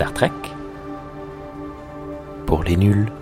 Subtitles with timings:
[0.00, 0.32] Star Trek
[2.46, 3.12] pour les nuls.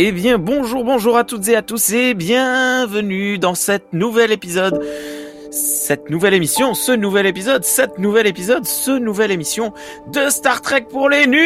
[0.00, 4.80] Eh bien, bonjour, bonjour à toutes et à tous et bienvenue dans cette nouvel épisode,
[5.50, 9.72] cette nouvelle émission, ce nouvel épisode, cette nouvel épisode, ce nouvel émission
[10.12, 11.42] de Star Trek pour les nuls.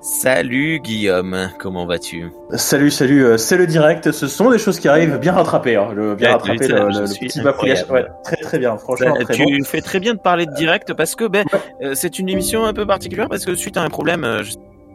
[0.00, 2.30] Salut Guillaume, comment vas-tu?
[2.54, 4.12] Salut, salut, euh, c'est le direct.
[4.12, 7.42] Ce sont des choses qui arrivent bien rattrapées, hein, le bien Ouais, rattrapé, le, petit
[7.42, 7.80] bafouillage.
[7.80, 7.92] incroyable.
[7.92, 9.14] Ouais, très très bien, franchement.
[9.14, 9.64] Très tu bon.
[9.64, 11.44] fais très bien de parler de direct parce que ben,
[11.82, 14.54] euh, c'est une émission un peu particulière parce que suite à un problème, euh, je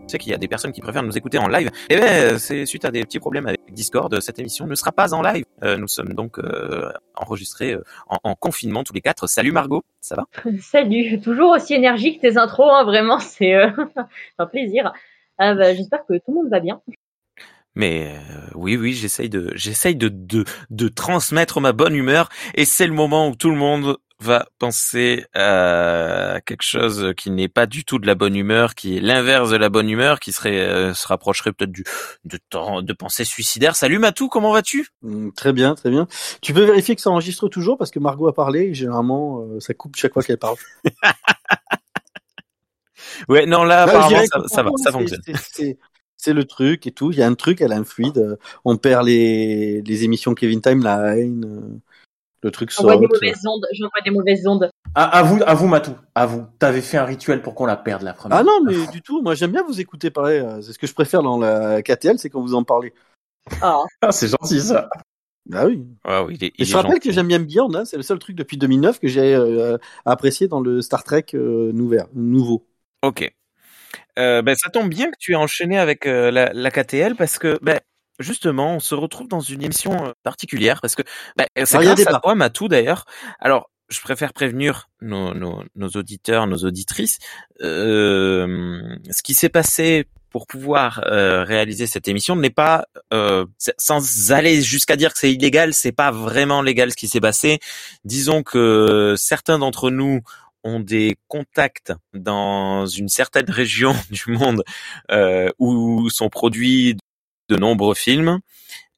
[0.09, 1.69] sais qu'il y a des personnes qui préfèrent nous écouter en live.
[1.89, 5.13] Ben, euh, c'est suite à des petits problèmes avec Discord, cette émission ne sera pas
[5.13, 5.45] en live.
[5.63, 9.27] Euh, nous sommes donc euh, enregistrés euh, en, en confinement tous les quatre.
[9.27, 10.25] Salut Margot, ça va?
[10.61, 13.69] Salut, toujours aussi énergique tes intros, hein, vraiment, c'est euh,
[14.37, 14.93] un plaisir.
[15.37, 16.81] Ah, bah, J'espère que tout le monde va bien.
[17.75, 22.65] Mais euh, oui, oui, j'essaye de, j'essaye de, de, de transmettre ma bonne humeur, et
[22.65, 27.65] c'est le moment où tout le monde va penser à quelque chose qui n'est pas
[27.65, 30.59] du tout de la bonne humeur, qui est l'inverse de la bonne humeur, qui serait,
[30.59, 31.83] euh, se rapprocherait peut-être du
[32.25, 33.75] de, temps- de pensée suicidaire.
[33.75, 34.87] Salut Matou, comment vas-tu?
[35.03, 36.07] Mm, Très bien, très bien.
[36.41, 39.59] Tu peux vérifier que ça enregistre toujours parce que Margot a parlé et généralement euh,
[39.59, 40.57] ça coupe chaque fois qu'elle parle.
[43.27, 45.21] Ouais, non là, apparemment ça, va, ça fonctionne.
[46.17, 47.11] c'est- le truc et tout.
[47.11, 48.17] Il y a un truc, elle a un fluide.
[48.17, 51.45] euh, On perd les, les émissions Kevin Timeline.
[51.45, 51.79] euh,
[52.41, 53.13] Le truc J'envoie des saute.
[53.21, 54.69] mauvaises ondes, j'envoie des mauvaises ondes.
[54.95, 56.45] À, à vous, à vous, Matou, à vous.
[56.57, 58.37] T'avais fait un rituel pour qu'on la perde la première.
[58.37, 59.21] Ah non, mais du tout.
[59.21, 60.39] Moi, j'aime bien vous écouter parler.
[60.39, 62.93] euh, C'est ce que je préfère dans la KTL, c'est quand vous en parlez.
[63.61, 64.89] Ah, Ah, c'est gentil ça.
[65.51, 65.83] Ah oui.
[66.03, 67.07] Ah oui, il est, il je rappelle gentil.
[67.07, 67.73] que j'aime bien Beyond.
[67.73, 71.25] Hein, c'est le seul truc depuis 2009 que j'ai euh, apprécié dans le Star Trek
[71.33, 72.67] euh, nouvel, nouveau.
[73.01, 73.31] Ok.
[74.17, 77.39] Euh, ben, ça tombe bien que tu aies enchaîné avec euh, la, la KTL parce
[77.39, 77.79] que ben,
[78.19, 81.03] justement, on se retrouve dans une émission euh, particulière parce que
[81.37, 83.05] ben, c'est grâce à toi, Matou, d'ailleurs.
[83.39, 87.17] Alors, je préfère prévenir nos, nos, nos auditeurs, nos auditrices.
[87.61, 93.45] Euh, ce qui s'est passé pour pouvoir euh, réaliser cette émission n'est pas, euh,
[93.77, 97.59] sans aller jusqu'à dire que c'est illégal, c'est pas vraiment légal ce qui s'est passé.
[98.03, 100.21] Disons que certains d'entre nous
[100.63, 104.63] ont des contacts dans une certaine région du monde
[105.11, 106.97] euh, où sont produits
[107.49, 108.39] de nombreux films.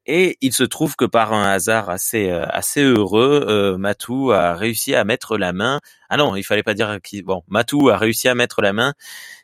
[0.07, 4.55] Et il se trouve que par un hasard assez euh, assez heureux, euh, Matou a
[4.55, 5.79] réussi à mettre la main.
[6.09, 7.21] Ah non, il fallait pas dire qui.
[7.21, 8.93] Bon, Matou a réussi à mettre la main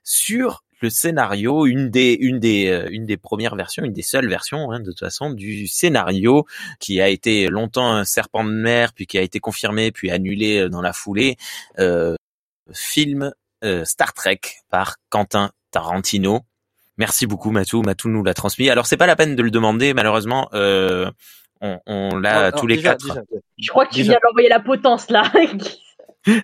[0.03, 4.27] sur le scénario, une des une des euh, une des premières versions, une des seules
[4.27, 6.45] versions hein, de toute façon du scénario
[6.79, 10.59] qui a été longtemps un serpent de mer, puis qui a été confirmé, puis annulé
[10.61, 11.37] euh, dans la foulée.
[11.79, 12.15] Euh,
[12.73, 13.31] film
[13.63, 16.41] euh, Star Trek par Quentin Tarantino.
[16.97, 18.69] Merci beaucoup Matou, Matou nous l'a transmis.
[18.69, 21.09] Alors c'est pas la peine de le demander, malheureusement, euh,
[21.61, 23.05] on, on l'a Alors, tous les déjà, quatre.
[23.07, 23.21] déjà,
[23.57, 25.23] je crois que tu viens d'envoyer la potence là.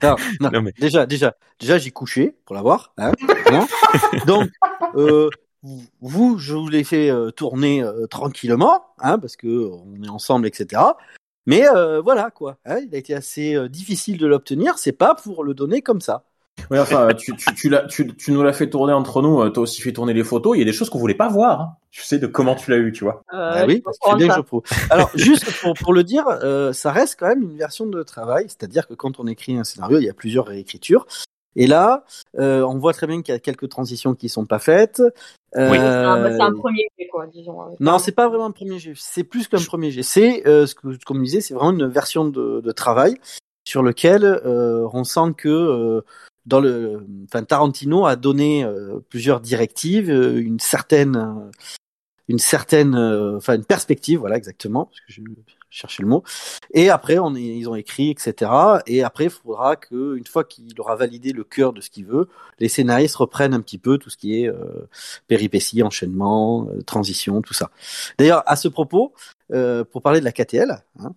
[0.01, 2.93] Non, non, Non, mais- déjà, déjà, déjà, j'ai couché pour l'avoir.
[2.97, 3.11] Hein.
[4.27, 4.49] Donc,
[4.95, 5.29] euh,
[5.99, 10.47] vous, je vous l'ai fait euh, tourner euh, tranquillement, hein, parce que on est ensemble,
[10.47, 10.81] etc.
[11.45, 12.57] Mais euh, voilà quoi.
[12.65, 14.77] Hein, il a été assez euh, difficile de l'obtenir.
[14.77, 16.23] C'est pas pour le donner comme ça.
[16.71, 19.41] Oui, enfin, tu, tu, tu, tu, tu nous l'as fait tourner entre nous.
[19.41, 20.55] euh, T'as aussi fait tourner les photos.
[20.55, 21.61] Il y a des choses qu'on voulait pas voir.
[21.61, 21.75] hein.
[21.91, 23.21] Tu sais de comment tu l'as eu, tu vois.
[23.33, 24.39] Euh, Ah oui, je parce que comprends c'est bien que ça.
[24.39, 24.61] je prouve.
[24.89, 28.45] Alors, juste pour, pour le dire, euh, ça reste quand même une version de travail,
[28.47, 31.05] c'est-à-dire que quand on écrit un scénario, il y a plusieurs réécritures.
[31.55, 32.03] Et là,
[32.39, 35.01] euh, on voit très bien qu'il y a quelques transitions qui sont pas faites.
[35.55, 35.77] Oui.
[35.77, 37.61] C'est un, Euh, c'est un premier jet, quoi, disons.
[37.61, 37.67] hein.
[37.79, 38.93] Non, c'est pas vraiment un premier jet.
[38.95, 40.01] C'est plus qu'un premier jet.
[40.01, 43.17] C'est euh, ce que, comme je disais, c'est vraiment une version de, de travail
[43.67, 46.01] sur lequel euh, on sent que euh,
[46.45, 51.51] dans le, enfin Tarantino a donné euh, plusieurs directives, euh, une certaine, euh,
[52.27, 55.21] une certaine, euh, enfin une perspective, voilà exactement, parce que je
[55.69, 56.23] cherchais le mot.
[56.73, 58.51] Et après, on est, ils ont écrit, etc.
[58.87, 62.05] Et après, il faudra que, une fois qu'il aura validé le cœur de ce qu'il
[62.05, 62.29] veut,
[62.59, 64.87] les scénaristes reprennent un petit peu tout ce qui est euh,
[65.27, 67.71] péripéties, enchaînement, euh, transition, tout ça.
[68.17, 69.13] D'ailleurs, à ce propos,
[69.51, 71.11] euh, pour parler de la KTL, hein,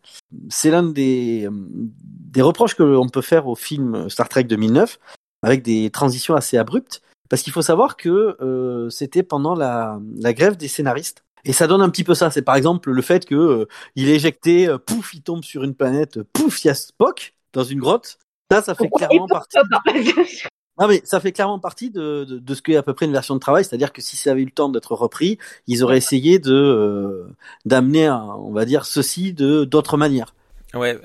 [0.49, 4.99] c'est l'un des, euh, des reproches que l'on peut faire au film Star Trek 2009,
[5.43, 7.02] avec des transitions assez abruptes.
[7.28, 11.25] parce qu'il faut savoir que euh, c'était pendant la, la grève des scénaristes.
[11.44, 12.31] Et ça donne un petit peu ça.
[12.31, 15.62] C'est par exemple le fait que euh, il est éjecté, euh, pouf, il tombe sur
[15.62, 18.19] une planète, pouf, il y a Spock dans une grotte.
[18.50, 19.56] Ça, ça fait clairement partie.
[20.78, 23.12] Ah mais ça fait clairement partie de, de, de ce qu'est à peu près une
[23.12, 25.96] version de travail, c'est-à-dire que si ça avait eu le temps d'être repris, ils auraient
[25.96, 27.25] essayé de euh,
[27.64, 30.34] d'amener, on va dire, ceci de d'autres manières.
[30.75, 30.99] Ouais,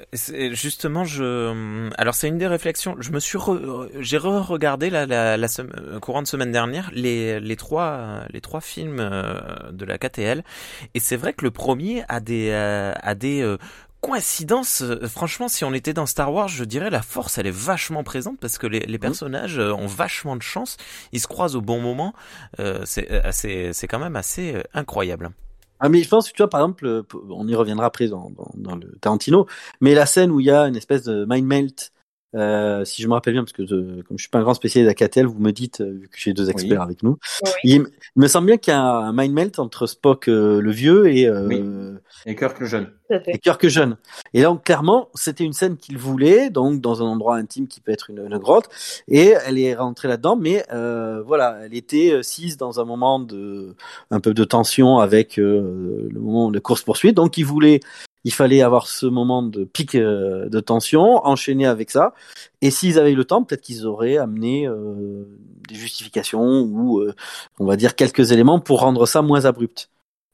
[0.53, 1.89] justement, je.
[1.97, 2.97] Alors, c'est une des réflexions.
[2.99, 6.89] Je me suis, re- j'ai re-regardé la, la, la sem- euh, courant de semaine dernière
[6.93, 9.39] les les trois les trois films euh,
[9.71, 10.43] de la KTL,
[10.93, 13.41] et c'est vrai que le premier a des euh, a des
[14.01, 14.81] coïncidences.
[14.81, 18.03] Euh, Franchement, si on était dans Star Wars, je dirais la force, elle est vachement
[18.03, 20.77] présente parce que les, les personnages euh, ont vachement de chance.
[21.11, 22.13] Ils se croisent au bon moment.
[22.59, 25.31] Euh, c'est euh, quand même assez incroyable.
[25.79, 28.51] Ah mais je pense que tu vois par exemple, on y reviendra après dans, dans,
[28.53, 29.47] dans le Tarantino,
[29.79, 31.91] mais la scène où il y a une espèce de mind melt,
[32.35, 34.53] euh, si je me rappelle bien, parce que euh, comme je suis pas un grand
[34.53, 36.83] spécialiste d'Akatel, vous me dites euh, vu que j'ai deux experts Oui.
[36.85, 37.51] avec nous, Oui.
[37.63, 37.71] il,
[38.15, 41.07] il me semble bien qu'il y a un mind melt entre Spock euh, le vieux
[41.13, 41.63] et euh, Oui.
[42.25, 42.87] Et Kirk le jeune.
[43.27, 43.97] Et Kirk jeune.
[44.33, 47.91] Et donc clairement, c'était une scène qu'il voulait, donc dans un endroit intime qui peut
[47.91, 48.69] être une, une grotte,
[49.09, 50.35] et elle est rentrée là-dedans.
[50.37, 53.75] Mais euh, voilà, elle était euh, sise dans un moment de
[54.11, 57.15] un peu de tension avec euh, le moment de course poursuite.
[57.15, 57.81] Donc il voulait,
[58.23, 62.13] il fallait avoir ce moment de pic euh, de tension, enchaîner avec ça.
[62.61, 65.25] Et s'ils avaient eu le temps, peut-être qu'ils auraient amené euh,
[65.69, 67.13] des justifications ou euh,
[67.59, 69.89] on va dire quelques éléments pour rendre ça moins abrupt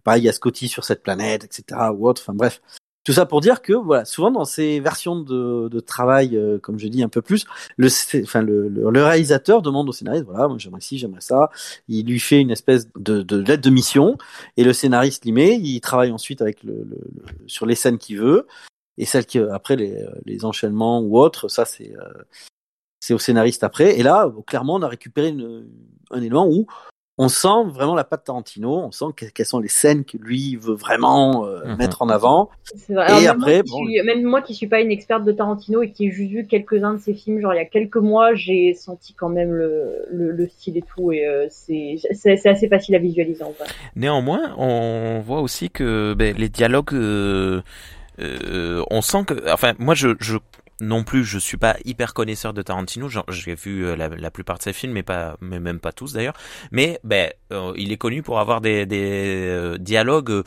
[0.08, 1.92] pareil, il y a Scotty sur cette planète, etc.
[1.94, 2.22] ou autre.
[2.24, 2.62] Enfin bref,
[3.08, 6.78] tout ça pour dire que voilà, souvent dans ces versions de, de travail, euh, comme
[6.78, 7.46] je dis un peu plus,
[7.78, 7.88] le,
[8.22, 11.50] enfin le, le, réalisateur demande au scénariste, voilà, j'aimerais ci, j'aimerais ça.
[11.88, 14.18] Il lui fait une espèce de, de lettre de mission
[14.58, 15.58] et le scénariste l'y met.
[15.58, 17.00] Il travaille ensuite avec le, le-
[17.46, 18.46] sur les scènes qu'il veut
[18.98, 22.24] et celles qui après les, les enchaînements ou autres, ça c'est euh,
[23.00, 23.98] c'est au scénariste après.
[23.98, 25.66] Et là, clairement, on a récupéré une,
[26.12, 26.68] un élément où
[27.20, 30.56] on sent vraiment la patte Tarantino, on sent que- quelles sont les scènes que lui
[30.56, 31.78] veut vraiment euh, Mhm.
[31.78, 32.50] mettre en avant.
[32.64, 33.24] C'est vrai.
[33.24, 33.78] Et après, moi qui bon.
[33.86, 36.46] suis- même moi qui suis pas une experte de Tarantino et qui ai juste vu
[36.46, 40.06] quelques-uns de ses films, genre il y a quelques mois, j'ai senti quand même le,
[40.12, 41.98] le, le style et tout, et euh, c'est
[42.46, 43.66] assez facile à visualiser en vrai.
[43.96, 47.62] Néanmoins, on voit aussi que ben, les dialogues, euh,
[48.20, 50.38] euh, on sent que, enfin, moi, je, je
[50.80, 53.10] non plus, je suis pas hyper connaisseur de Tarantino.
[53.30, 56.36] J'ai vu euh, la, plupart de ses films, mais pas, mais même pas tous d'ailleurs.
[56.72, 60.44] Mais ben, euh, il est connu pour avoir des, des euh, dialogues.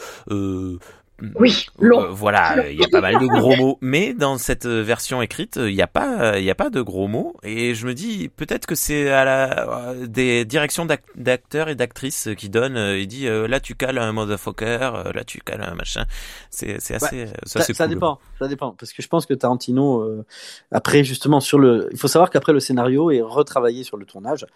[1.34, 2.12] Oui, euh, long.
[2.12, 5.56] voilà, il y a pas mal de gros mots, mais dans cette euh, version écrite,
[5.56, 8.28] il n'y a pas, il y a pas de gros mots, et je me dis
[8.28, 12.76] peut-être que c'est à la euh, des directions d'ac- d'acteurs et d'actrices qui donnent.
[12.76, 16.06] euh, Il dit euh, là tu cales un motherfucker, euh, là tu cales un machin.
[16.50, 17.94] C'est c'est assez, euh, ça, Ça, c'est ça cool.
[17.94, 20.25] dépend, ça dépend, parce que je pense que Tarantino, euh,
[20.73, 24.46] après justement sur le, il faut savoir qu'après le scénario est retravaillé sur le tournage.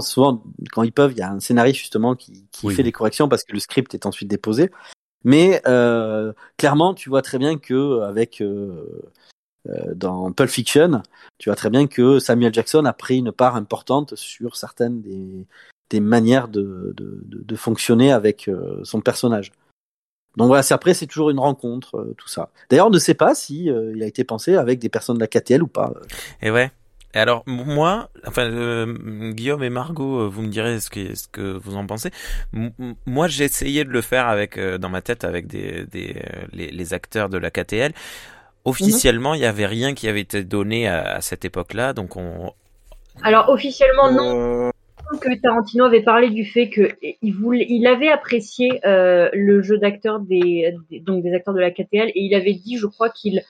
[0.00, 2.74] Souvent, quand ils peuvent, il y a un scénariste justement qui, qui Oui.
[2.76, 4.70] fait des corrections parce que le script est ensuite déposé.
[5.26, 9.02] Mais euh, clairement, tu vois très bien que avec euh,
[9.68, 11.02] euh, dans Pulp Fiction,
[11.38, 15.44] tu vois très bien que Samuel Jackson a pris une part importante sur certaines des,
[15.90, 19.50] des manières de, de, de, de fonctionner avec euh, son personnage.
[20.36, 22.50] Donc voilà, c'est après c'est toujours une rencontre, euh, tout ça.
[22.70, 25.26] D'ailleurs, on ne sait pas si il a été pensé avec des personnes de la
[25.26, 25.92] KTL ou pas.
[26.40, 26.70] Et ouais.
[27.16, 31.28] Et alors moi, enfin euh, Guillaume et Margot, euh, vous me direz ce que ce
[31.28, 32.10] que vous en pensez.
[32.52, 32.72] M-
[33.06, 36.46] moi, j'ai essayé de le faire avec euh, dans ma tête avec des des euh,
[36.52, 37.92] les, les acteurs de la KTL.
[38.66, 42.52] Officiellement, il y avait rien qui avait été donné à, à cette époque-là, donc on
[43.22, 44.70] Alors officiellement non, Euh,
[45.20, 46.90] que Tarantino avait parlé du fait que
[47.22, 51.60] il voulait, il avait apprécié euh, le jeu d'acteurs des, des- donc des acteurs de
[51.60, 53.42] la KTL et il avait dit, je crois qu'il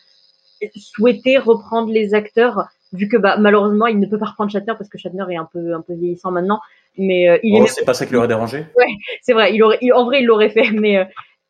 [0.77, 4.89] souhaitait reprendre les acteurs vu que bah malheureusement il ne peut pas reprendre Shatner parce
[4.89, 6.61] que Shatner est un peu un peu vieillissant maintenant,
[6.97, 8.67] mais euh, il oh, c'est pas ça qui l'aurait dérangé.
[9.23, 11.05] c'est vrai, il aurait, il- en vrai il l'aurait fait, mais euh,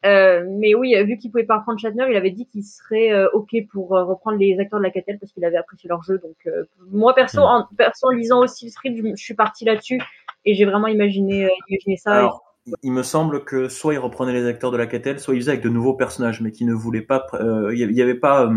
[0.05, 3.29] euh, mais oui, vu qu'il pouvait pas reprendre Shatner, il avait dit qu'il serait euh,
[3.33, 6.19] ok pour reprendre les acteurs de la KTL parce qu'il avait apprécié leur jeu.
[6.19, 6.55] Donc
[6.91, 7.45] moi perso, Mm.
[7.45, 10.01] en, perso en lisant aussi le script, je, suis partie là-dessus
[10.45, 12.13] et j'ai vraiment imaginé imaginé ça.
[12.13, 12.43] Alors,
[12.83, 15.53] il me semble que soit il reprenait les acteurs de la KTL, soit il faisait
[15.53, 17.25] avec de nouveaux personnages, mais qui ne voulait pas.
[17.73, 18.51] il y avait pas.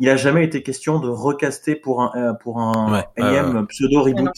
[0.00, 4.02] Il a jamais été question de recaster pour un euh, pour un Ouais, énième pseudo
[4.02, 4.32] Ouais, reboot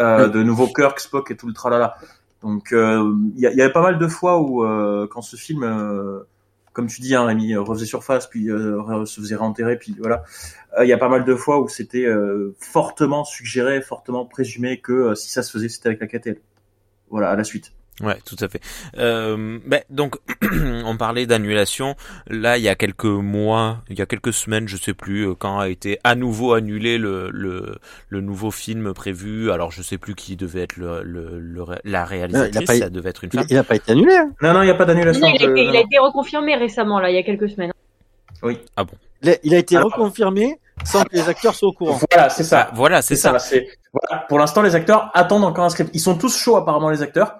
[0.00, 1.96] euh, de nouveau Kirk, Spock et tout le tralala.
[2.42, 5.22] Donc euh, il y, a- il y avait pas mal de fois où euh, quand
[5.22, 6.20] ce film, euh,
[6.74, 10.24] comme tu dis, hein, Rémi, refaisait surface, puis euh, se faisait réenterrer, puis voilà.
[10.78, 14.80] Euh, Il y a pas mal de fois où c'était euh, fortement suggéré, fortement présumé
[14.80, 16.40] que si ça se faisait, c'était avec la KTL.
[17.10, 17.72] Voilà, à la suite.
[18.02, 18.60] Ouais, tout à fait.
[18.98, 20.16] Euh, ben, donc,
[20.84, 21.94] on parlait d'annulation.
[22.26, 25.34] Là, il y a quelques mois, il y a quelques semaines, je sais plus, euh,
[25.34, 29.52] quand a été à nouveau annulé le, le, le nouveau film prévu.
[29.52, 32.66] Alors, je sais plus qui devait être le, le, le la réalisatrice.
[32.66, 33.46] pas- ça devait être une Il, femme.
[33.48, 34.16] il a pas été annulé.
[34.16, 34.30] Hein.
[34.42, 35.26] Non, non, il n'y a pas d'annulation.
[35.28, 37.48] Non, il, a je- été, il a été reconfirmé récemment, là, il y a quelques
[37.48, 37.72] semaines.
[38.42, 38.58] Oui.
[39.22, 42.00] Il a, il a été Alors- reconfirmé sans que les acteurs soient au courant.
[42.10, 42.66] Voilà, c'est ça.
[42.68, 43.38] Ah, voilà, c'est ça.
[43.38, 44.24] c'est- voilà.
[44.28, 45.90] Pour l'instant, les acteurs attendent encore un script.
[45.94, 47.36] Ils sont tous chauds apparemment les acteurs,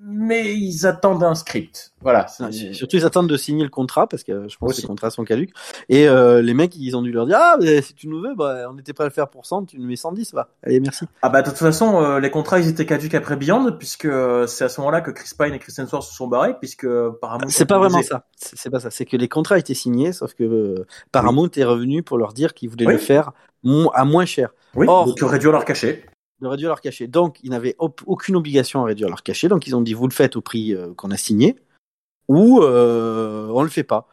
[0.00, 1.92] mais ils attendent un script.
[2.00, 2.26] Voilà.
[2.28, 4.82] Surtout, ils attendent de signer le contrat parce que je pense Aussi.
[4.82, 5.50] que les contrats sont caduques.
[5.88, 8.34] Et euh, les mecs, ils ont dû leur dire Ah, mais si tu nous veux,
[8.36, 10.48] bah, on n'était pas à le faire pour 100, tu nous mets 110, va.
[10.62, 11.06] Allez, merci.
[11.22, 14.46] Ah bah de toute façon, euh, les contrats ils étaient caduques après Beyond, puisque euh,
[14.46, 17.10] c'est à ce moment-là que Chris Pine et Kristen Stewart se sont barrés, puisque euh,
[17.20, 17.48] Paramount.
[17.48, 18.24] C'est pas vraiment ça.
[18.36, 18.90] C'est pas ça.
[18.90, 22.54] C'est que les contrats étaient signés, sauf que euh, Paramount est revenu pour leur dire
[22.54, 22.92] qu'ils voulaient Oui.
[22.92, 23.32] le faire
[23.94, 26.04] à moins cher, Oui, Or- donc réduire leur cachet.
[26.40, 27.06] De réduire leur cachet.
[27.06, 29.48] Donc, ils n'avaient aucune obligation à réduire leur cachet.
[29.48, 31.56] Donc, ils ont dit vous le faites au prix euh, qu'on a signé,
[32.28, 34.08] ou euh, on le fait pas.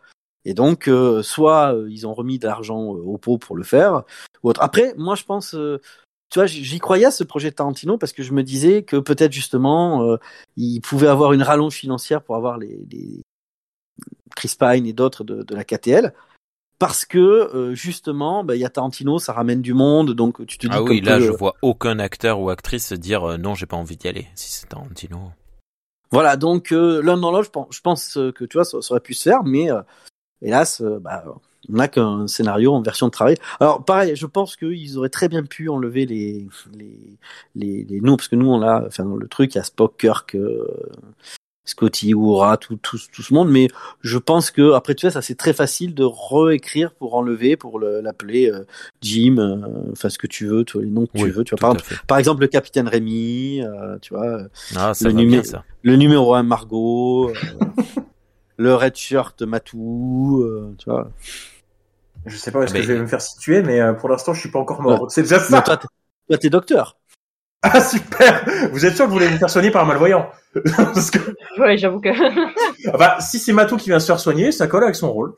[0.46, 4.04] Et donc, euh, soit euh, ils ont remis de l'argent au pot pour le faire,
[4.44, 4.62] ou autre.
[4.62, 8.24] Après, moi, je pense, tu vois, j'y croyais à ce projet de Tarantino parce que
[8.24, 10.18] je me disais que peut-être justement,
[10.56, 13.22] il pouvait avoir une rallonge financière pour avoir les, les
[14.36, 16.14] Chris Pine et d'autres de, de la KTL.
[16.78, 20.58] Parce que euh, justement, bah, il y a Tarantino, ça ramène du monde, donc tu
[20.58, 23.56] te dis Ah oui, là, que- je vois aucun acteur ou actrice dire euh, non,
[23.56, 24.28] j'ai pas envie d'y aller.
[24.36, 25.32] Si c'est Tarantino.
[26.12, 28.94] Voilà, donc euh, l'un dans l'autre, je pense, je pense que tu vois, ça, ça
[28.94, 29.82] aurait pu se faire, mais euh,
[30.42, 31.24] hélas, euh, bah,
[31.70, 33.36] on n'a qu'un scénario en version de travail.
[33.60, 37.18] Alors pareil, je pense qu'ils auraient très bien pu enlever les les
[37.56, 39.98] les, les noms, parce que nous on a, enfin le truc, il y a Spock,
[39.98, 40.68] Kirk, euh,
[41.66, 43.68] Scotty, Uhura, tout, tout tout ce monde, mais
[44.02, 47.80] je pense que après tu vois, ça c'est très facile de réécrire pour enlever, pour
[47.80, 48.66] le- l'appeler euh,
[49.02, 51.52] Jim, euh, enfin ce que tu veux, tu vois, les noms que tu veux, tu
[51.52, 51.60] vois.
[51.60, 52.06] Par, exemple- fait.
[52.08, 54.42] par exemple, le capitaine Rémi, euh, tu vois.
[54.76, 55.64] Ah, ça le va numé- bien, ça.
[55.82, 57.34] le numéro 1 Margot, euh,
[58.58, 61.10] le red shirt Matou, euh, tu vois.
[62.28, 64.10] Je sais pas où est-ce Mais- que je vais me faire situer, mais euh, pour
[64.10, 65.02] l'instant, je suis pas encore mort.
[65.02, 65.08] Ouais.
[65.10, 65.62] C'est déjà Mais ça.
[65.62, 66.98] toi, t'es docteur.
[67.74, 68.46] Ah super.
[68.72, 70.30] Vous êtes sûr que vous voulez vous faire soigner par un malvoyant?
[70.78, 71.20] Parce que
[71.60, 72.10] Ouais, j'avoue que.
[72.94, 75.34] ah bah, si c'est Matou qui vient se faire soigner, ça colle avec son rôle.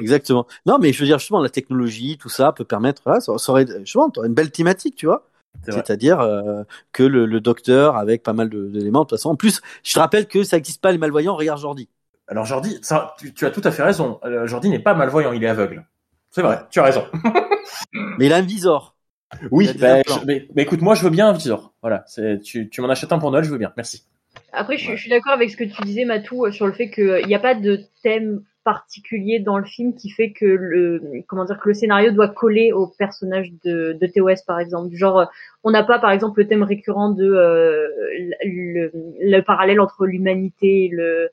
[0.00, 0.46] Exactement.
[0.66, 3.02] Non, mais je veux dire justement la technologie, tout ça peut permettre.
[3.04, 5.24] Voilà, ça, ça aurait, justement, une belle thématique, tu vois.
[5.68, 9.00] C'est-à-dire euh, que le, le docteur avec pas mal de- d'éléments.
[9.00, 11.36] De toute façon, en plus, je te rappelle que ça n'existe pas les malvoyants.
[11.36, 11.88] Regarde Jordi.
[12.26, 14.18] Alors Jordi, ça, tu, tu as tout à fait raison.
[14.24, 15.84] Euh, Jordi n'est pas malvoyant, il est aveugle.
[16.30, 17.04] C'est vrai, tu as raison.
[18.18, 18.91] Mais il a un visor.
[19.50, 21.72] Oui, bah, je- mais, mais écoute, moi je veux bien un visor.
[21.82, 23.72] Voilà, c'est, tu, tu m'en achètes un pour Noël, je veux bien.
[23.76, 24.04] Merci.
[24.52, 26.72] Après, je, suis- je suis d'accord avec ce que tu disais, Matou, euh, sur le
[26.72, 31.02] fait qu'il n'y a pas de thème particulier dans le film qui fait que le
[31.26, 34.96] comment dire que le scénario doit coller au personnage de, de TOS par exemple du
[34.96, 35.24] genre euh,
[35.64, 37.88] on n'a pas par exemple le thème récurrent de euh,
[38.44, 41.30] le, le parallèle entre l'humanité et le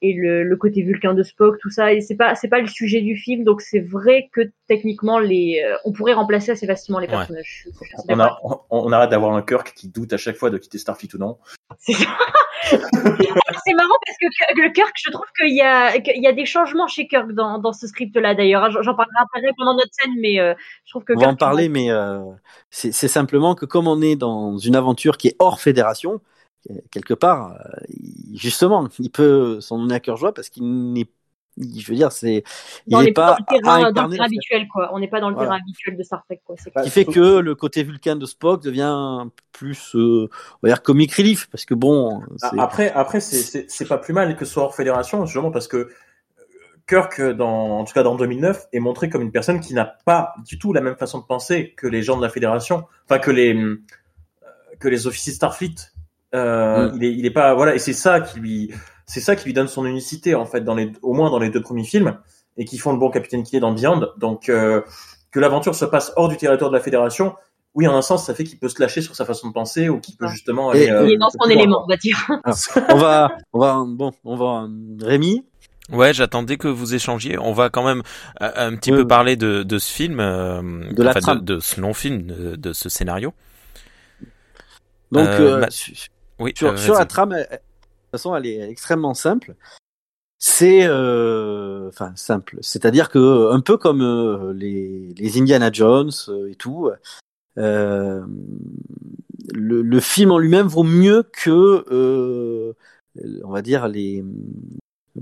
[0.00, 2.66] et le, le côté vulcain de Spock tout ça et c'est pas c'est pas le
[2.68, 6.98] sujet du film donc c'est vrai que techniquement les euh, on pourrait remplacer assez facilement
[7.00, 7.14] les Ouais.
[7.14, 10.36] personnages Je je On, a, on, on arrête d'avoir un Kirk qui doute à chaque
[10.36, 11.38] fois de quitter Starfleet ou non.
[11.78, 12.06] C'est ça.
[12.70, 16.44] c'est marrant parce que le Kirk, je trouve qu'il y a, qu'il y a des
[16.44, 18.70] changements chez Kirk dans, dans ce script-là d'ailleurs.
[18.70, 21.32] J'en j'en parlerai après pendant notre scène, mais euh, je trouve que On va Kirk,
[21.32, 22.20] en parler, mais euh,
[22.70, 26.18] c'est c'est simplement que comme on est dans une aventure qui est hors fédération, euh,
[26.90, 27.58] quelque part, euh,
[28.34, 31.06] justement, il peut s'en donner à cœur joie parce qu'il n'est,
[31.56, 32.44] je veux dire, c'est,
[32.86, 34.90] il on n'est pas pas dans le terrain, dans le habituel, quoi.
[34.92, 35.50] On n'est pas dans le Voilà.
[35.50, 36.56] terrain habituel de Star Trek, quoi.
[36.74, 40.28] Bah, qui fait que le côté vulcain de Spock devient plus, euh,
[40.62, 43.98] on va dire, comic relief, parce que bon, Ah, Après, après, c'est, c'est, c'est pas
[43.98, 45.88] plus mal que ce soit hors fédération, justement parce que euh,
[46.86, 50.34] Kirk, dans, en tout cas dans 2009, est montré comme une personne qui n'a pas
[50.46, 53.30] du tout la même façon de penser que les gens de la fédération, enfin que
[53.30, 53.54] les
[54.78, 55.74] que les officiers Starfleet.
[56.34, 56.96] Euh, Mm.
[56.96, 58.70] Il est, il est pas, voilà, et c'est ça qui lui,
[59.06, 61.48] c'est ça qui lui donne son unicité en fait, dans les, au moins dans les
[61.50, 62.18] deux premiers films,
[62.56, 64.08] et qui font le bon capitaine qu'il est dans Beyond.
[64.18, 64.82] Donc euh,
[65.30, 67.34] que l'aventure se passe hors du territoire de la fédération.
[67.74, 69.88] Oui, en un sens, ça fait qu'il peut se lâcher sur sa façon de penser
[69.88, 70.32] ou qu'il peut Ah.
[70.32, 70.90] justement Et- aller.
[70.90, 72.18] euh, Il est dans son élément, on va dire.
[72.88, 74.66] on va, on va, bon, on va,
[75.00, 75.44] Rémi,
[75.90, 77.38] Ouais, j'attendais que vous échangiez.
[77.38, 78.02] On va quand même
[78.40, 80.60] un petit Oui, peu parler de, de ce film, euh,
[80.92, 83.32] De la enfin, de, de ce non-film, de, de ce scénario.
[85.12, 85.68] donc, Euh, euh, bah,
[86.38, 89.54] Oui, sur, euh, sur la trame, elle- de toute façon, elle est extrêmement simple.
[90.38, 92.58] C'est, euh, enfin, simple.
[92.60, 96.90] C'est-à-dire que un peu comme euh, les, les Indiana Jones euh, et tout,
[97.58, 98.24] euh,
[99.52, 102.72] le, le film en lui-même vaut mieux que, euh,
[103.44, 104.24] on va dire les,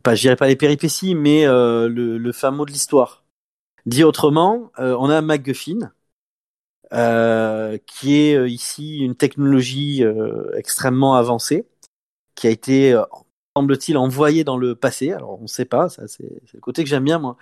[0.03, 3.25] pas, je dirais pas les péripéties, mais euh, le, le mot de l'histoire.
[3.87, 5.93] Dit autrement, euh, on a un MacGuffin.
[6.93, 11.67] Euh, qui est euh, ici une technologie euh, extrêmement avancée
[12.37, 12.95] qui a été
[13.57, 15.13] semble-t-il envoyé dans le passé.
[15.13, 17.37] Alors on ne sait pas, ça c'est le côté que j'aime bien moi.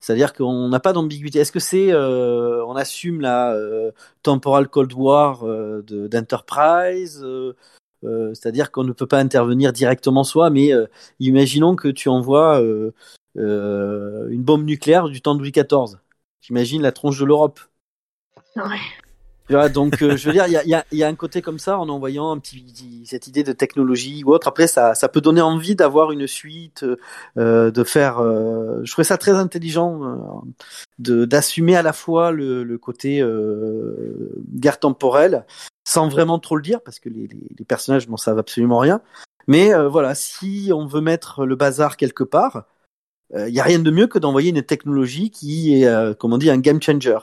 [0.00, 1.40] C'est-à-dire qu'on n'a pas d'ambiguïté.
[1.40, 7.26] Est-ce que c'est, euh, on assume la euh, temporal Cold War euh, d'Enterprise
[8.02, 10.70] C'est-à-dire qu'on ne peut pas intervenir directement soi, mais
[11.20, 12.62] imaginons que tu envoies
[13.36, 15.98] une bombe nucléaire du temps de Louis XIV.
[16.40, 17.60] J'imagine la tronche de l'Europe.
[19.72, 22.38] Donc, euh, je veux dire, il y a, un côté comme ça en envoyant
[23.04, 24.48] cette idée de technologie ou autre.
[24.48, 26.84] Après, ça, peut donner envie d'avoir une suite,
[27.38, 28.18] euh, de faire.
[28.18, 30.44] Euh, je trouvais ça très intelligent
[30.98, 33.24] d'assumer à la fois le, côté
[34.52, 35.46] guerre temporelle,
[35.86, 39.00] sans vraiment trop le dire, parce que les, les, personnages n'en savent absolument rien.
[39.46, 42.64] Mais voilà, si on veut mettre le bazar quelque part,
[43.34, 46.50] il y a rien de mieux que d'envoyer une technologie qui est, comme on dit,
[46.50, 47.18] un game changer.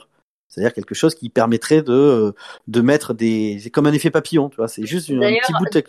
[0.48, 2.34] C'est-à-dire quelque chose qui permettrait de,
[2.68, 4.68] de mettre des, c'est comme un effet papillon, tu vois.
[4.68, 5.82] C'est juste un petit bout de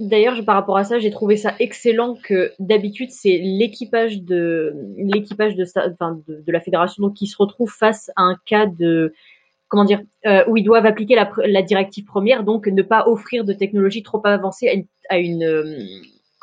[0.00, 5.54] D'ailleurs, par rapport à ça, j'ai trouvé ça excellent que d'habitude c'est l'équipage de l'équipage
[5.54, 9.14] de, enfin, de, de, la fédération donc qui se retrouve face à un cas de
[9.68, 13.44] comment dire euh, où ils doivent appliquer la, la, directive première, donc ne pas offrir
[13.44, 15.78] de technologie trop avancée à une, à une euh,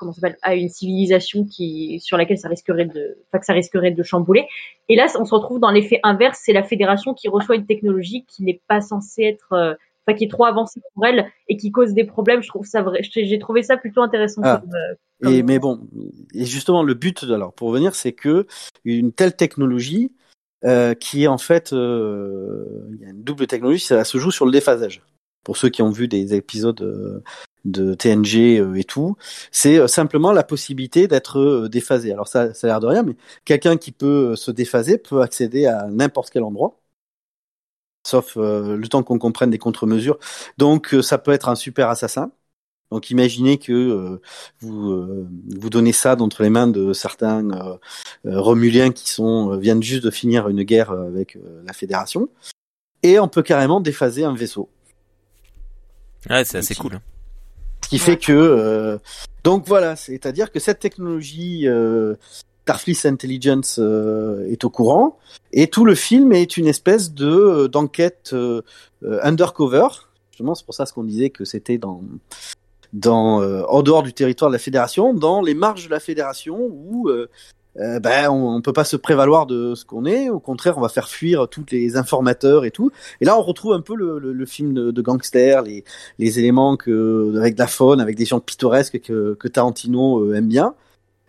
[0.02, 3.92] comment s'appelle à une civilisation qui sur laquelle ça risquerait de enfin, que ça risquerait
[3.92, 4.48] de chambouler.
[4.90, 8.26] Et là on se retrouve dans l'effet inverse c'est la fédération qui reçoit une technologie
[8.28, 9.76] qui n'est pas censée être euh,
[10.08, 12.42] enfin qui est trop avancée pour elle et qui cause des problèmes.
[12.42, 14.64] Je trouve ça vrai j'ai trouvé ça plutôt intéressant ah.
[15.24, 15.88] euh, et mais bon
[16.34, 18.48] et justement le but alors pour revenir c'est que
[18.84, 20.12] une telle technologie
[20.66, 24.48] euh, qui est en fait il y a une double technologie ça se joue sur
[24.48, 25.04] le déphasage
[25.44, 27.24] pour ceux qui ont vu des épisodes euh,
[27.66, 29.16] de TNG euh, et tout,
[29.52, 32.12] c'est euh, simplement la possibilité d'être déphasé.
[32.12, 35.66] Alors ça, ça a l'air de rien, mais quelqu'un qui peut se déphaser peut accéder
[35.68, 36.80] à n'importe quel endroit,
[38.06, 40.18] sauf le temps qu'on comprenne des contre-mesures.
[40.58, 42.32] Donc ça peut être un super assassin.
[42.92, 44.20] Donc imaginez que
[44.60, 47.80] vous vous donnez ça d'entre les mains de certains
[48.26, 52.30] Romuliens qui sont viennent juste de finir une guerre avec la Fédération,
[53.04, 54.70] et on peut carrément déphaser un vaisseau.
[56.30, 57.00] Ouais, c'est assez cool.
[57.84, 58.98] Ce qui fait que euh,
[59.44, 62.16] donc voilà, c'est-à-dire que cette technologie euh,
[62.64, 65.18] Starfleet Intelligence euh, est au courant
[65.52, 68.62] et tout le film est une espèce de euh, d'enquête euh,
[69.02, 69.88] undercover.
[70.32, 72.02] Justement, c'est pour ça ce qu'on disait que c'était dans
[72.94, 77.10] dans en dehors du territoire de la fédération, dans les marges de la fédération où
[77.80, 80.30] euh, ben on, on, peut pas se prévaloir de ce qu'on est.
[80.30, 82.92] Au contraire, on va faire fuir tous les informateurs et tout.
[83.22, 85.86] Et là, on retrouve un peu le, le, le film de, de, gangster, les,
[86.20, 90.36] les éléments que avec de la faune, avec des gens pittoresques que, que Tarantino euh,
[90.36, 90.76] aime bien,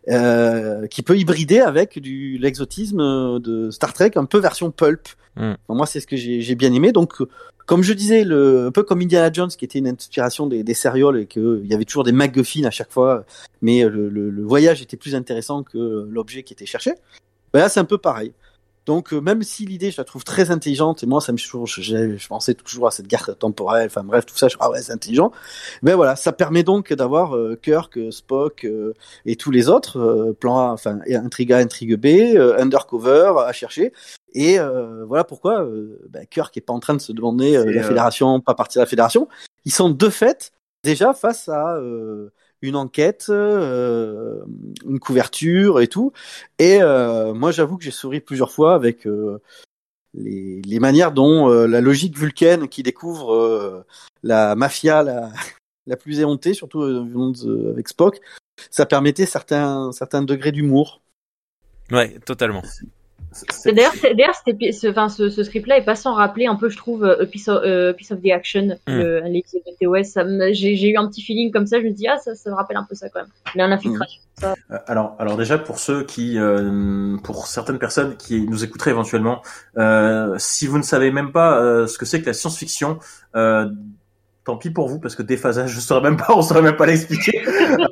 [0.08, 5.08] euh, qui peut hybrider avec du l'exotisme de Star Trek, un peu version pulp.
[5.36, 5.52] Mm.
[5.68, 6.90] moi, c'est ce que j'ai bien aimé.
[6.92, 7.22] Donc,
[7.66, 10.74] comme je disais, le, un peu comme Indiana Jones, qui était une inspiration des, des
[10.74, 13.24] sérioles et qu'il y avait toujours des MacGuffin à chaque fois,
[13.60, 16.92] mais le, le, voyage était plus intéressant que l'objet qui était cherché.
[17.52, 18.32] Ben là, c'est un peu pareil.
[18.86, 21.66] Donc, euh, même si l'idée, je la trouve très intelligente, et moi, ça me toujours,
[21.66, 24.82] je, je, pensais toujours à cette guerre temporelle, enfin bref, tout ça, je ah ouais,
[24.82, 25.32] c'est intelligent.
[25.82, 29.98] Ben voilà, ça permet donc d'avoir euh, Kirk, euh, Spock euh, et tous les autres,
[29.98, 33.92] euh, plan A, enfin, intrigue A, intrigue B, euh, undercover à chercher,
[34.34, 37.70] et euh, voilà pourquoi euh, bah, Kirk est pas en train de se demander euh,
[37.72, 39.28] la fédération, pas partir de la fédération.
[39.64, 40.52] Ils sont de fait
[40.84, 44.40] déjà face à euh, une enquête, euh,
[44.88, 46.12] une couverture et tout.
[46.58, 49.06] Et moi, j'avoue que j'ai souri plusieurs fois avec
[50.14, 53.84] les, les, manières dont la logique vulcaine qui découvre
[54.22, 55.30] la mafia la,
[55.86, 58.20] la plus éhontée, surtout avec Spock,
[58.70, 61.02] ça permettait certains certains degrés d'humour.
[61.90, 62.62] Ouais, totalement.
[63.66, 67.04] D'ailleurs, d'ailleurs, ce, enfin, ce, ce script-là est pas sans rappeler un peu, je trouve,
[67.04, 69.26] A Piece of, uh, Piece of the Action, mm.
[69.26, 70.52] l'épisode de TOS.
[70.52, 72.76] J'ai eu un petit feeling comme ça, je me dis, ah, ça, ça me rappelle
[72.76, 73.30] un peu ça quand même.
[73.54, 74.20] Il y a un infiltration.
[74.20, 74.22] Mm.
[74.86, 79.42] Alors, alors déjà, pour ceux qui, euh, pour certaines personnes qui nous écouteraient éventuellement,
[79.78, 82.98] euh, si vous ne savez même pas euh, ce que c'est que la science-fiction,
[83.36, 83.68] euh,
[84.44, 86.86] tant pis pour vous, parce que déphasage, je saurais même pas, on saurait même pas
[86.86, 87.42] l'expliquer.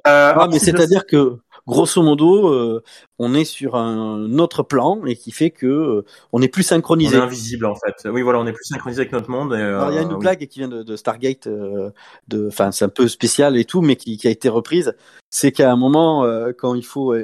[0.04, 2.82] ah, mais c'est-à-dire que grosso modo, euh,
[3.18, 7.16] on est sur un autre plan et qui fait que euh, on est plus synchronisé.
[7.16, 8.08] On est invisible en fait.
[8.08, 9.52] Oui, voilà, on est plus synchronisé avec notre monde.
[9.52, 10.18] Euh, il y a une oui.
[10.18, 11.90] blague qui vient de, de Stargate, euh,
[12.28, 14.94] de, enfin, c'est un peu spécial et tout, mais qui, qui a été reprise.
[15.30, 17.14] C'est qu'à un moment, euh, quand il faut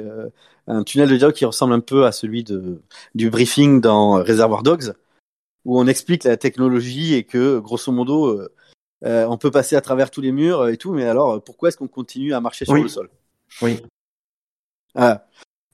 [0.67, 2.81] un tunnel de dialogue qui ressemble un peu à celui de
[3.15, 4.93] du briefing dans Reservoir Dogs,
[5.65, 8.41] où on explique la technologie et que grosso modo.
[9.05, 11.77] Euh, on peut passer à travers tous les murs et tout, mais alors pourquoi est-ce
[11.77, 12.81] qu'on continue à marcher sur oui.
[12.81, 13.11] le sol?
[13.61, 13.79] Oui.
[14.95, 15.27] Ah,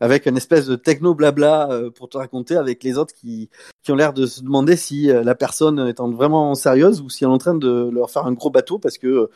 [0.04, 3.50] avec une espèce de techno blabla euh, pour te raconter avec les autres qui,
[3.84, 7.24] qui ont l'air de se demander si euh, la personne est vraiment sérieuse ou si
[7.24, 9.32] elle est en train de leur faire un gros bateau parce que euh,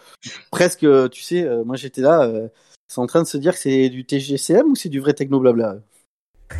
[0.51, 2.29] presque, tu sais, moi j'étais là,
[2.87, 5.39] c'est en train de se dire que c'est du TGCM ou c'est du vrai techno
[5.39, 5.77] blabla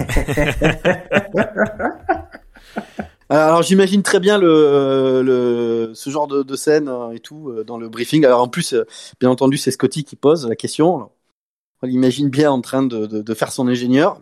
[3.29, 7.89] Alors j'imagine très bien le, le ce genre de, de scène et tout dans le
[7.89, 8.23] briefing.
[8.23, 8.73] Alors en plus,
[9.19, 11.09] bien entendu, c'est Scotty qui pose la question.
[11.81, 14.21] On l'imagine bien en train de, de, de, faire son ingénieur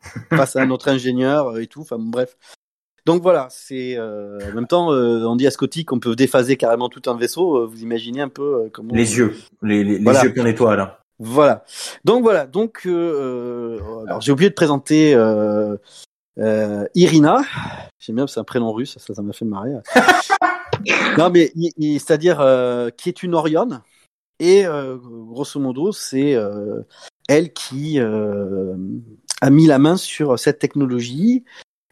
[0.30, 1.82] face à un autre ingénieur et tout.
[1.82, 2.36] Enfin bref.
[3.06, 6.56] Donc voilà, c'est euh, en même temps, euh, on dit à Scotty qu'on peut déphaser
[6.56, 7.66] carrément tout un vaisseau.
[7.66, 10.20] vous imaginez un peu comment les yeux, les, les, voilà.
[10.20, 10.80] les yeux plein d'étoiles.
[10.80, 10.92] Hein.
[11.18, 11.64] Voilà.
[12.04, 12.46] Donc voilà.
[12.46, 15.14] Donc alors j'ai oublié de présenter
[16.38, 17.40] euh, Irina,
[17.98, 19.72] j'aime bien, c'est un prénom russe, ça, ça m'a fait marrer.
[21.18, 21.52] non, mais
[21.98, 23.80] c'est-à-dire euh, qui est une Orion,
[24.40, 26.82] et euh, grosso modo, c'est euh,
[27.28, 28.76] elle qui euh,
[29.40, 31.44] a mis la main sur cette technologie,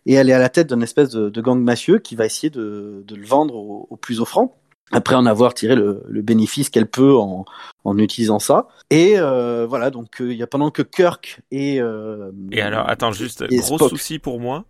[0.06, 2.50] et elle est à la tête d'une espèce de, de, gang mafieux qui va essayer
[2.50, 4.56] de, de le vendre au, au plus offrant
[4.92, 7.44] après en avoir tiré le, le bénéfice qu'elle peut en,
[7.84, 8.68] en, utilisant ça.
[8.90, 12.88] Et euh, voilà, donc euh, il y a pendant que Kirk et euh, et alors
[12.88, 13.90] attends juste gros Spock.
[13.90, 14.64] souci pour moi,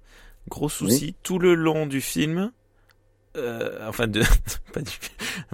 [0.49, 1.17] gros souci oui.
[1.23, 2.51] tout le long du film.
[3.37, 4.23] Euh, enfin de
[4.73, 4.93] pas du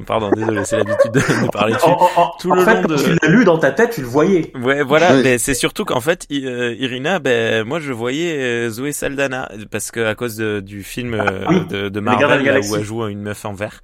[0.06, 2.88] pardon désolé c'est l'habitude de, de, parler dessus en, en, tout en le fait, long
[2.88, 5.22] de tu l'as lu dans ta tête tu le voyais ouais voilà oui.
[5.24, 10.14] mais c'est surtout qu'en fait Irina ben moi je voyais Zoé Saldana parce que à
[10.14, 11.66] cause de, du film ah, oui.
[11.66, 13.80] de, de Marvel là, où elle joue une meuf en vert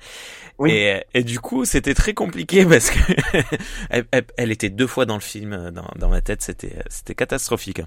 [0.58, 0.72] oui.
[0.72, 2.98] Et, et, du coup, c'était très compliqué parce que
[3.90, 7.14] elle, elle, elle, était deux fois dans le film, dans, dans ma tête, c'était c'était
[7.14, 7.80] catastrophique.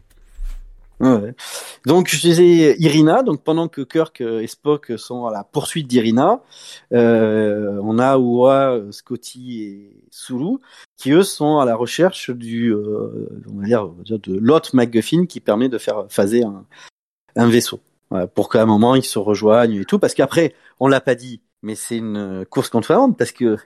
[1.86, 3.24] Donc je disais Irina.
[3.24, 6.42] Donc pendant que Kirk et Spock sont à la poursuite d'Irina,
[6.94, 10.58] euh, on a Oua, Scotty et Sulu
[10.98, 15.40] qui eux sont à la recherche du, euh, on va dire, de l'autre MacGuffin qui
[15.40, 16.66] permet de faire phaser un,
[17.36, 17.80] un vaisseau.
[18.36, 19.98] Pour qu'à un moment ils se rejoignent et tout.
[19.98, 23.58] Parce qu'après, on l'a pas dit, mais c'est une course contre la montre parce que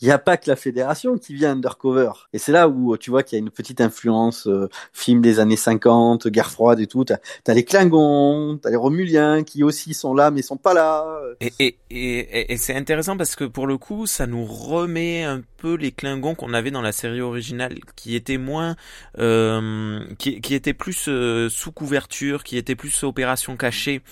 [0.00, 2.10] il n'y a pas que la fédération qui vient undercover.
[2.32, 5.40] Et c'est là où tu vois qu'il y a une petite influence euh, film des
[5.40, 7.04] années 50, guerre froide et tout.
[7.04, 11.04] T'as as les Klingons, t'as les Romuliens qui aussi sont là mais sont pas là.
[11.40, 15.42] Et, et, et, et c'est intéressant parce que pour le coup, ça nous remet un
[15.58, 18.76] peu les Klingons qu'on avait dans la série originale, qui étaient moins,
[19.18, 24.02] euh, qui, qui étaient plus euh, sous couverture, qui étaient plus opération cachée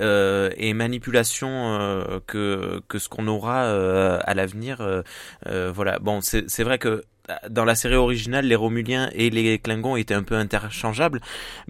[0.00, 5.02] euh, et manipulation euh, que que ce qu'on aura euh, à l'avenir.
[5.46, 5.98] Euh, voilà.
[5.98, 7.02] Bon, c'est vrai que
[7.50, 11.20] dans la série originale, les Romuliens et les Klingons étaient un peu interchangeables,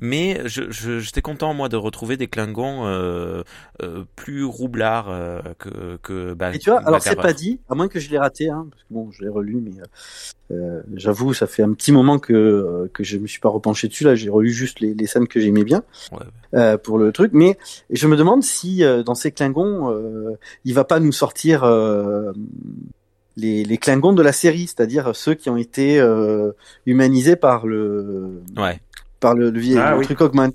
[0.00, 3.42] mais j'étais je, content moi de retrouver des Klingons euh,
[3.82, 6.34] euh, plus roublards euh, que que.
[6.34, 8.66] Bah, et tu vois, alors c'est pas dit, à moins que je l'ai raté, hein,
[8.70, 9.72] parce que bon, je l'ai relu, mais
[10.52, 14.04] euh, j'avoue, ça fait un petit moment que que je me suis pas repenché dessus.
[14.04, 15.82] Là, j'ai relu juste les, les scènes que j'aimais bien
[16.52, 16.78] ouais.
[16.78, 17.58] pour le truc, mais
[17.90, 21.64] je me demande si dans ces Klingons, il va pas nous sortir
[23.38, 26.52] les, les Klingons de la série, c'est-à-dire ceux qui ont été euh,
[26.86, 28.80] humanisés par le ouais.
[29.20, 30.04] par le, le, ah, le oui.
[30.04, 30.52] truc Augment.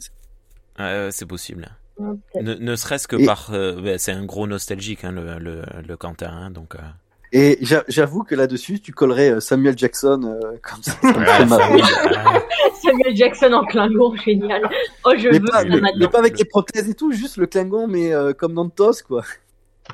[0.80, 1.70] Euh, c'est possible.
[2.00, 3.26] Ne, ne serait-ce que Et...
[3.26, 6.76] par, euh, c'est un gros nostalgique hein, le, le, le Quentin, hein, donc.
[6.76, 6.80] Euh.
[7.36, 10.94] Et j'avoue que là-dessus, tu collerais Samuel Jackson euh, comme ça.
[12.84, 14.70] Samuel Jackson en Klingon, génial.
[15.04, 17.48] Oh, je mais veux pas, mais, mais, pas avec les prothèses et tout, juste le
[17.48, 19.24] Klingon, mais euh, comme dans TOS, quoi.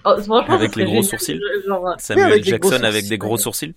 [0.06, 0.15] Oh,
[0.47, 1.41] avec les gros sourcils.
[1.67, 1.95] Genre...
[1.97, 3.73] Samuel oui, avec Jackson avec des gros sourcils.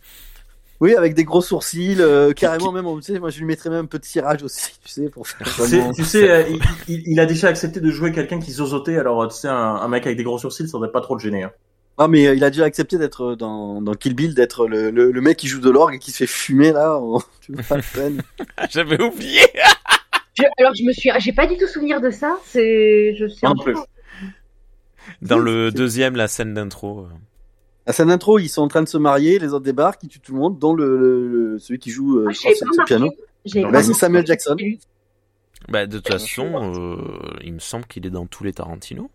[0.82, 2.84] Oui, avec des gros sourcils, euh, carrément même.
[2.96, 5.28] Tu sais, moi, je lui mettrais même un peu de tirage aussi, tu sais, pour
[5.28, 5.46] faire.
[5.46, 5.92] Vraiment...
[5.92, 6.42] Tu sais, euh,
[6.88, 8.98] il, il, a déjà accepté de jouer quelqu'un qui zozotait.
[8.98, 11.20] Alors, tu sais, un, un, mec avec des gros sourcils, ça devrait pas trop le
[11.20, 11.44] gêner.
[11.44, 11.52] Hein.
[11.98, 15.12] Ah, mais euh, il a déjà accepté d'être dans, dans Kill Bill, d'être le, le,
[15.12, 17.00] le, mec qui joue de l'orgue et qui se fait fumer là.
[17.42, 18.22] Tu veux pas de peine.
[18.70, 19.42] J'avais oublié.
[20.36, 22.38] je, alors, je me suis, j'ai pas du tout souvenir de ça.
[22.44, 23.46] C'est, je sais.
[23.46, 23.76] En plus.
[25.20, 27.06] Dans le deuxième, la scène d'intro.
[27.86, 30.20] La scène d'intro, ils sont en train de se marier, les autres débarquent, ils tuent
[30.20, 33.10] tout le monde, dont le, le, le celui qui joue euh, ah, le piano.
[33.70, 34.56] Bah, c'est Samuel Jackson.
[35.68, 39.10] Bah, de toute façon, euh, il me semble qu'il est dans tous les Tarantino.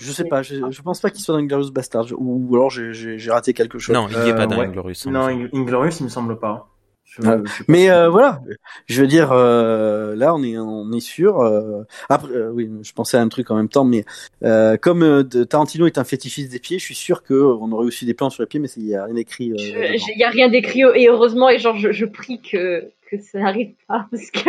[0.00, 3.30] Je sais pas, je, je pense pas qu'il soit dans Inglorious Bastard, ou alors j'ai
[3.30, 3.94] raté quelque chose.
[3.94, 4.66] Non, il n'y est pas dans ouais.
[4.66, 4.94] Inglorious.
[5.06, 6.68] Non, Inglorious, il me semble pas.
[7.10, 8.42] Je, je mais euh, voilà,
[8.86, 11.40] je veux dire, euh, là on est on est sûr.
[11.40, 14.04] Euh, après, euh, oui, je pensais à un truc en même temps, mais
[14.44, 17.86] euh, comme euh, Tarantino est un fétichiste des pieds, je suis sûr que on aurait
[17.86, 19.52] aussi des plans sur les pieds, mais il y a rien écrit.
[19.56, 23.38] Il y a rien d'écrit et heureusement et genre je, je prie que que ça
[23.42, 24.40] arrive pas parce que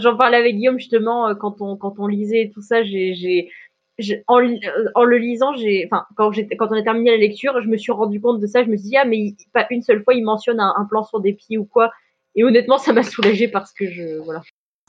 [0.00, 3.50] j'en parlais avec Guillaume justement quand on quand on lisait tout ça, j'ai
[4.28, 4.40] en,
[4.94, 7.92] en, le lisant, j'ai, enfin, quand, quand on a terminé la lecture, je me suis
[7.92, 8.64] rendu compte de ça.
[8.64, 10.84] Je me suis dit, ah, mais il, pas une seule fois, il mentionne un, un,
[10.84, 11.90] plan sur des pieds ou quoi.
[12.34, 14.42] Et honnêtement, ça m'a soulagé parce que je, voilà.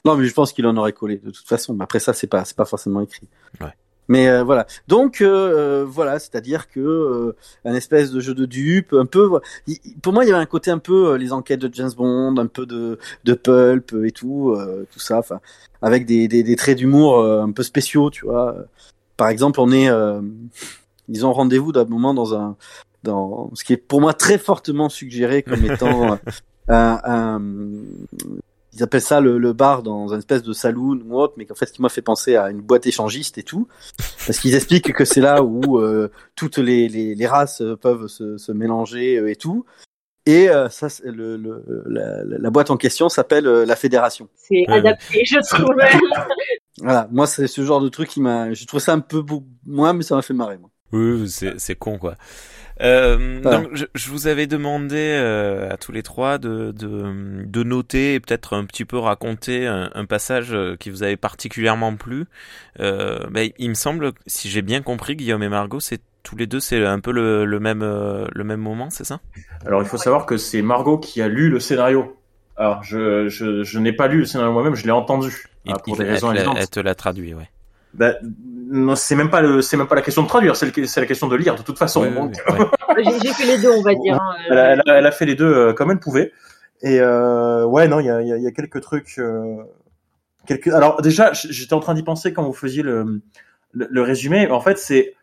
[0.06, 1.74] Non, mais je pense qu'il en aurait collé de toute façon.
[1.74, 3.28] Mais après ça, c'est pas, c'est pas forcément écrit.
[3.62, 3.68] Ouais.
[4.08, 4.68] Mais euh, voilà.
[4.88, 9.30] Donc euh, voilà, c'est-à-dire que euh, un espèce de jeu de dupe, un peu.
[9.68, 11.92] il- pour moi, il y avait un côté un peu euh, les enquêtes de James
[11.96, 15.20] Bond, un peu de de pulp et tout, euh, tout ça.
[15.20, 15.40] Enfin,
[15.82, 18.58] avec des des, des traits d'humour euh, un peu spéciaux, tu vois.
[19.18, 20.22] Par exemple, on est, euh,
[21.10, 22.56] ils ont rendez-vous d'un moment dans un
[23.04, 26.18] dans ce qui est pour moi très fortement suggéré comme étant euh,
[26.70, 27.42] un, un
[28.76, 31.56] ils appellent ça le, le bar dans un espèce de saloon ou autre, mais qu'en
[31.56, 33.68] fait, ce qui m'a fait penser à une boîte échangiste et tout,
[34.26, 38.38] parce qu'ils expliquent que c'est là où euh, toutes les, les, les races peuvent se,
[38.38, 39.66] se mélanger euh, et tout.
[40.26, 44.30] Et euh, ça, le, le, la, la boîte en question s'appelle euh, la Fédération.
[44.36, 45.92] C'est Ouais, adapté, je trouvais.
[46.82, 49.46] Voilà, moi, c'est ce genre de truc qui m'a, je trouve ça un peu beau,
[49.66, 50.72] moi, mais ça m'a fait marrer, moi.
[50.92, 52.16] Oui, c'est c'est con quoi.
[52.82, 57.64] Euh, donc je, je vous avais demandé euh, à tous les trois de, de, de
[57.64, 61.96] noter et peut-être un petit peu raconter un, un passage euh, qui vous avait particulièrement
[61.96, 62.26] plu.
[62.80, 66.48] Euh, ben, il me semble, si j'ai bien compris, Guillaume et Margot, c'est tous les
[66.48, 69.20] deux, c'est un peu le, le même euh, le même moment, c'est ça?
[69.66, 72.18] Alors il faut savoir que c'est Margot qui a lu le scénario.
[72.56, 75.32] Alors je, je, je n'ai pas lu le scénario moi-même, je l'ai entendu.
[75.66, 76.58] Il- Ah, pour il- des raisons elle, te l'a- évidentes.
[76.62, 77.50] elle te l'a traduit, ouais.
[77.94, 78.14] Bah,
[78.72, 81.00] non, c'est même pas le, c'est même pas la question de traduire, c'est le- c'est
[81.02, 82.02] la question de lire de toute façon.
[82.02, 83.20] Ouais, ouais, Donc, ouais, ouais.
[83.24, 84.16] J'ai fait les deux, on va dire.
[84.22, 84.36] hein.
[84.50, 86.32] elle, a, elle a- elle a fait les deux euh, comme elle pouvait.
[86.82, 89.16] Et euh, ouais, non, il y a, il y, a, y a quelques trucs.
[89.20, 89.58] euh,
[90.48, 90.68] quelques...
[90.70, 93.22] Alors déjà, j'étais en train d'y penser quand vous faisiez le,
[93.74, 94.50] le, le résumé.
[94.50, 95.14] En fait, c'est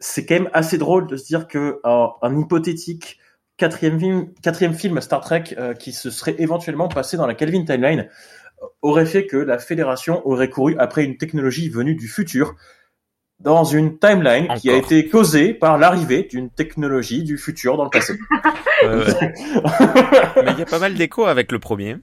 [0.00, 3.18] c'est quand même assez drôle de se dire que euh, un hypothétique
[3.56, 7.64] quatrième film, quatrième film Star Trek euh, qui se serait éventuellement passé dans la Kelvin
[7.64, 8.08] Timeline
[8.62, 12.54] euh, aurait fait que la Fédération aurait couru après une technologie venue du futur
[13.40, 17.90] dans une timeline qui a été causée par l'arrivée d'une technologie du futur dans le
[17.90, 18.14] passé.
[18.82, 21.98] Mais il y a pas mal d'écho avec le premier.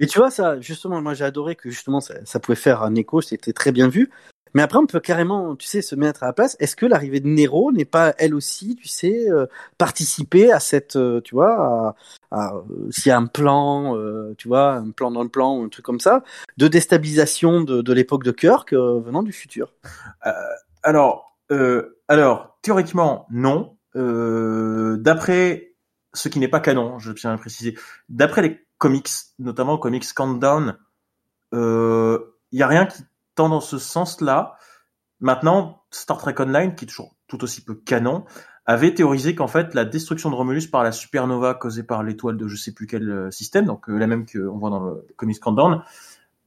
[0.00, 2.94] Et tu vois, ça, justement, moi j'ai adoré que justement ça, ça pouvait faire un
[2.96, 4.10] écho, c'était très bien vu.
[4.54, 6.56] Mais après, on peut carrément, tu sais, se mettre à la place.
[6.60, 9.46] Est-ce que l'arrivée de Nero n'est pas elle aussi, tu sais, euh,
[9.78, 11.94] participer à cette, euh, tu vois, à,
[12.30, 15.56] à, euh, s'il y a un plan, euh, tu vois, un plan dans le plan
[15.56, 16.22] ou un truc comme ça,
[16.56, 19.74] de déstabilisation de, de l'époque de Kirk euh, venant du futur?
[20.82, 21.36] Alors,
[22.08, 23.76] alors théoriquement non.
[23.94, 25.74] D'après
[26.12, 27.76] ce qui n'est pas canon, je tiens à préciser,
[28.08, 30.76] d'après les comics, notamment comics Countdown,
[31.52, 32.18] il
[32.52, 33.02] y a rien qui
[33.48, 34.56] dans ce sens-là.
[35.20, 38.24] Maintenant, Star Trek Online, qui est toujours tout aussi peu canon,
[38.66, 42.46] avait théorisé qu'en fait la destruction de Romulus par la supernova causée par l'étoile de
[42.46, 45.40] je sais plus quel euh, système, donc euh, la même qu'on voit dans le comics
[45.40, 45.82] Countdown,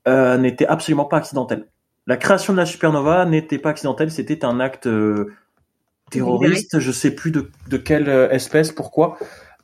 [0.07, 1.67] euh, n'était absolument pas accidentelle.
[2.07, 5.33] La création de la supernova n'était pas accidentelle, c'était un acte euh,
[6.11, 9.17] terroriste, je sais plus de, de quelle espèce, pourquoi.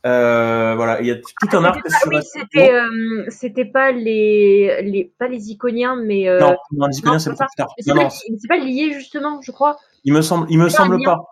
[0.06, 3.66] Euh, voilà, il y a tout un arc Ah sur oui, la- c'était euh, c'était
[3.66, 7.68] pas les les pas les iconiens mais euh, Non, non, les Iconiens, c'est plus tard.
[7.78, 8.08] c'est pas,
[8.48, 9.78] pas lié justement, je crois.
[10.06, 11.32] il me semble, il me un semble lien, pas.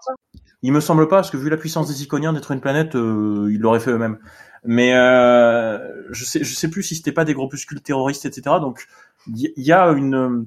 [0.63, 3.47] Il me semble pas parce que vu la puissance des Iconiens d'être une planète, euh,
[3.51, 4.17] ils l'auraient fait eux-mêmes.
[4.65, 8.57] Mais je sais, je sais plus si c'était pas des groupuscules terroristes, etc.
[8.59, 8.87] Donc
[9.27, 10.45] il y, y a une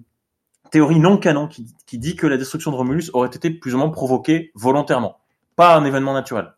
[0.71, 3.79] théorie non canon qui, qui dit que la destruction de Romulus aurait été plus ou
[3.79, 5.19] moins provoquée volontairement,
[5.57, 6.53] pas un événement naturel.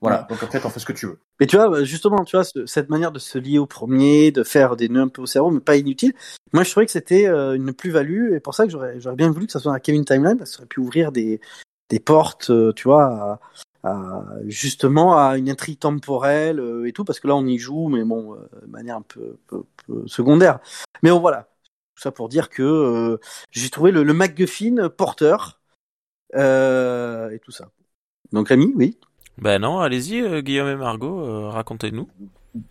[0.00, 0.26] Voilà.
[0.28, 1.18] Donc après, t'en fais ce que tu veux.
[1.40, 4.42] Mais tu vois, justement, tu vois, ce- cette manière de se lier au premier, de
[4.42, 6.14] faire des nœuds un peu au cerveau, mais pas inutile.
[6.52, 9.30] Moi, je trouvais que c'était euh, une plus-value, et pour ça que j'aurais, j'aurais bien
[9.30, 11.40] voulu que ça soit la Kevin Timeline, parce que ça aurait pu ouvrir des,
[11.88, 13.40] des portes, euh, tu vois,
[13.84, 17.58] à, à- justement à une intrigue temporelle euh, et tout, parce que là, on y
[17.58, 20.60] joue, mais bon, de manière un peu, peu- peu secondaire.
[21.02, 21.48] Mais bon, voilà.
[21.94, 23.18] Tout ça pour dire que euh,
[23.50, 25.60] j'ai trouvé le, le MacGuffin porteur
[26.36, 27.70] euh, et tout ça.
[28.32, 28.98] Donc, Rémi, oui.
[29.40, 32.08] Ben non, allez-y, euh, Guillaume et Margot, euh, racontez-nous.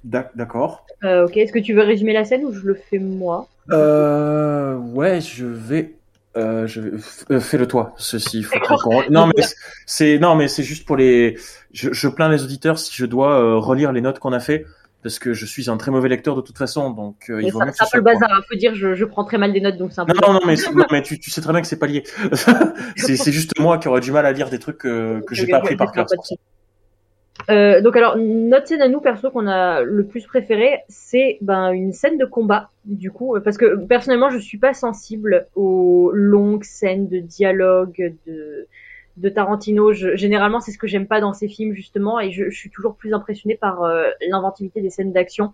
[0.03, 0.85] D'ac- D'accord.
[1.03, 3.47] Euh, ok, est-ce que tu veux résumer la scène ou je le fais moi?
[3.71, 5.95] Euh, ouais, je vais.
[6.37, 6.97] Euh, je vais...
[6.97, 7.93] f- euh, fais-le toi.
[7.97, 9.43] Ceci, il faut qu'on- Non mais
[9.87, 11.37] c'est non mais c'est juste pour les.
[11.73, 14.65] Je, je plains les auditeurs si je dois euh, relire les notes qu'on a fait
[15.01, 17.51] parce que je suis un très mauvais lecteur de toute façon, donc euh, il Mais
[17.51, 18.13] vaut ça- mieux que C'est un peu soit le toi.
[18.13, 20.13] bazar, hein, faut dire, je, je prends très mal des notes donc c'est un peu.
[20.13, 22.03] Non, non, non, mais, non, mais tu, tu sais très bien que c'est pas lié.
[22.97, 25.47] c'est c'est juste moi qui aurais du mal à lire des trucs euh, que j'ai
[25.47, 26.05] pas appris par cœur.
[26.09, 26.35] c'est pour ça.
[27.49, 31.71] Euh, donc alors notre scène à nous perso qu'on a le plus préféré c'est ben
[31.71, 33.35] une scène de combat du coup.
[33.35, 38.67] Euh, parce que personnellement je suis pas sensible aux longues scènes de dialogue de
[39.17, 39.93] de Tarantino.
[39.93, 42.69] Je, généralement c'est ce que j'aime pas dans ces films justement et je, je suis
[42.69, 45.53] toujours plus impressionnée par euh, l'inventivité des scènes d'action.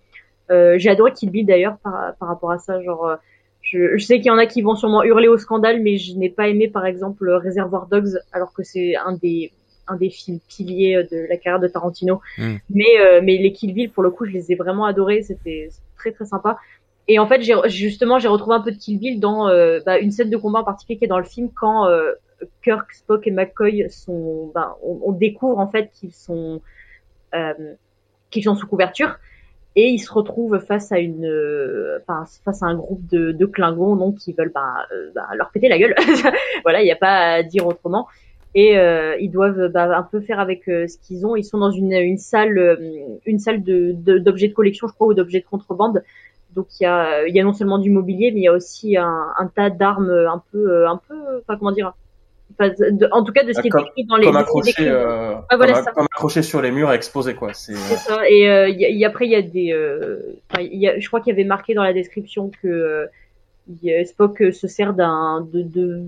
[0.52, 3.15] Euh, j'ai adoré Kill Bill d'ailleurs par, par rapport à ça genre euh,
[3.62, 6.15] je, je sais qu'il y en a qui vont sûrement hurler au scandale mais je
[6.15, 9.52] n'ai pas aimé par exemple Reservoir Dogs alors que c'est un des
[9.88, 12.21] un des films piliers de la carrière de Tarantino.
[12.38, 12.56] Mm.
[12.69, 15.24] Mais, euh, mais les Kill Bill, pour le coup, je les ai vraiment adorés.
[15.24, 16.58] C'était très très sympa.
[17.08, 20.12] Et en fait, justement, j'ai retrouvé un peu de Kill Bill dans euh, bah, une
[20.12, 22.13] scène de combat en particulier qui est dans le film quand euh,
[22.63, 26.62] Kirk, Spock et McCoy sont, bah, on, on, découvre en fait qu'ils sont,
[27.36, 27.74] euh,
[28.32, 29.19] qu'ils sont sous couverture
[29.76, 33.95] et ils se retrouvent face à une, euh, face à un groupe de, de Klingons
[33.95, 35.95] donc qui veulent bah, euh, bah, leur péter la gueule.
[36.63, 38.08] voilà, il n'y a pas à dire autrement.
[38.56, 41.36] Et euh, ils doivent bah, un peu faire avec ce qu'ils ont.
[41.36, 42.80] Ils sont dans une, une salle,
[43.26, 46.04] une salle de d'objets de, de, collection, je crois, ou d'objets de contrebande.
[46.56, 48.54] Donc il y a, il y a non seulement du mobilier, mais il y a
[48.54, 51.94] aussi un, un tas d'armes un peu, un peu, enfin comment dire,
[53.12, 55.74] en tout cas de ce qui est écrit dans les comme accroché, euh, ah, voilà,
[55.74, 59.26] comme, comme, accroché sur les murs exposé quoi c'est ça et euh, y a, après
[59.26, 61.94] il y a des euh, y a, je crois qu'il y avait marqué dans la
[61.94, 63.08] description que
[64.06, 66.04] Spock se sert d'un de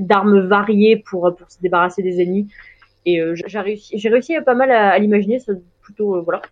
[0.00, 2.48] d'armes variées pour pour se débarrasser des ennemis
[3.06, 5.38] et euh, j'ai réussi j'ai réussi pas mal à, à l'imaginer
[5.80, 6.42] plutôt euh, voilà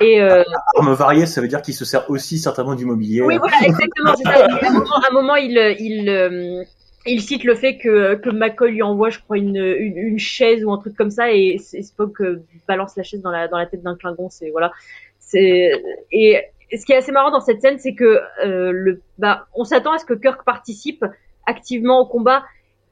[0.00, 0.42] et euh...
[0.76, 3.22] armes variées, ça veut dire qu'il se sert aussi certainement du mobilier.
[3.22, 4.16] Oui, voilà, exactement.
[4.16, 4.30] Ça.
[4.32, 6.66] À, un moment, à un moment, il, il,
[7.06, 10.64] il cite le fait que, que McCoy lui envoie, je crois, une, une, une chaise
[10.64, 13.66] ou un truc comme ça, et, Spock euh, balance la chaise dans la, dans la
[13.66, 14.28] tête d'un Klingon.
[14.30, 14.72] C'est voilà.
[15.18, 16.40] C'est et
[16.74, 19.92] ce qui est assez marrant dans cette scène, c'est que euh, le, bah, on s'attend
[19.92, 21.04] à ce que Kirk participe
[21.46, 22.44] activement au combat,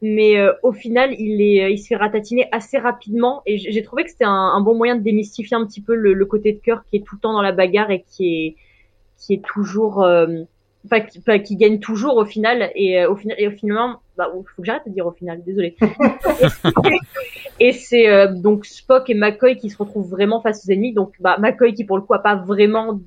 [0.03, 3.43] mais euh, au final, il est, il se fait ratatiner assez rapidement.
[3.47, 6.15] Et j'ai trouvé que c'était un, un, bon moyen de démystifier un petit peu le,
[6.15, 8.57] le, côté de Kirk qui est tout le temps dans la bagarre et qui est,
[9.19, 10.27] qui est toujours euh,
[10.89, 12.71] pas, pas qui gagne toujours au final.
[12.75, 15.43] Et euh, au final et au finalement bah faut que j'arrête de dire au final
[15.45, 15.77] désolé.
[17.61, 20.95] Et c'est euh, donc Spock et McCoy qui se retrouvent vraiment face aux ennemis.
[20.95, 22.99] Donc bah McCoy qui pour le coup a pas vraiment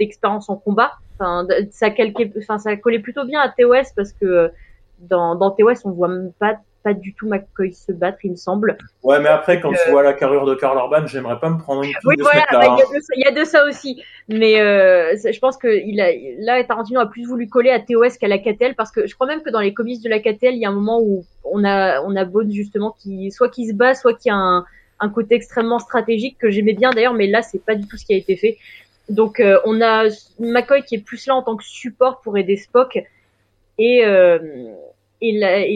[0.00, 4.26] d'expérience en combat enfin ça calquait enfin ça collait plutôt bien à TOS parce que
[4.26, 4.48] euh,
[4.98, 8.36] dans dans TOS on voit même pas pas du tout McCoy se battre, il me
[8.36, 8.78] semble.
[9.02, 9.76] Ouais, mais après, quand euh...
[9.84, 12.76] tu vois la carrure de Karl Urban, j'aimerais pas me prendre une Oui, voilà, bah,
[12.78, 14.02] il, y, y, a de ça aussi.
[14.28, 18.16] Mais euh, je pense que il a, là, Tarantino a plus voulu coller à TOS
[18.18, 20.54] qu'à la KTL parce que je crois même que dans les comics de la KTL,
[20.54, 23.68] il y a un moment où on a, on a Bond justement qui, soit qui
[23.68, 24.64] se bat, soit qui a un,
[25.00, 28.04] un côté extrêmement stratégique que j'aimais bien d'ailleurs, mais là, c'est pas du tout ce
[28.04, 28.58] qui a été fait.
[29.10, 30.04] Donc, euh, on a
[30.38, 32.98] McCoy qui est plus là en tant que support pour aider Spock
[33.76, 34.38] et euh,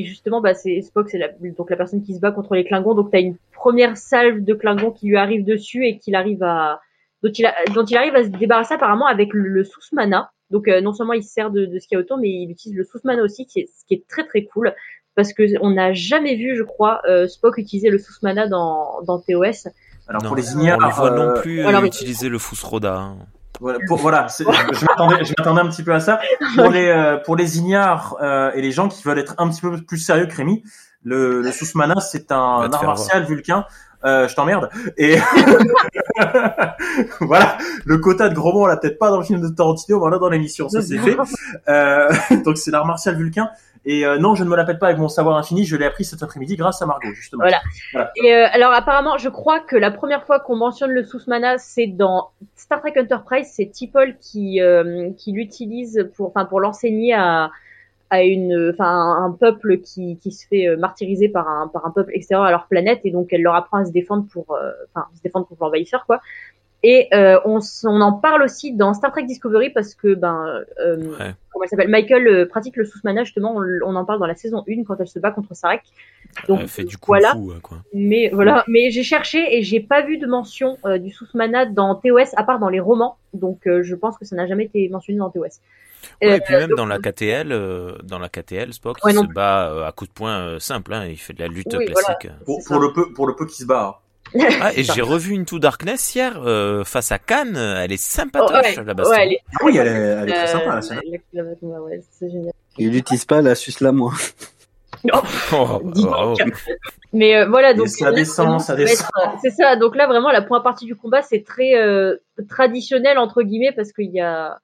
[0.05, 2.95] justement, bah, c'est Spock, c'est la, donc la personne qui se bat contre les Klingons.
[2.95, 6.43] Donc, tu as une première salve de Klingons qui lui arrive dessus et qu'il arrive
[6.43, 6.81] à,
[7.23, 10.31] dont il, arrive à se débarrasser apparemment avec le, le sous-mana.
[10.51, 12.29] Donc, euh, non seulement il se sert de, de ce qu'il y a autour, mais
[12.29, 14.75] il utilise le sous-mana aussi, qui est, ce qui est très très cool.
[15.17, 19.69] Parce que on n'a jamais vu, je crois, euh, Spock utiliser le sous-mana dans TOS.
[20.09, 22.97] Alors, non, pour les ignares, on ne voit non plus euh, utiliser le Fusroda.
[22.97, 23.17] Hein.
[23.61, 26.21] Voilà, pour, voilà je m'attendais, je m'attendais un petit peu à ça.
[26.57, 29.61] Pour les, euh, pour les ignares euh, et les gens qui veulent être un petit
[29.61, 30.65] peu plus sérieux que Rémi,
[31.05, 33.65] le, le Susmana, c'est un art martial vulcain.
[34.05, 34.69] Euh, je t'emmerde.
[34.99, 35.17] Et
[37.21, 39.99] voilà, le quota de gros mots, on l'a peut-être pas dans le film de Tarantino,
[39.99, 41.17] mais on l'a dans l'émission, ça c'est fait.
[41.69, 42.13] Euh,
[42.45, 43.49] donc c'est l'art martial vulcain.
[43.87, 46.05] Et euh, non, je ne me l'appelle pas avec mon savoir infini, je l'ai appris
[46.05, 47.43] cet après-midi grâce à Margot, justement.
[47.43, 47.61] Voilà.
[47.93, 48.11] voilà.
[48.17, 51.87] Et euh, alors apparemment, je crois que la première fois qu'on mentionne le Susmana, c'est
[51.87, 57.51] dans Star Trek Enterprise, c'est T'Pol qui euh, qui l'utilise pour enfin pour l'enseigner à
[58.11, 58.87] à une enfin
[59.25, 62.67] un peuple qui qui se fait martyriser par un par un peuple extérieur à leur
[62.67, 64.57] planète et donc elle leur apprend à se défendre pour
[64.95, 66.21] enfin se défendre contre l'envahisseur quoi.
[66.87, 70.97] Et euh, on, on, en parle aussi dans Star Trek Discovery parce que ben euh,
[70.99, 71.35] ouais.
[71.51, 71.89] comment elle s'appelle?
[71.89, 73.57] Michael euh, pratique le sous-mana justement.
[73.57, 75.81] On, on, en parle dans la saison 1 quand elle se bat contre Sarek.
[76.47, 77.33] Donc elle fait du voilà.
[77.33, 77.79] Fou, quoi.
[77.95, 78.65] Mais voilà.
[78.69, 82.45] Mais j'ai cherché et j'ai pas vu de mention euh, du sous-mana dans TOS à
[82.45, 83.17] part dans les romans.
[83.33, 85.61] Donc euh, je pense que ça n'a jamais été mentionné dans TOS.
[86.21, 87.49] Ouais, et puis même donc, dans la KTL,
[88.03, 90.93] dans la KTL, Spock ouais, il se bat à coup de poing simple.
[90.93, 92.29] Hein, il fait de la lutte oui, classique.
[92.29, 92.37] Voilà.
[92.45, 94.03] Pour, pour le peu, pour le peu qui se bat.
[94.61, 97.57] Ah, et j'ai revu une To Darkness hier euh, face à Cannes.
[97.57, 99.13] Elle est sympatoche oh, ouais, la baston.
[99.13, 99.41] Ouais, elle est...
[99.53, 100.81] Ah oui, elle est, elle est très sympa.
[101.37, 102.53] Euh, ouais, c'est génial.
[102.79, 104.13] Il n'utilise pas la suce la moi.
[105.13, 105.21] Oh,
[105.53, 106.35] oh, oh.
[107.13, 109.09] Mais euh, voilà donc ça descend, ça descend.
[109.43, 109.77] C'est ça.
[109.77, 112.17] Donc là vraiment la première partie du combat c'est très euh,
[112.49, 114.59] traditionnel entre guillemets parce qu'il y a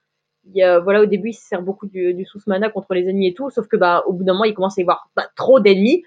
[0.46, 2.94] il y a voilà au début il se sert beaucoup du, du sous mana contre
[2.94, 4.84] les ennemis et tout sauf que bah au bout d'un moment il commence à y
[4.84, 6.02] avoir bah, trop d'ennemis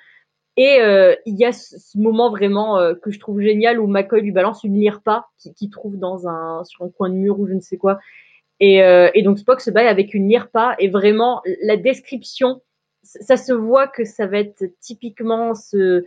[0.56, 4.22] et euh, il y a ce moment vraiment euh, que je trouve génial où McCoy
[4.22, 7.48] lui balance une lire-pas qu'il qui trouve dans un sur un coin de mur ou
[7.48, 8.00] je ne sais quoi.
[8.60, 12.62] Et, euh, et donc Spock se bat avec une lire-pas et vraiment la description,
[13.02, 16.06] ça se voit que ça va être typiquement ce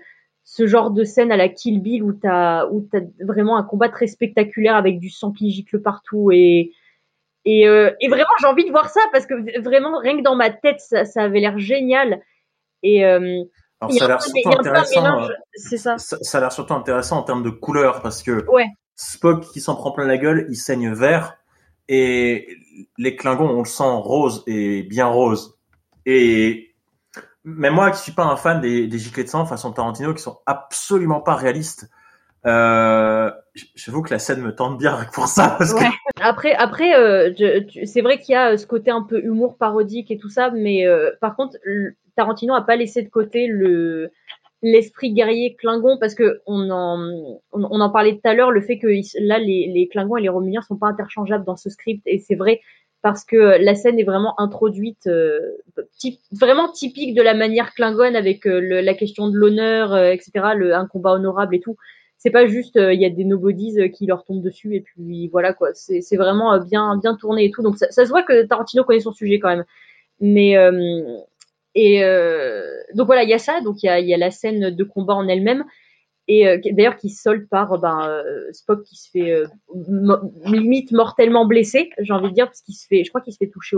[0.48, 3.88] ce genre de scène à la Kill Bill où t'as où t'as vraiment un combat
[3.88, 6.72] très spectaculaire avec du sang qui gicle partout et
[7.44, 10.36] et, euh, et vraiment j'ai envie de voir ça parce que vraiment rien que dans
[10.36, 12.22] ma tête ça, ça avait l'air génial
[12.84, 13.42] et euh,
[13.80, 15.22] alors ça a l'air surtout intéressant.
[15.22, 15.28] Euh,
[15.76, 15.98] ça.
[15.98, 18.66] ça, ça a l'air surtout intéressant en termes de couleur parce que ouais.
[18.94, 21.36] Spock qui s'en prend plein la gueule, il saigne vert
[21.88, 22.56] Et
[22.96, 25.58] les Klingons, on le sent rose et bien rose.
[26.06, 26.74] Et
[27.44, 30.22] même moi qui suis pas un fan des, des giclées de sang façon Tarantino qui
[30.22, 31.88] sont absolument pas réalistes,
[32.46, 33.30] euh,
[33.74, 35.56] j'avoue que la scène me tente bien pour ça.
[35.58, 35.84] Parce que...
[36.20, 37.32] Après, après, euh,
[37.84, 40.86] c'est vrai qu'il y a ce côté un peu humour parodique et tout ça, mais
[40.86, 41.56] euh, par contre,
[42.16, 44.10] Tarantino a pas laissé de côté le
[44.62, 48.78] l'esprit guerrier Klingon parce que on en on, en parlait tout à l'heure le fait
[48.78, 48.88] que
[49.20, 52.34] là les, les Klingons et les Romuliens sont pas interchangeables dans ce script et c'est
[52.34, 52.60] vrai
[53.02, 55.40] parce que la scène est vraiment introduite euh,
[56.32, 60.86] vraiment typique de la manière Klingon avec euh, la question de l'honneur euh, etc un
[60.86, 61.76] combat honorable et tout.
[62.18, 65.52] C'est pas juste il y a des nobodies qui leur tombent dessus et puis voilà
[65.52, 65.68] quoi.
[65.74, 67.62] C'est c'est vraiment bien bien tourné et tout.
[67.62, 69.64] Donc ça, ça, se voit que Tarantino connaît son sujet quand même.
[70.18, 70.56] Mais
[71.76, 72.64] et euh,
[72.94, 74.84] donc voilà, il y a ça, donc il y a, y a, la scène de
[74.84, 75.62] combat en elle-même,
[76.26, 79.44] et euh, d'ailleurs qui solde par ben, euh, Spock qui se fait
[80.46, 83.38] limite mortellement blessé, j'ai envie de dire, parce qu'il se fait, je crois qu'il se
[83.38, 83.76] fait toucher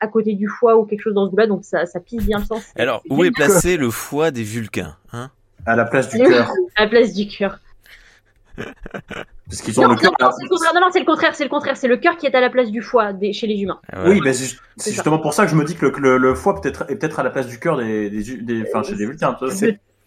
[0.00, 2.40] à côté du foie ou quelque chose dans ce goût-là, donc ça, ça pisse bien
[2.40, 2.64] le sens.
[2.74, 5.30] Alors où est placé le foie des Vulcains hein?
[5.66, 6.50] À la place du cœur.
[6.76, 7.60] à la place du cœur.
[8.56, 10.12] Parce qu'ils ont le cœur.
[10.20, 12.50] Non, non, c'est le contraire, c'est le contraire, c'est le cœur qui est à la
[12.50, 13.80] place du foie des, chez les humains.
[13.92, 14.56] Ah oui, mais c'est
[14.92, 17.22] justement pour ça que je me dis que le, le, foie peut-être est peut-être à
[17.22, 19.36] la place du cœur des, des, des, enfin chez les Vulcains.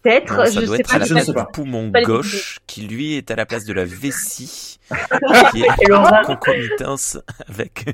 [0.02, 0.96] Peut-être, je doit sais être pas.
[0.96, 4.78] à la place du poumon gauche, qui lui est à la place de la vessie,
[5.52, 7.84] qui est en concomitance avec.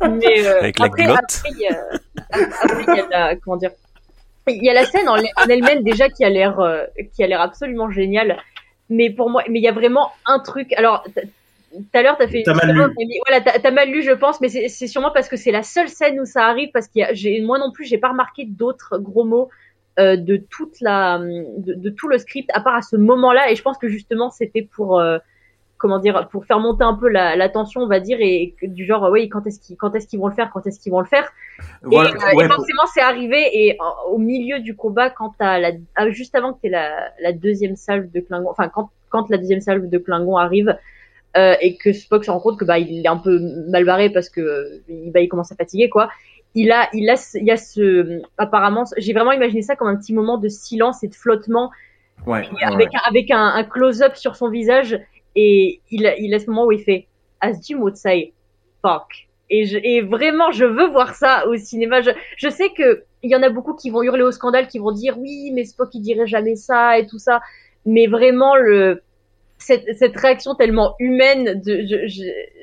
[0.00, 1.18] Mais euh, avec la après, glotte.
[1.18, 1.78] Après, il y a,
[2.62, 3.70] après, il y a la, comment dire,
[4.48, 6.84] il y a la scène en, en elle-même déjà qui a l'air, euh,
[7.14, 8.38] qui a l'air absolument géniale
[8.92, 10.72] mais pour moi, mais il y a vraiment un truc.
[10.74, 12.42] Alors, tout à l'heure, t'as fait.
[12.44, 12.82] T'as mal lu.
[13.26, 16.20] Voilà, t'as mal lu, je pense, mais c'est sûrement parce que c'est la seule scène
[16.20, 19.24] où ça arrive, parce qu'il y a, moi non plus, j'ai pas remarqué d'autres gros
[19.24, 19.48] mots
[19.98, 23.56] euh, de toute la, de, de, tout le script, à part à ce moment-là, et
[23.56, 25.00] je pense que justement, c'était pour.
[25.00, 25.18] Euh,
[25.82, 28.86] comment dire, pour faire monter un peu la, la tension, on va dire, et du
[28.86, 31.00] genre, oui, quand est-ce qu'ils, quand est-ce qu'ils vont le faire, quand est-ce qu'ils vont
[31.00, 31.28] le faire.
[31.82, 35.34] Voilà, et, euh, ouais, et forcément, c'est arrivé, et euh, au milieu du combat, quand
[35.36, 38.90] t'as la, ah, juste avant que t'aies la, la deuxième salve de Klingon, enfin, quand,
[39.10, 40.78] quand la deuxième salve de Klingon arrive,
[41.36, 44.10] euh, et que Spock se rend compte que bah il est un peu mal barré
[44.10, 44.82] parce que
[45.14, 46.10] bah, il commence à fatiguer quoi.
[46.54, 49.96] Il a il a il y a ce apparemment j'ai vraiment imaginé ça comme un
[49.96, 51.70] petit moment de silence et de flottement
[52.26, 52.98] ouais, avec ouais.
[53.08, 55.00] avec un, un close-up sur son visage
[55.34, 57.06] et il a, il a ce moment où il fait
[57.40, 58.32] As Jim would say
[58.82, 59.28] fuck.
[59.50, 62.00] Et, je, et vraiment, je veux voir ça au cinéma.
[62.00, 64.78] Je, je sais que il y en a beaucoup qui vont hurler au scandale, qui
[64.78, 67.40] vont dire oui, mais Spock il dirait jamais ça et tout ça.
[67.84, 69.02] Mais vraiment le
[69.58, 72.08] cette, cette réaction tellement humaine, de, je,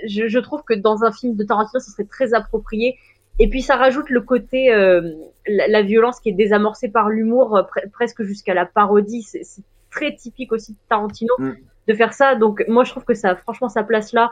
[0.05, 2.97] je, je, trouve que dans un film de Tarantino, ce serait très approprié.
[3.39, 5.13] Et puis ça rajoute le côté euh,
[5.47, 9.21] la, violence qui est désamorcée par l'humour, euh, pre presque jusqu'à la parodie.
[9.21, 11.53] C'est très typique aussi de Tarantino Mm.
[11.87, 12.35] De faire ça.
[12.35, 14.31] Donc moi je trouve que ça, franchement, sa place là.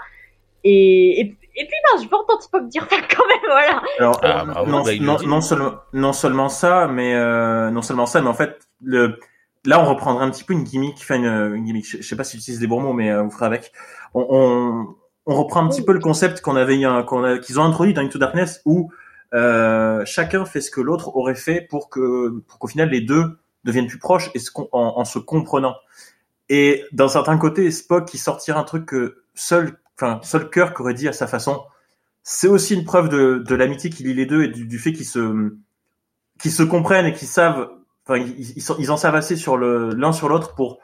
[0.64, 3.82] Et, et, et puis ben, je peux entendre Spock dire ça quand même, voilà.
[4.00, 7.82] Alors, Ah, euh, bravo, non, bah, non, non seulement, non seulement ça, mais euh, non
[7.82, 9.20] seulement ça, mais en fait, le,
[9.66, 11.88] là, on reprendrait un petit peu une gimmick, enfin une, une gimmick.
[11.88, 13.72] Je, je sais pas si j'utilise des bons mots, mais euh, vous ferez avec.
[14.14, 14.96] On, on,
[15.28, 17.64] on reprend un petit peu le concept qu'on avait, eu un- qu'on a, qu'ils ont
[17.64, 18.92] introduit dans Into Darkness, où
[19.34, 23.38] euh, chacun fait ce que l'autre aurait fait pour que, pour qu'au final les deux
[23.64, 24.68] deviennent plus proches et se, en,
[24.98, 25.76] en se comprenant.
[26.50, 30.94] Et d'un certain côté, Spock qui sortira un truc que seul, enfin seul Kirk aurait
[30.94, 31.62] dit à sa façon,
[32.24, 34.94] c'est aussi une preuve de, de l'amitié qu'il lie les deux et du, du fait
[34.94, 35.54] qu'ils se,
[36.40, 37.70] qu'ils se comprennent et qu'ils savent,
[38.06, 40.80] enfin ils, ils, en savent assez sur le l'un sur l'autre pour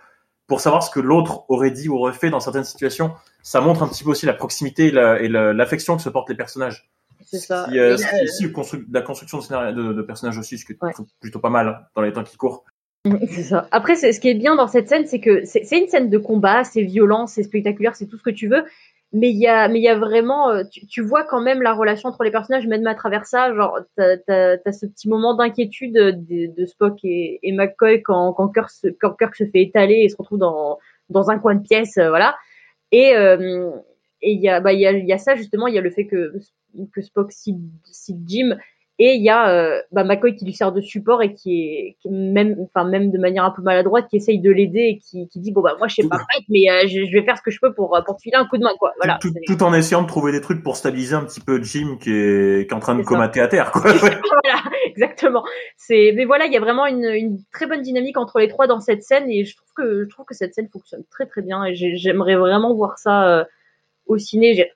[0.47, 3.13] pour savoir ce que l'autre aurait dit ou aurait fait dans certaines situations.
[3.41, 6.09] Ça montre un petit peu aussi la proximité et la- et la- l'affection que se
[6.09, 6.89] portent les personnages.
[7.25, 7.65] C'est ça.
[7.69, 10.01] Qui, euh, Et, ce qui est aussi le constru- la construction de, scénario, de, de
[10.01, 10.91] personnages aussi, ce qui est Ouais.
[11.21, 12.65] plutôt pas mal dans les temps qui courent.
[13.49, 13.67] Ça.
[13.71, 16.63] Après, ce qui est bien dans cette scène, c'est que c'est une scène de combat,
[16.63, 18.63] c'est violent, c'est spectaculaire, c'est tout ce que tu veux.
[19.11, 21.73] Mais il y a, mais il y a vraiment, euh, tu, vois quand même la
[21.73, 23.53] relation entre les personnages, même à travers ça.
[23.53, 28.71] Genre, t'as as, as ce petit moment d'inquiétude de, Spock et, McCoy quand, quand, Kirk
[28.71, 30.79] se, quand Kirk se fait étaler et se retrouve dans,
[31.09, 32.35] dans un coin de pièce, euh, voilà.
[32.91, 33.69] Et euh,
[34.23, 35.81] et il y a, bah, il y a, y a ça justement, il y a
[35.81, 36.33] le fait que
[36.91, 38.57] que Spock cite, cite Jim
[39.05, 41.97] et il y a euh, bah, McCoy qui lui sert de support et qui est,
[42.01, 45.27] qui même, enfin même de manière un peu maladroite, qui essaye de l'aider et qui,
[45.27, 47.41] qui dit bon bah moi je sais pas mais euh, je, je vais faire ce
[47.41, 48.93] que je peux pour euh, pour te filer un coup de main quoi.
[49.01, 49.17] Voilà.
[49.21, 52.11] tout, tout en essayant de trouver des trucs pour stabiliser un petit peu Jim qui
[52.11, 53.07] est, qui est en train de ça.
[53.09, 53.71] comater à terre.
[53.71, 53.81] Quoi.
[53.91, 55.43] voilà, exactement.
[55.77, 58.67] C'est, mais voilà, il y a vraiment une, une très bonne dynamique entre les trois
[58.67, 61.41] dans cette scène et je trouve que je trouve que cette scène fonctionne très très
[61.41, 63.43] bien et j'ai- j'aimerais vraiment voir ça euh,
[64.07, 64.53] au ciné.
[64.55, 64.71] J'ai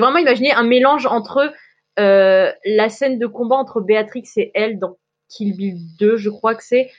[0.00, 1.52] vraiment imaginé un mélange entre
[1.98, 4.96] euh, la scène de combat entre Béatrix et elle dans
[5.28, 6.90] Kill Bill 2, je crois que c'est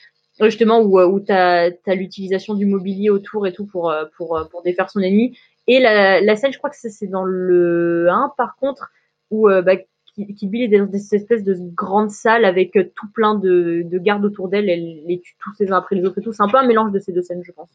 [0.41, 4.43] justement où, euh, où t'as as, l'utilisation du mobilier autour et tout pour euh, euh,
[4.63, 5.37] défaire son ennemi
[5.67, 8.91] Et la, scène, je crois que c'est dans le 1, par contre,
[9.31, 9.75] où euh, bah,
[10.15, 13.97] Kill Bill est dans cette espèce de grande salle avec euh, tout plein de, de
[13.97, 16.31] gardes autour d'elle, elle les tue tous les uns après les autres et tout.
[16.31, 17.69] C'est un peu un mélange de ces deux scènes, je pense.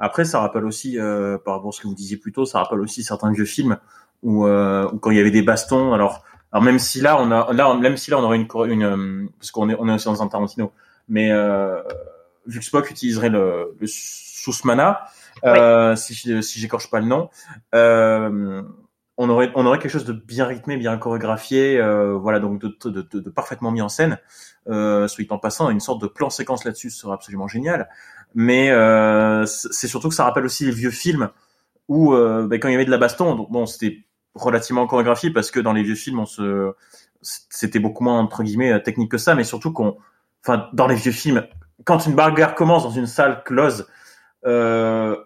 [0.00, 2.62] Après, ça rappelle aussi, euh, par rapport à ce que vous disiez plus tôt, ça
[2.62, 3.76] rappelle aussi certains vieux films
[4.24, 7.52] euh, où quand il y avait des bastons, alors, alors même si là, on a,
[7.52, 10.06] là, même si là, on aurait une, une euh, parce qu'on est, on est aussi
[10.06, 10.72] dans un Tarantino,
[11.08, 11.82] mais euh,
[12.46, 15.06] vu que Spock utiliserait le, le sous-mana,
[15.44, 17.28] euh, si, si j'écorche pas le nom,
[17.74, 18.62] euh,
[19.18, 22.76] on aurait on aurait quelque chose de bien rythmé, bien chorégraphié, euh, voilà donc de,
[22.84, 24.18] de, de, de, parfaitement mis en scène.
[24.68, 27.88] Euh, soit en passant, une sorte de plan séquence là-dessus serait absolument génial.
[28.34, 31.30] Mais euh, c'est surtout que ça rappelle aussi les vieux films
[31.88, 34.04] où euh, ben, quand il y avait de la baston, donc, bon c'était
[34.38, 36.72] relativement chorégraphié parce que dans les vieux films on se
[37.22, 39.96] c'était beaucoup moins entre guillemets technique que ça, mais surtout qu'on
[40.44, 41.44] enfin dans les vieux films
[41.84, 43.86] quand une bagarre commence dans une salle close,
[44.46, 45.16] euh,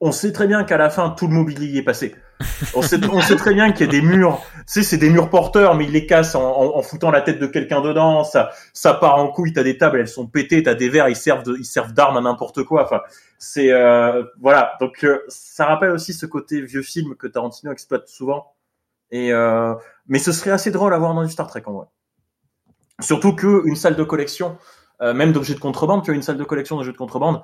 [0.00, 2.14] on sait très bien qu'à la fin tout le mobilier est passé
[2.74, 5.10] on, sait, on sait très bien qu'il y a des murs, tu sais, c'est des
[5.10, 8.24] murs porteurs, mais ils les cassent en, en, en foutant la tête de quelqu'un dedans.
[8.24, 9.52] Ça, ça part en couille.
[9.52, 10.62] T'as des tables, elles sont pétées.
[10.62, 12.84] T'as des verres, ils servent de, ils servent d'armes à n'importe quoi.
[12.84, 13.00] Enfin,
[13.38, 14.74] c'est euh, voilà.
[14.80, 18.52] Donc, euh, ça rappelle aussi ce côté vieux film que Tarantino exploite souvent.
[19.10, 19.74] Et euh,
[20.08, 21.86] mais ce serait assez drôle à voir dans du Star Trek en vrai.
[23.00, 24.58] Surtout que une salle de collection,
[25.00, 27.42] euh, même d'objets de contrebande, tu as une salle de collection d'objets de contrebande.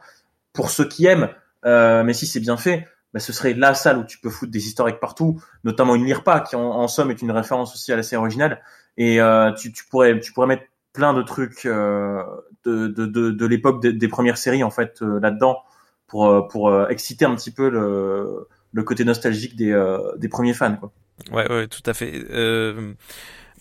[0.52, 1.30] Pour ceux qui aiment,
[1.64, 4.52] euh, mais si c'est bien fait, bah, ce serait la salle où tu peux foutre
[4.52, 8.02] des historiques partout, notamment une Lirpa qui en, somme est une référence aussi à la
[8.02, 8.62] série originale.
[8.96, 12.22] Et euh, tu, tu, pourrais tu pourrais mettre plein de trucs euh,
[12.64, 15.62] de, de, de, de l'époque des, premières séries en fait euh, là-dedans
[16.06, 19.72] pour euh, pour euh, exciter un petit peu le, le côté nostalgique des,
[20.16, 20.92] des premiers fans quoi.
[21.30, 22.24] Ouais ouais tout à fait.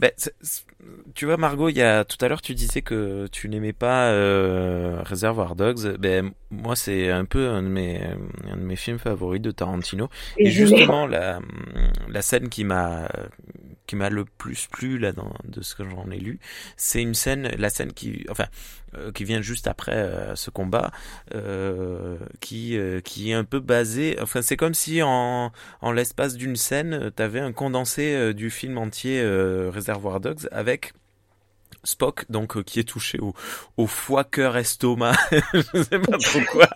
[0.01, 0.11] Ben,
[1.13, 4.09] tu vois Margot, il y a tout à l'heure tu disais que tu n'aimais pas
[4.09, 5.97] euh, Reservoir Dogs.
[5.97, 8.01] Ben moi c'est un peu un de mes
[8.51, 10.09] un de mes films favoris de Tarantino.
[10.37, 11.39] Et, Et justement la
[12.09, 13.09] la scène qui m'a
[13.91, 16.39] qui m'a le plus plu là dans de ce que j'en ai lu,
[16.77, 18.45] c'est une scène la scène qui enfin
[18.95, 20.91] euh, qui vient juste après euh, ce combat
[21.35, 26.55] euh, qui qui est un peu basé enfin c'est comme si en en l'espace d'une
[26.55, 29.21] scène tu avais un condensé du film entier
[29.69, 30.93] Reservoir Dogs avec
[31.83, 33.33] Spock, donc euh, qui est touché au,
[33.77, 35.15] au foie, cœur, estomac,
[35.53, 36.67] je sais pas trop quoi,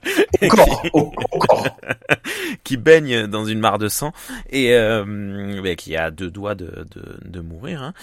[2.63, 4.13] qui baigne dans une mare de sang.
[4.49, 7.93] Et euh, qui a deux doigts de, de, de mourir, hein.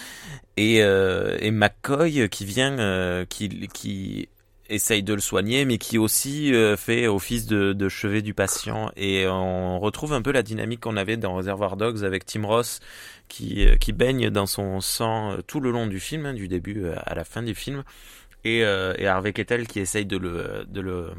[0.57, 4.29] et, euh, et McCoy qui vient, euh, qui, qui
[4.73, 8.91] essaye de le soigner, mais qui aussi euh, fait office de, chevet du patient.
[8.95, 12.79] Et on retrouve un peu la dynamique qu'on avait dans Reservoir Dogs avec Tim Ross,
[13.27, 16.47] qui, euh, qui baigne dans son sang euh, tout le long du film, hein, du
[16.47, 17.83] début à la fin du film,
[18.43, 21.11] et, et Harvey Kettel qui essaye de le, de le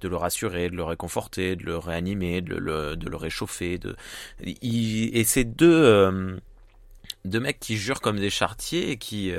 [0.00, 3.78] de le rassurer, de le réconforter, de le réanimer, de le, de le réchauffer.
[3.78, 3.96] De...
[4.40, 6.38] Et ces deux,
[7.24, 9.32] deux mecs qui jurent comme des chartiers et qui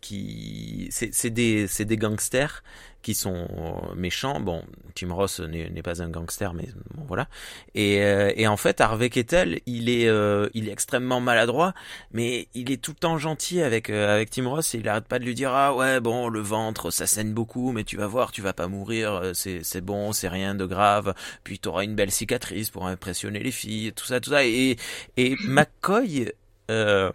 [0.00, 2.62] qui c'est des des gangsters
[3.02, 3.48] qui sont
[3.96, 4.40] méchants.
[4.40, 4.62] Bon,
[4.94, 7.28] Tim Ross n'est pas un gangster, mais bon voilà.
[7.74, 11.74] Et, euh, et en fait, Harvey Kettel, il est euh, il est extrêmement maladroit,
[12.12, 14.74] mais il est tout le temps gentil avec euh, avec Tim Ross.
[14.74, 17.72] Et il arrête pas de lui dire ah ouais bon le ventre ça saigne beaucoup,
[17.72, 21.14] mais tu vas voir, tu vas pas mourir, c'est c'est bon, c'est rien de grave.
[21.44, 24.44] Puis tu auras une belle cicatrice pour impressionner les filles, tout ça tout ça.
[24.44, 24.76] Et
[25.16, 26.32] et McCoy
[26.70, 27.12] euh,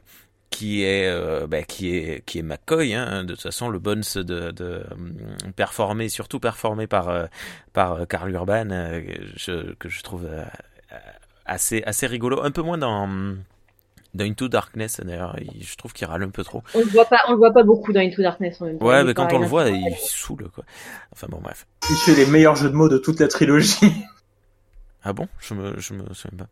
[0.50, 4.04] qui est euh, bah, qui est qui est McCoy hein, de toute façon le Bones
[4.16, 4.84] de, de, de
[5.56, 7.26] performer surtout performé par euh,
[7.74, 9.02] par Carl Urban euh,
[9.36, 10.46] je, que je trouve euh,
[11.46, 12.42] assez assez rigolo.
[12.44, 13.08] Un peu moins dans
[14.14, 15.36] dans Into Darkness d'ailleurs.
[15.60, 16.64] Je trouve qu'il râle un peu trop.
[16.74, 18.86] On le voit pas on le voit pas beaucoup dans Into Darkness en même temps.
[18.86, 20.64] Ouais mais quand on le voit il saoule quoi.
[21.12, 21.68] Enfin bon bref.
[21.90, 23.92] Il fait les meilleurs jeux de mots de toute la trilogie.
[25.04, 25.28] Ah bon?
[25.40, 26.48] Je me je me souviens pas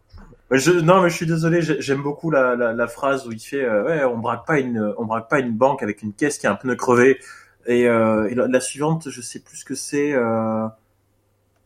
[0.51, 1.61] je, non, mais je suis désolé.
[1.61, 4.93] J'aime beaucoup la, la, la, phrase où il fait euh, ouais, on braque pas une,
[4.97, 7.19] on braque pas une banque avec une caisse qui a un pneu crevé.
[7.65, 10.13] Et, euh, la, suivante, je sais plus ce que c'est.
[10.13, 10.67] Euh,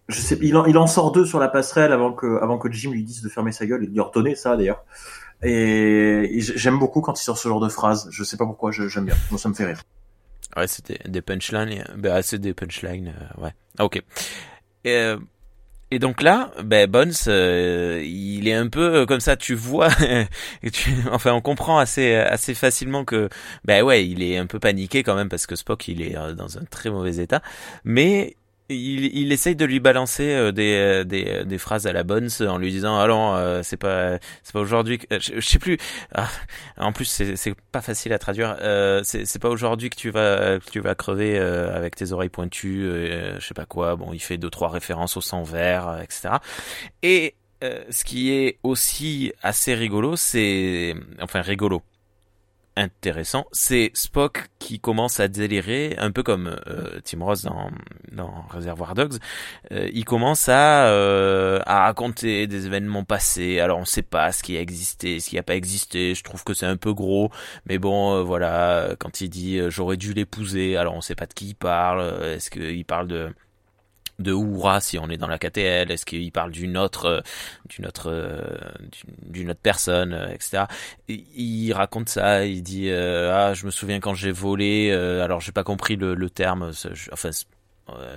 [0.08, 2.72] je sais, il en, il en sort deux sur la passerelle avant que, avant que
[2.72, 4.84] Jim lui dise de fermer sa gueule et de lui ordonner ça d'ailleurs.
[5.44, 8.08] Et, j'aime beaucoup quand il sort ce genre de phrase.
[8.12, 9.16] Je sais pas pourquoi, j'aime bien.
[9.30, 9.82] Moi, ça me fait rire.
[10.56, 11.84] Ouais, c'était des punchlines.
[11.98, 13.14] Bah, c'est des punchlines.
[13.16, 13.54] Euh, ouais.
[13.78, 14.02] Ah, ok.
[14.84, 15.18] Et, euh,
[15.92, 19.36] et donc là, ben Bones, euh, il est un peu comme ça.
[19.36, 19.90] Tu vois,
[21.12, 23.30] enfin, on comprend assez assez facilement que,
[23.66, 26.34] ben ouais, il est un peu paniqué quand même parce que Spock, il est euh,
[26.34, 27.42] dans un très mauvais état.
[27.86, 28.36] Mais
[28.70, 32.04] il, il essaye de lui balancer euh, des, euh, des, euh, des phrases à la
[32.04, 35.60] bonne en lui disant allons euh, c'est pas c'est pas aujourd'hui que je, je, sais
[35.60, 35.78] plus.
[36.14, 36.28] Ah,
[36.78, 38.58] en plus c'est pas facile à traduire.
[38.62, 42.30] Euh, c'est pas aujourd'hui que tu vas que tu vas crever euh, avec tes oreilles
[42.30, 42.88] pointues
[43.40, 43.96] je sais pas quoi.
[43.96, 46.36] Bon il fait deux trois références au sang vert etc
[47.02, 51.82] et ce qui est aussi assez rigolo c'est enfin rigolo
[52.80, 57.70] intéressant, c'est Spock qui commence à délirer, un peu comme euh, Tim Ross dans,
[58.12, 59.18] dans Reservoir Dogs.
[59.72, 63.60] Euh, il commence à, euh, à raconter des événements passés.
[63.60, 66.16] Alors on sait pas ce qui a existé, ce qui a pas existé.
[66.16, 67.32] Je trouve que c'est un peu gros,
[67.66, 68.96] mais bon, euh, voilà.
[69.00, 72.02] Quand il dit euh, j'aurais dû l'épouser, alors on sait pas de qui il parle.
[72.24, 73.34] Est-ce qu'il parle de
[74.20, 77.22] de Oura si on est dans la KTL Est-ce qu'il parle d'une autre, euh,
[77.70, 78.58] d'une autre, euh,
[79.22, 80.66] d'une autre personne, euh, etc.
[81.08, 82.46] Il raconte ça.
[82.46, 84.92] Il dit ah je me souviens quand j'ai volé.
[84.92, 86.72] alors j'ai pas compris le, terme.
[87.12, 87.30] enfin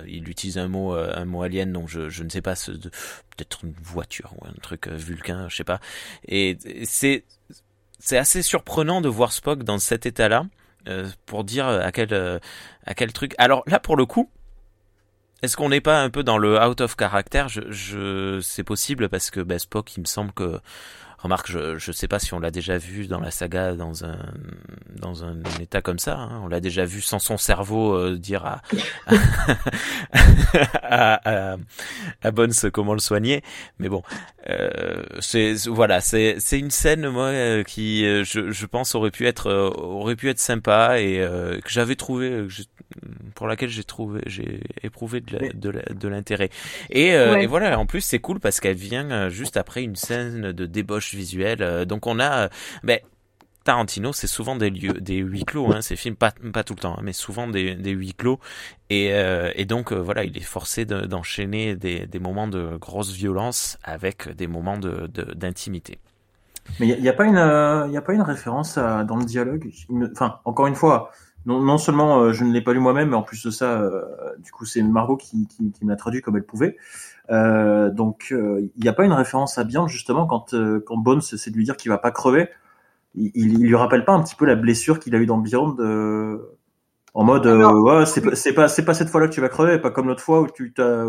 [0.05, 3.73] il utilise un mot un mot alien donc je, je ne sais pas peut-être une
[3.81, 5.79] voiture ou un truc vulcain je sais pas
[6.27, 7.23] et c'est
[7.97, 10.45] c'est assez surprenant de voir Spock dans cet état-là
[11.25, 12.13] pour dire à quel
[12.85, 14.29] à quel truc alors là pour le coup
[15.43, 17.45] est-ce qu'on n'est pas un peu dans le out of character?
[17.49, 20.59] Je, je, C'est possible parce que bah, Spock, il me semble que
[21.23, 24.17] Remarque, je je sais pas si on l'a déjà vu dans la saga dans un
[24.93, 26.17] dans un état comme ça.
[26.17, 26.41] Hein.
[26.43, 28.61] On l'a déjà vu sans son cerveau euh, dire à
[30.83, 31.57] à, à,
[32.21, 33.41] à Bones comment le soigner.
[33.79, 34.03] Mais bon,
[34.49, 39.25] euh, c'est voilà, c'est c'est une scène moi euh, qui je je pense aurait pu
[39.25, 42.45] être aurait pu être sympa et euh, que j'avais trouvé
[43.35, 46.49] pour laquelle j'ai trouvé j'ai éprouvé de l'intérêt.
[46.89, 47.43] Et, ouais.
[47.43, 51.12] et voilà, en plus c'est cool parce qu'elle vient juste après une scène de débauche
[51.15, 51.61] visuel.
[51.61, 52.49] Euh, donc on a,
[52.83, 52.99] ben,
[53.63, 56.95] Tarantino, c'est souvent des lieux, des huis clos, hein, ces films, pas, tout le temps,
[56.97, 58.39] hein, mais souvent des, huis clos.
[58.89, 64.47] Et, euh, donc, voilà, il est forcé d'enchaîner des, moments de grosse violence avec des
[64.47, 65.93] moments d'intimité.
[65.93, 65.99] De,
[66.79, 69.69] mais il n'y a, a, pas une, y a pas une référence dans le dialogue?
[70.11, 71.11] Enfin, encore une fois,
[71.45, 73.89] non, seulement je ne l'ai pas lu moi-même, mais en plus de ça,
[74.39, 76.75] du coup, c'est Margot qui, qui me l'a traduit comme elle pouvait.
[77.31, 80.55] Euh, donc, il n'y a pas une référence à Beyond justement quand
[80.85, 82.49] quand Bones c'est de lui dire qu'il va pas crever.
[83.15, 85.75] Il, il, lui rappelle pas un petit peu la blessure qu'il a eu dans Beyond
[87.15, 90.07] en mode ouais c'est pas c'est pas cette fois-là que tu vas crever, pas comme
[90.07, 91.05] l'autre fois où tu t'as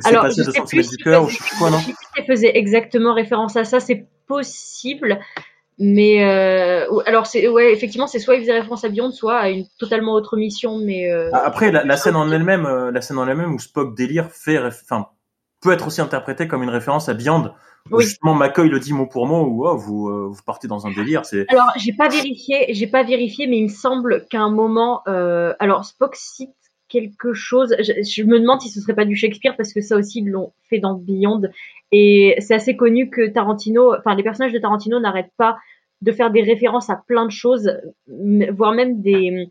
[0.00, 1.78] c'est passé de cm du cœur ou je sais quoi non.
[1.78, 5.18] Je faisait exactement référence à ça, c'est possible.
[5.78, 9.50] Mais euh, alors c'est ouais effectivement c'est soit il faisait référence à Beyond soit à
[9.50, 13.18] une totalement autre mission mais euh, après la, la, scène en elle-même euh, la scène
[13.18, 15.08] en elle-même où Spock délire fait enfin
[15.60, 17.52] peut être aussi interprétée comme une référence à Beyond
[17.90, 18.04] oui.
[18.04, 20.92] justement McCoy le dit mot pour mot où oh, vous euh, vous partez dans un
[20.92, 24.50] délire c'est alors j'ai pas vérifié j'ai pas vérifié mais il me semble qu'à un
[24.50, 26.50] moment euh, alors Spock cite
[26.88, 29.96] quelque chose je, je, me demande si ce serait pas du Shakespeare parce que ça
[29.96, 31.42] aussi ils l'ont fait dans Beyond
[31.92, 35.56] et c'est assez connu que Tarantino, enfin les personnages de Tarantino n'arrêtent pas
[36.02, 37.72] de faire des références à plein de choses,
[38.06, 39.50] voire même des,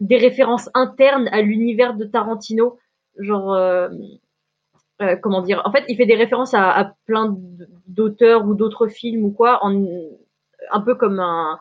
[0.00, 2.78] des références internes à l'univers de Tarantino.
[3.18, 3.88] Genre, euh,
[5.02, 7.36] euh, comment dire En fait, il fait des références à, plein
[7.86, 11.58] d'auteurs ou d'autres films ou quoi, un peu comme un,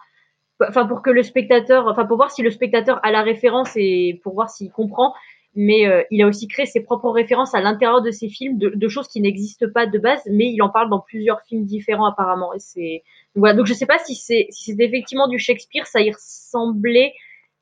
[0.67, 4.19] enfin pour que le spectateur, enfin pour voir si le spectateur a la référence et
[4.23, 5.13] pour voir s'il comprend
[5.55, 8.87] mais euh, il a aussi créé ses propres références à l'intérieur de ses films de,
[8.87, 12.53] choses qui n'existent pas de base, mais il en parle dans plusieurs films différents apparemment.
[12.53, 13.03] Et c'est
[13.35, 13.55] voilà.
[13.55, 14.47] Donc je sais pas si c'est
[14.79, 17.13] effectivement du Shakespeare, ça y ressemblait,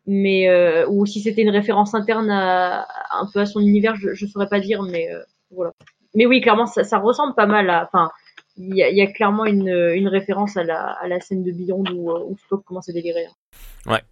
[0.05, 4.13] mais euh, ou si c'était une référence interne à, un peu à son univers, je,
[4.13, 5.09] je saurais pas dire, mais
[5.51, 5.71] voilà.
[6.15, 7.85] Mais oui, clairement, ça, ça ressemble pas mal à.
[7.85, 8.11] Enfin,
[8.57, 11.51] il y a, y a, clairement une, une référence à la, à la scène de
[11.51, 13.25] Beyond où, où Spock commence à délirer.
[13.25, 13.91] Hein.
[13.91, 14.03] Ouais,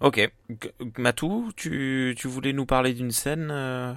[0.00, 0.32] Ok.
[0.96, 3.92] Matou, tu, tu voulais nous parler d'une scène euh...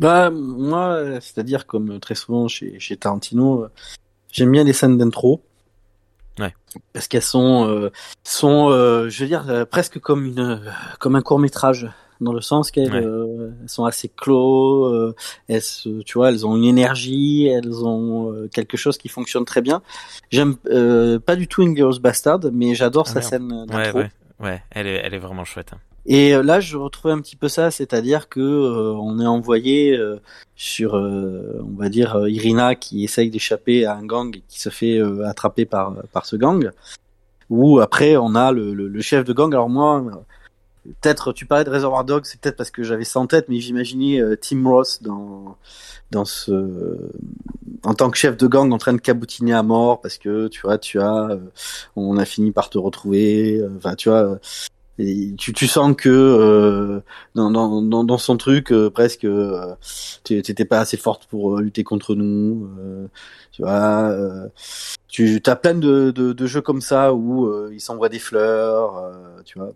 [0.00, 3.66] Bah, moi, c'est-à-dire, comme très souvent chez, chez Tarantino,
[4.30, 5.42] j'aime bien les scènes d'intro.
[6.38, 6.54] Ouais.
[6.92, 7.90] Parce qu'elles sont, euh,
[8.22, 10.60] sont euh, je veux dire, euh, presque comme, une,
[10.98, 11.90] comme un court-métrage.
[12.18, 13.04] Dans le sens qu'elles ouais.
[13.66, 15.12] Euh, sont assez clos,
[15.48, 15.62] elles,
[16.04, 19.82] tu vois, elles ont une énergie, elles ont quelque chose qui fonctionne très bien.
[20.30, 23.30] J'aime pas du tout Inglourious Bastard, mais j'adore ah, sa merde.
[23.30, 23.98] scène d'intro.
[23.98, 24.10] Ouais, ouais.
[24.38, 25.70] Ouais, elle est, elle est vraiment chouette.
[25.72, 25.78] Hein.
[26.06, 29.96] Et euh, là, je retrouvais un petit peu ça, c'est-à-dire que euh, on est envoyé
[29.96, 30.20] euh,
[30.54, 34.68] sur, euh, on va dire, Irina qui essaye d'échapper à un gang et qui se
[34.68, 36.70] fait attraper par par ce gang.
[37.50, 39.52] Ou après, on a le, le, le, chef de gang.
[39.52, 40.04] Alors moi,
[41.00, 43.60] peut-être, tu parlais de Reservoir Dogs, c'est peut-être parce que j'avais ça en tête, mais
[43.60, 45.56] j'imaginais Tim Ross dans
[46.10, 47.10] dans ce
[47.82, 50.60] en tant que chef de gang en train de cabotiner à mort parce que tu
[50.62, 51.36] vois tu as
[51.96, 54.38] on a fini par te retrouver enfin tu vois
[54.98, 57.00] tu, tu sens que euh,
[57.34, 59.74] dans, dans, dans, son truc euh, presque euh,
[60.24, 63.06] t'étais pas assez forte pour euh, lutter contre nous euh,
[63.52, 64.48] tu vois euh,
[65.08, 68.96] tu as plein de, de, de jeux comme ça où euh, ils s'envoient des fleurs
[68.96, 69.72] euh, tu vois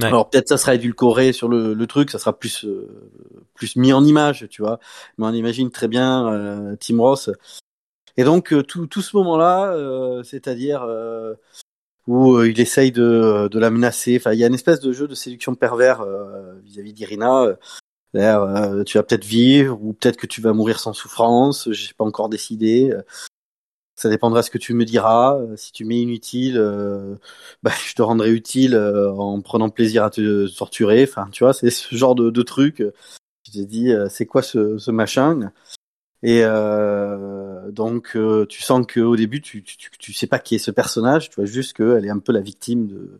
[0.00, 3.10] Alors peut-être ça sera édulcoré sur le, le truc ça sera plus euh,
[3.54, 4.78] plus mis en image tu vois
[5.18, 7.30] mais on imagine très bien euh, Tim Ross
[8.16, 9.74] et donc euh, tout, tout ce moment là
[10.22, 11.34] c'est-à-dire euh,
[12.06, 14.16] où euh, il essaye de, de la menacer.
[14.16, 17.42] Enfin, il y a une espèce de jeu de séduction pervers euh, vis-à-vis d'Irina.
[17.44, 17.56] Euh,
[18.16, 21.70] euh, tu vas peut-être vivre ou peut-être que tu vas mourir sans souffrance.
[21.70, 22.92] J'ai pas encore décidé.
[24.00, 25.36] Ça dépendra de ce que tu me diras.
[25.38, 27.16] Euh, Si tu m'es inutile, euh,
[27.62, 31.04] bah, je te rendrai utile euh, en prenant plaisir à te torturer.
[31.04, 32.82] Enfin, tu vois, c'est ce genre de, de truc.
[33.46, 35.52] Je t'ai dit, euh, c'est quoi ce, ce machin?
[36.22, 40.58] Et euh, donc, euh, tu sens qu'au début, tu, tu, tu- sais pas qui est
[40.58, 41.30] ce personnage.
[41.30, 43.18] Tu vois juste qu'elle est un peu la victime de,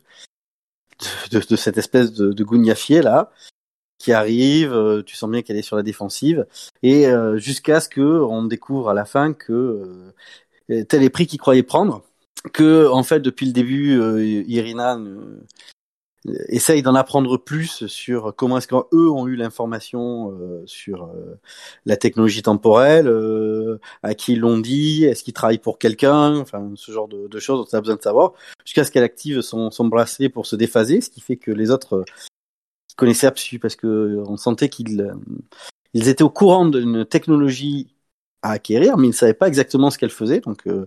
[1.30, 3.30] de, de- cette espèce de, de gougnafier là
[3.98, 4.72] qui arrive.
[4.72, 6.46] euh, Tu sens bien qu'elle est sur la défensive
[6.82, 7.06] et
[7.36, 10.12] jusqu'à ce que on découvre à la fin que
[10.88, 12.02] tel est pris qu'il croyait prendre.
[12.52, 15.40] Que en fait, depuis le début, euh, Irina ne-
[16.48, 21.38] essaye d'en apprendre plus sur comment est-ce qu'eux ont eu l'information euh, sur euh,
[21.86, 26.70] la technologie temporelle, euh, à qui ils l'ont dit, est-ce qu'ils travaillent pour quelqu'un, enfin
[26.74, 28.32] ce genre de, choses dont on a besoin de savoir,
[28.64, 31.96] jusqu'à ce qu'elle active son, bracelet pour se déphaser, ce qui fait que les autres
[31.96, 32.04] euh,
[32.96, 35.14] connaissaient absolument parce que euh, on sentait qu'ils euh,
[35.94, 37.94] ils étaient au courant d'une technologie
[38.42, 40.86] à acquérir, mais ils ne savaient pas exactement ce qu'elle faisait, donc euh,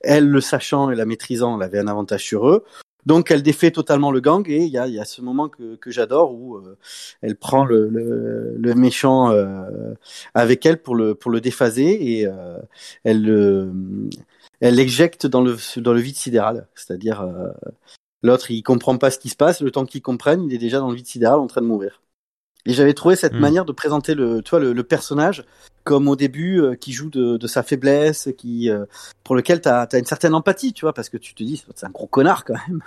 [0.00, 2.64] elle le sachant et la maîtrisant, elle avait un avantage sur eux.
[3.06, 5.50] Donc elle défait totalement le gang et il y a, il y a ce moment
[5.50, 6.78] que, que j'adore où euh,
[7.20, 9.92] elle prend le, le, le méchant euh,
[10.32, 12.58] avec elle pour le pour le déphaser et euh,
[13.04, 13.70] elle le
[14.60, 17.50] elle l'éjecte dans le dans le vide sidéral, c'est-à-dire euh,
[18.22, 20.78] l'autre il comprend pas ce qui se passe, le temps qu'il comprenne, il est déjà
[20.78, 22.00] dans le vide sidéral en train de mourir.
[22.64, 23.40] Et j'avais trouvé cette Mm.
[23.40, 25.44] manière de présenter le tu vois le, le personnage
[25.84, 28.86] comme au début euh, qui joue de, de sa faiblesse, qui euh,
[29.22, 31.86] pour lequel tu as, une certaine empathie, tu vois, parce que tu te dis, c'est
[31.86, 32.82] un gros connard quand même,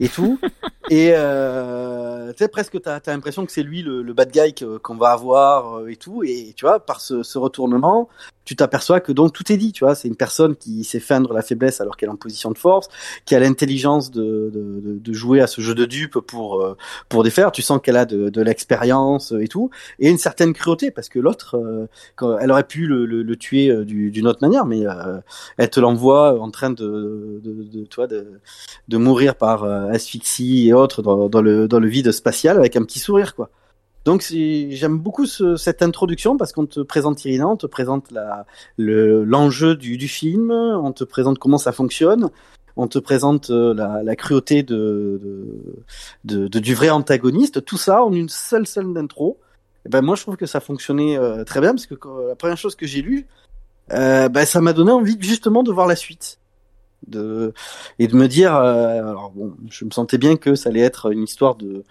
[0.00, 0.38] et tout.
[0.90, 4.54] et euh, tu sais, presque tu as, l'impression que c'est lui le, le bad guy
[4.54, 6.22] que- qu'on va avoir euh, et tout.
[6.24, 8.08] Et tu vois, par ce, ce retournement,
[8.44, 9.94] tu t'aperçois que donc tout est dit, tu vois.
[9.94, 12.88] C'est une personne qui sait feindre la faiblesse alors qu'elle est en position de force,
[13.24, 16.76] qui a l'intelligence de, de, de, de jouer à ce jeu de dupe pour, euh,
[17.08, 17.50] pour défaire.
[17.50, 19.70] Tu sens qu'elle a de, de l'expérience et tout.
[19.98, 23.68] Et une certaine cruauté, parce que l'autre, euh, elle aurait pu le, le, le tuer
[23.70, 25.18] euh, du- d'une autre manière, mais euh,
[25.56, 28.30] elle te l'envoie en train de, de, de, toi de,
[28.86, 32.82] de mourir par euh, asphyxie et autres dans, le dans le vide spatial avec un
[32.82, 33.50] petit sourire quoi.
[34.04, 38.12] Donc j'aime beaucoup ce- cette introduction parce qu'on te présente Irina, on te présente
[38.78, 42.30] l'enjeu du, du film, on te présente comment ça fonctionne,
[42.76, 45.20] on te présente euh, la, la cruauté de,
[46.24, 49.38] de, du vrai antagoniste, tout ça en une seule scène d'intro.
[49.84, 51.94] Et ben moi je trouve que ça fonctionnait euh, très bien parce que
[52.28, 53.26] la première chose que j'ai lue,
[53.92, 56.38] euh, ben ça m'a donné envie justement de voir la suite,
[57.08, 57.52] de
[57.98, 61.12] et de me dire, euh, alors bon, je me sentais bien que ça allait être
[61.12, 61.84] une histoire de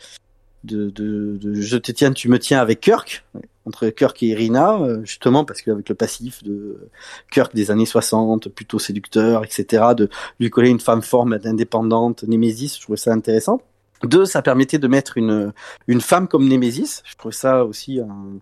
[0.63, 3.23] de, de, de je te tiens, tu me tiens avec Kirk,
[3.65, 6.89] entre Kirk et Irina, euh, justement parce qu'avec le passif de
[7.31, 10.09] Kirk des années 60, plutôt séducteur, etc., de
[10.39, 13.61] lui coller une femme forme indépendante, Némésis, je trouvais ça intéressant.
[14.03, 15.53] Deux, ça permettait de mettre une
[15.87, 18.39] une femme comme Némésis, je trouvais ça aussi un-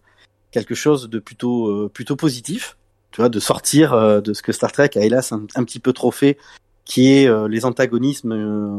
[0.51, 2.78] quelque chose de plutôt euh, plutôt positif,
[3.11, 6.11] tu vois, de sortir de ce que Star Trek a hélas un petit peu trop
[6.11, 6.38] fait,
[6.86, 8.69] qui est euh, les antagonismes euh,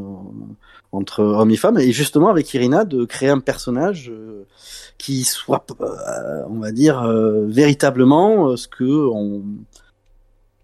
[0.92, 4.44] entre hommes et femmes, et justement avec Irina de créer un personnage euh,
[4.98, 9.42] qui soit, euh, on va dire, euh, véritablement euh, ce que on,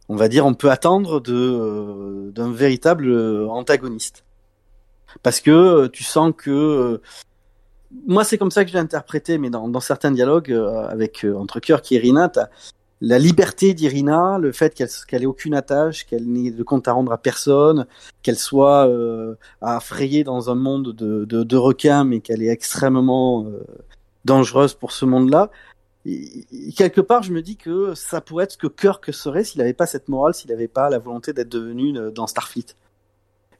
[0.09, 3.13] on va dire, on peut attendre de d'un véritable
[3.49, 4.25] antagoniste,
[5.23, 7.01] parce que tu sens que
[8.07, 10.53] moi c'est comme ça que je l'ai interprété, mais dans, dans certains dialogues
[10.89, 12.49] avec entre Kirk et Irina, t'as
[13.01, 16.93] la liberté d'Irina, le fait qu'elle qu'elle ait aucune attache, qu'elle n'ait de compte à
[16.93, 17.87] rendre à personne,
[18.23, 23.65] qu'elle soit euh, dans un monde de, de, de requins, mais qu'elle est extrêmement euh,
[24.25, 25.51] dangereuse pour ce monde-là.
[26.77, 29.75] Quelque part, je me dis que ça pourrait être ce que Kirk serait s'il n'avait
[29.75, 32.77] pas cette morale, s'il n'avait pas la volonté d'être devenu euh, dans Starfleet.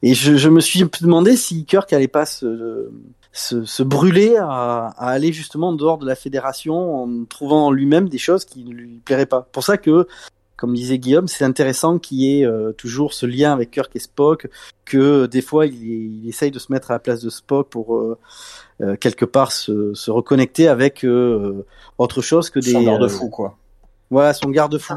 [0.03, 2.89] Et je, je me suis demandé si Kirk allait pas se,
[3.31, 7.71] se, se brûler à, à aller justement en dehors de la fédération en trouvant en
[7.71, 9.47] lui-même des choses qui ne lui plairaient pas.
[9.51, 10.07] Pour ça que,
[10.55, 13.99] comme disait Guillaume, c'est intéressant qu'il y ait euh, toujours ce lien avec Kirk et
[13.99, 14.47] Spock,
[14.85, 17.95] que des fois il, il essaye de se mettre à la place de Spock pour
[17.95, 18.17] euh,
[18.81, 21.65] euh, quelque part se, se reconnecter avec euh,
[21.99, 23.55] autre chose que des Son euh, garde-fou, quoi.
[24.09, 24.95] voilà son garde-fou.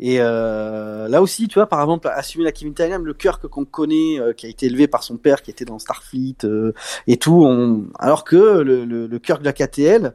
[0.00, 3.64] Et euh, là aussi, tu vois, par exemple, assumer la Kevin Tynan, le Kirk qu'on
[3.64, 6.72] connaît, euh, qui a été élevé par son père, qui était dans Starfleet euh,
[7.06, 7.86] et tout, on...
[7.98, 10.14] alors que le, le, le Kirk de la KTL,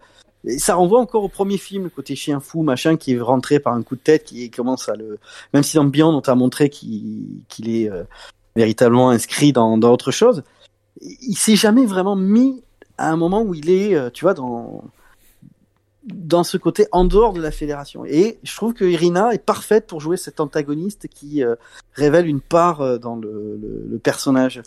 [0.57, 3.73] ça renvoie encore au premier film, le côté chien fou, machin, qui est rentré par
[3.73, 5.19] un coup de tête, qui commence à le,
[5.53, 8.03] même si dans Beyond on t'a montré qu'il qu'il est euh,
[8.55, 10.43] véritablement inscrit dans, dans autre chose,
[11.01, 12.63] il s'est jamais vraiment mis
[12.97, 14.84] à un moment où il est, euh, tu vois, dans
[16.05, 18.05] dans ce côté en dehors de la fédération.
[18.05, 21.55] Et je trouve que Irina est parfaite pour jouer cet antagoniste qui euh,
[21.93, 24.61] révèle une part euh, dans le, le, le, personnage.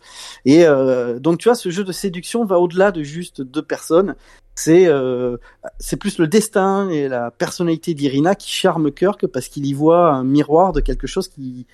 [0.45, 4.14] Et euh, donc tu vois, ce jeu de séduction va au-delà de juste deux personnes.
[4.59, 4.89] C'est
[5.78, 10.09] c'est plus le destin et la personnalité d'Irina qui charme Kirk parce qu'il y voit
[10.09, 11.66] un miroir de quelque chose qui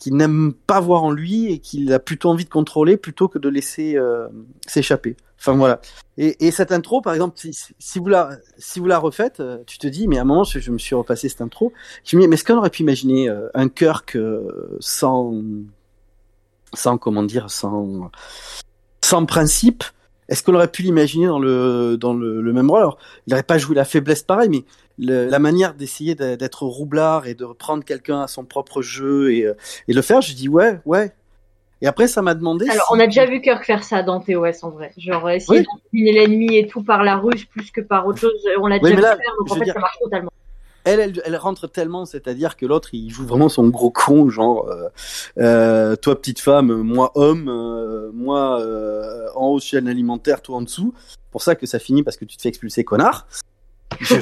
[0.00, 3.38] qu'il n'aime pas voir en lui et qu'il a plutôt envie de contrôler plutôt que
[3.38, 4.26] de laisser euh,
[4.66, 5.14] s'échapper.
[5.40, 5.80] Enfin voilà.
[6.18, 9.58] Et, et, cette intro, par exemple, si, si, vous la si vous la refaites, euh,
[9.66, 11.72] tu te dis, mais à un moment, je, me suis repassé cette intro.
[12.04, 15.32] Je me dis, mais est-ce qu'on aurait pu imaginer euh, un Kirk euh, sans
[16.74, 18.10] sans comment dire, sans
[19.02, 19.82] sans principe?
[20.28, 22.80] Est-ce qu'on aurait pu l'imaginer dans le dans le, le même rôle?
[22.80, 24.64] Alors, il n'aurait pas joué la faiblesse pareil, mais
[24.98, 29.50] le, la manière d'essayer d'être roublard et de reprendre quelqu'un à son propre jeu et,
[29.88, 31.14] et le faire, je dis ouais, ouais.
[31.82, 32.68] Et après, ça m'a demandé.
[32.68, 32.92] Alors, si...
[32.92, 34.92] on a déjà vu Kirk faire ça dans TOS en vrai.
[34.98, 35.66] Genre, essayer oui.
[35.66, 38.32] d'empiner l'ennemi et tout par la ruse plus que par autre chose.
[38.60, 39.74] On l'a déjà oui, vu là, faire, donc en fait, dire...
[39.74, 40.30] ça marche totalement.
[40.84, 44.66] Elle, elle, elle, rentre tellement, c'est-à-dire que l'autre, il joue vraiment son gros con, genre,
[44.68, 44.88] euh,
[45.38, 50.62] euh, toi petite femme, moi homme, euh, moi euh, en haut chaîne alimentaire, toi en
[50.62, 50.94] dessous.
[51.30, 53.26] Pour ça que ça finit parce que tu te fais expulser, connard.
[54.00, 54.14] Je,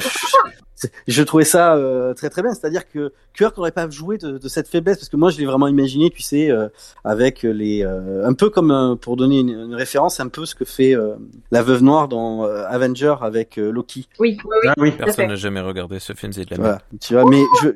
[1.07, 4.47] je, trouvais ça euh, très très bien, c'est-à-dire que Kirk n'aurait pas joué de, de,
[4.47, 6.69] cette faiblesse parce que moi je l'ai vraiment imaginé, tu sais, euh,
[7.03, 10.65] avec les, euh, un peu comme pour donner une, une, référence, un peu ce que
[10.65, 10.95] fait
[11.51, 14.07] la veuve noire dans Avenger avec Loki.
[14.19, 14.69] Oui, oui, oui.
[14.69, 14.91] Ah, oui.
[14.91, 17.69] Personne n'a jamais regardé ce film, c'est de la voilà, Tu vois, mais je.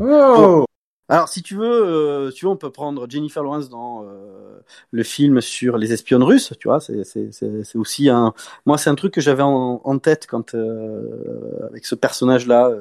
[0.00, 0.64] Oh
[1.10, 5.02] alors, si tu veux, euh, tu vois, on peut prendre Jennifer Lawrence dans euh, le
[5.02, 6.52] film sur les espionnes russes.
[6.60, 8.34] Tu vois, c'est aussi un.
[8.66, 12.72] Moi, c'est un truc que j'avais en, tête quand euh, avec ce personnage-là.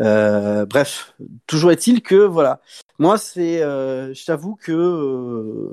[0.00, 1.14] Euh, bref,
[1.46, 2.60] toujours est-il que voilà.
[2.98, 3.60] Moi, c'est.
[3.60, 5.70] je t'avoue que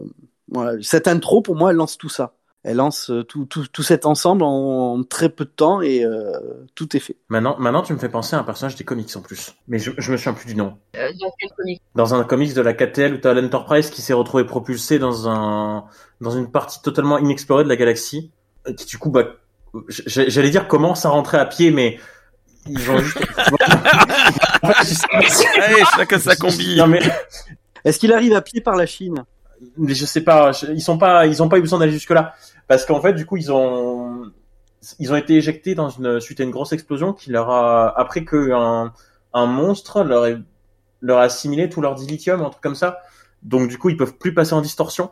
[0.49, 2.35] voilà, cette intro pour moi, elle lance tout ça
[2.65, 6.31] elle lance tout, tout, tout cet ensemble en, en, très peu de temps et euh,
[6.73, 7.15] tout est fait.
[7.29, 9.53] Maintenant, maintenant, tu me fais penser à un personnage des comics en plus.
[9.67, 10.75] Mais je, je me souviens plus du nom.
[10.97, 11.81] Euh, dans quel comic?
[11.93, 15.85] Dans un comics de la KTL où t'as l'Enterprise qui s'est retrouvé propulsé dans un
[16.21, 18.31] dans une partie totalement inexplorée de la galaxie.
[18.75, 19.27] Qui du coup, bah,
[19.87, 21.99] j'allais dire commence à rentrer à pied, mais
[22.65, 23.19] ils ont juste.
[24.63, 26.77] Allez, chacun sa combi.
[26.77, 27.01] Non mais.
[27.83, 29.23] Est-ce qu'il arrive à pied par la Chine?
[29.87, 32.33] Je sais pas, ils sont pas, ils ont pas eu besoin d'aller jusque là,
[32.67, 34.31] parce qu'en fait, du coup, ils ont,
[34.99, 38.23] ils ont été éjectés dans une suite à une grosse explosion qui leur a, après
[38.23, 38.93] que un,
[39.33, 40.25] un monstre leur,
[41.01, 42.99] leur a assimilé tout leur dilithium, un truc comme ça.
[43.43, 45.11] Donc du coup, ils peuvent plus passer en distorsion.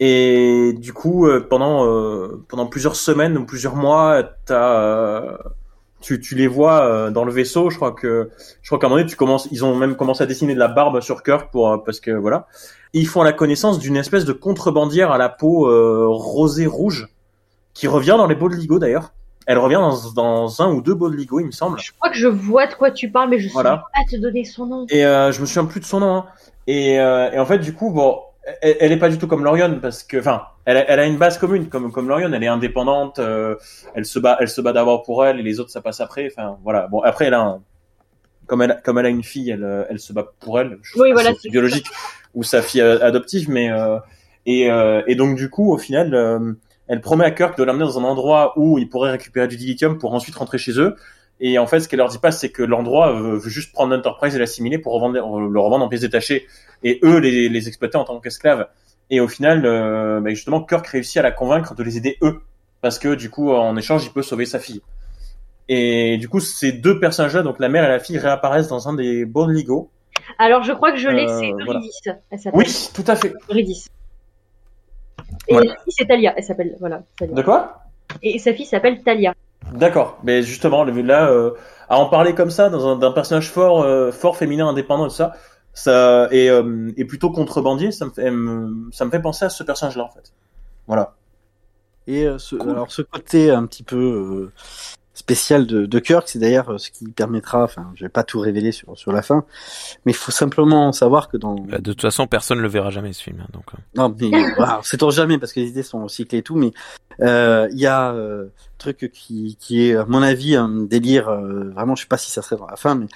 [0.00, 5.38] Et du coup, pendant euh, pendant plusieurs semaines ou plusieurs mois, t'as euh,
[6.02, 7.70] tu, tu les vois euh, dans le vaisseau.
[7.70, 8.30] Je crois que
[8.60, 10.58] je crois qu'à un moment donné, tu commences, ils ont même commencé à dessiner de
[10.58, 12.46] la barbe sur Kirk pour parce que voilà.
[12.94, 17.08] Et ils font la connaissance d'une espèce de contrebandière à la peau euh, rosée rouge
[17.74, 19.12] qui revient dans les de Ligo d'ailleurs.
[19.46, 21.80] Elle revient dans, dans, un ou deux de Ligo, il me semble.
[21.80, 23.84] Je crois que je vois de quoi tu parles, mais je ne voilà.
[23.96, 24.86] sais pas te donner son nom.
[24.88, 26.16] Et euh, je me souviens plus de son nom.
[26.16, 26.26] Hein.
[26.68, 28.20] Et, euh, et, en fait, du coup, bon,
[28.60, 31.18] elle, elle est pas du tout comme Lorion parce que, enfin, elle, elle, a une
[31.18, 32.32] base commune comme comme Lorion.
[32.32, 33.18] Elle est indépendante.
[33.18, 33.56] Euh,
[33.94, 36.28] elle se bat, elle se bat d'abord pour elle et les autres ça passe après.
[36.30, 36.88] Enfin, voilà.
[36.88, 37.62] Bon, après, elle a un,
[38.46, 40.78] comme elle, comme elle a une fille, elle, elle se bat pour elle.
[40.96, 41.32] Oui, voilà.
[41.40, 41.86] C'est biologique
[42.34, 43.98] ou sa fille adoptive, mais euh,
[44.46, 46.52] et, euh, et donc du coup, au final, euh,
[46.88, 49.98] elle promet à Kirk de l'amener dans un endroit où il pourrait récupérer du dilithium
[49.98, 50.96] pour ensuite rentrer chez eux.
[51.44, 54.36] Et en fait, ce qu'elle leur dit pas, c'est que l'endroit veut, juste prendre l'Enterprise
[54.36, 56.46] et l'assimiler pour revendre, le revendre en pièces détachées
[56.84, 58.68] et eux les, les exploiter en tant qu'esclaves.
[59.10, 62.40] Et au final, euh, bah justement, Kirk réussit à la convaincre de les aider eux,
[62.80, 64.82] parce que du coup, en échange, il peut sauver sa fille.
[65.68, 68.94] Et du coup, ces deux personnages-là, donc la mère et la fille, réapparaissent dans un
[68.94, 69.90] des Born Ligo.
[70.38, 72.00] Alors, je crois que je l'ai, euh, c'est Eurydice.
[72.04, 72.56] Voilà.
[72.56, 73.34] Oui, tout à fait.
[73.50, 73.88] Eurydice.
[75.48, 75.70] Et voilà.
[75.72, 77.02] sa fille, c'est Talia, elle s'appelle, voilà.
[77.18, 77.34] Talia.
[77.34, 77.82] De quoi?
[78.22, 79.34] Et sa fille s'appelle Talia.
[79.72, 81.52] D'accord, mais justement, là, euh,
[81.88, 85.08] à en parler comme ça, dans un, d'un personnage fort, euh, fort féminin, indépendant et
[85.08, 85.32] tout ça,
[85.74, 88.30] ça et, euh, et plutôt contrebandier, ça me fait,
[88.92, 90.32] ça me fait penser à ce personnage-là en fait.
[90.86, 91.14] Voilà.
[92.06, 92.70] Et euh, ce, cool.
[92.70, 94.52] alors ce côté un petit peu euh,
[95.14, 98.72] spécial de, de Kirk, c'est d'ailleurs ce qui permettra, enfin, je vais pas tout révéler
[98.72, 99.44] sur sur la fin,
[100.04, 101.54] mais il faut simplement savoir que dans.
[101.54, 103.66] Bah, de toute façon, personne le verra jamais ce film, hein, donc.
[103.94, 106.72] Non, mais voilà, c'est jamais parce que les idées sont recyclées et tout, mais
[107.18, 108.48] il euh, y a euh,
[108.78, 111.28] truc qui qui est à mon avis un délire.
[111.28, 113.06] Euh, vraiment, je sais pas si ça serait dans la fin, mais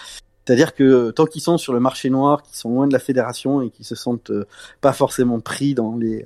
[0.45, 3.63] C'est-à-dire que tant qu'ils sont sur le marché noir, qu'ils sont loin de la fédération
[3.63, 4.33] et qu'ils se sentent
[4.81, 6.25] pas forcément pris dans les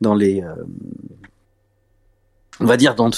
[0.00, 0.54] dans les euh,
[2.60, 3.10] on va dire dans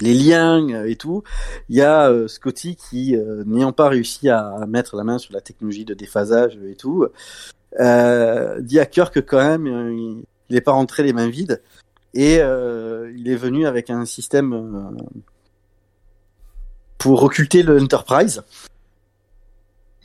[0.00, 1.22] les liens et tout,
[1.68, 5.40] il y a euh, Scotty qui n'ayant pas réussi à mettre la main sur la
[5.40, 7.06] technologie de déphasage et tout,
[7.78, 9.66] dit à Kirk que quand même
[10.48, 11.62] il n'est pas rentré les mains vides
[12.16, 14.96] et il est venu avec un système
[16.98, 18.42] pour occulter le Enterprise.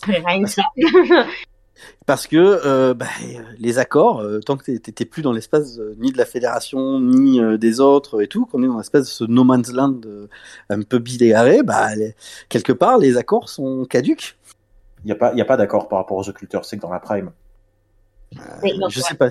[0.03, 0.64] Rien que ça.
[2.05, 3.07] Parce que euh, bah,
[3.57, 7.39] les accords, euh, tant que t'étais plus dans l'espace euh, ni de la fédération ni
[7.39, 10.28] euh, des autres et tout, qu'on est dans l'espace de ce no man's land euh,
[10.70, 12.16] un peu bidégaré, bah les-
[12.49, 14.38] quelque part les accords sont caduques.
[15.03, 16.82] Il n'y a pas, il y a pas d'accord par rapport aux occulteurs, c'est que
[16.82, 17.32] dans la Prime.
[18.62, 19.05] Oui, non, je ouais.
[19.07, 19.30] sais pas.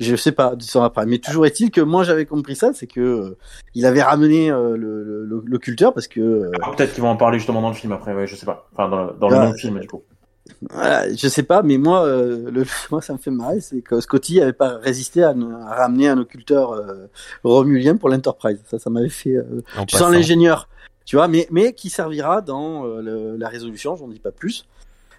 [0.00, 3.00] Je sais pas sur après, mais toujours est-il que moi j'avais compris ça, c'est que
[3.00, 3.36] euh,
[3.74, 7.10] il avait ramené euh, le- le- le- l'occulteur parce que euh, Ah, Peut-être qu'ils vont
[7.10, 8.68] en parler justement dans le film après, ouais, je sais pas.
[8.72, 9.46] Enfin, dans, dans le Ouais.
[9.46, 10.02] même film, du coup.
[10.70, 14.00] Voilà, je sais pas, mais moi, euh, le, moi, ça me fait marrer, c'est que
[14.00, 17.06] Scotty avait pas résisté à, ne- à ramener un occulteur euh,
[17.44, 18.60] romulien pour l'Enterprise.
[18.66, 19.36] Ça, ça m'avait fait.
[19.36, 20.68] Euh, tu sens l'ingénieur,
[21.04, 23.94] tu vois, mais mais qui servira dans euh, le- la résolution.
[23.96, 24.66] J'en dis pas plus.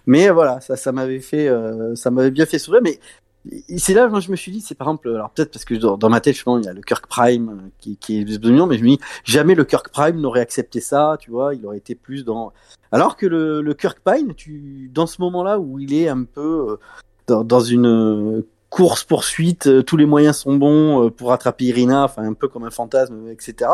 [0.06, 2.80] Mais voilà, ça, ça m'avait fait, euh, ça m'avait bien fait sourire.
[2.84, 3.00] Mais
[3.76, 5.96] c'est là que je me suis dit, c'est par exemple, alors peut-être parce que dans,
[5.96, 8.66] dans ma tête, justement, il y a le Kirk Prime euh, qui, qui est mignon,
[8.66, 11.78] mais je me dis jamais le Kirk Prime n'aurait accepté ça, tu vois, il aurait
[11.78, 12.52] été plus dans.
[12.92, 16.66] Alors que le, le Kirk Pine, tu, dans ce moment-là où il est un peu
[16.70, 16.76] euh,
[17.26, 22.24] dans, dans une euh, course poursuite, tous les moyens sont bons pour attraper Irina, enfin
[22.24, 23.70] un peu comme un fantasme, etc.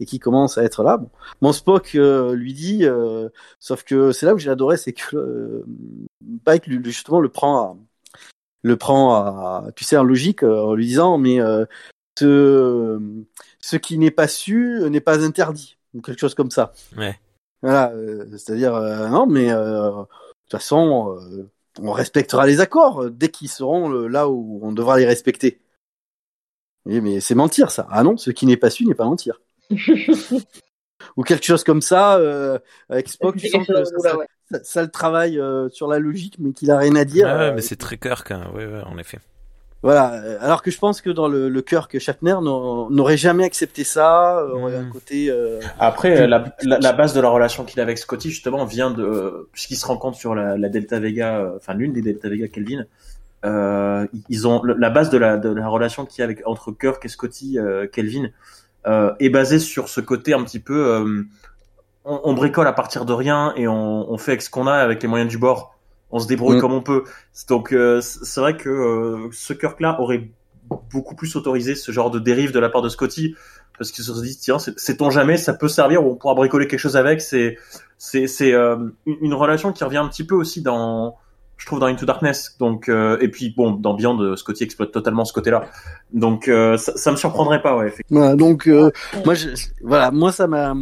[0.00, 0.96] Et qui commence à être là.
[0.96, 1.08] Bon,
[1.40, 5.16] mon Spock euh, lui dit, euh, sauf que c'est là où j'ai adoré, c'est que
[5.16, 5.64] euh,
[6.44, 7.76] Pike justement le prend à,
[8.62, 11.64] le prend à, tu sais, en logique, euh, en lui disant, mais euh,
[12.18, 12.98] ce,
[13.60, 16.72] ce qui n'est pas su n'est pas interdit, ou quelque chose comme ça.
[16.96, 17.18] Ouais.
[17.62, 21.50] Voilà, euh, c'est-à-dire, euh, non, mais euh, de toute façon, euh,
[21.80, 25.60] on respectera les accords euh, dès qu'ils seront euh, là où on devra les respecter.
[26.86, 27.86] Oui, mais c'est mentir ça.
[27.90, 29.40] Ah non, ce qui n'est pas su n'est pas mentir.
[31.16, 34.26] Ou quelque chose comme ça, euh, avec Spock, tu sens que ça, ouais.
[34.50, 37.28] le travaille euh, sur la logique, mais qu'il a rien à dire.
[37.28, 38.50] Ah ouais, euh, mais c'est très Kirk, hein.
[38.54, 39.18] ouais, ouais, en effet.
[39.82, 40.14] voilà.
[40.22, 43.44] euh, Alors que je pense que dans le, le cœur que Shatner n'au- n'aurait jamais
[43.44, 44.86] accepté ça, euh, aurait Mm.
[44.88, 45.30] un côté.
[45.30, 48.64] euh, Après, euh, la, la, la base de la relation qu'il a avec Scotty, justement,
[48.66, 52.02] vient de, euh, puisqu'ils se rencontrent sur la, la Delta Vega, euh, enfin, l'une des
[52.02, 52.84] Delta Vega Kelvin,
[53.46, 56.72] euh, ils ont, la base de la, de la relation qu'il y a avec, entre
[56.72, 58.28] Kirk et Scotty, euh, Kelvin, euh,
[59.18, 61.22] est basée sur ce côté un petit peu, euh,
[62.04, 64.72] on, on bricole à partir de rien et on, on fait avec ce qu'on a
[64.74, 65.74] avec les moyens du bord.
[66.10, 66.60] On se débrouille Mm.
[66.60, 67.04] comme on peut.
[67.48, 70.28] Donc, euh, c'est vrai que euh, ce Kirk-là aurait
[70.92, 73.34] beaucoup plus autorisé ce genre de dérive de la part de Scotty
[73.76, 76.68] parce qu'ils se sont dit tiens c'est- sait-on jamais ça peut servir on pourra bricoler
[76.68, 77.56] quelque chose avec c'est
[77.98, 78.76] c'est c'est euh,
[79.06, 81.16] une relation qui revient un petit peu aussi dans
[81.60, 84.90] je trouve dans Into Darkness donc euh, et puis bon dans Beyond euh, Scotty exploite
[84.90, 85.66] totalement ce côté-là
[86.12, 88.20] donc euh, ça, ça me surprendrait pas ouais effectivement.
[88.22, 88.90] Voilà, donc euh,
[89.24, 89.50] moi, je,
[89.82, 90.74] voilà, moi ça m'a.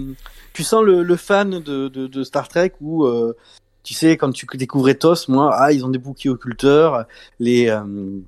[0.54, 3.36] Tu sens le, le fan de, de, de Star Trek où euh,
[3.84, 7.04] tu sais quand tu découvrais TOS, moi, ah ils ont des bouquets occulteurs,
[7.38, 7.68] les.
[7.68, 8.20] euh,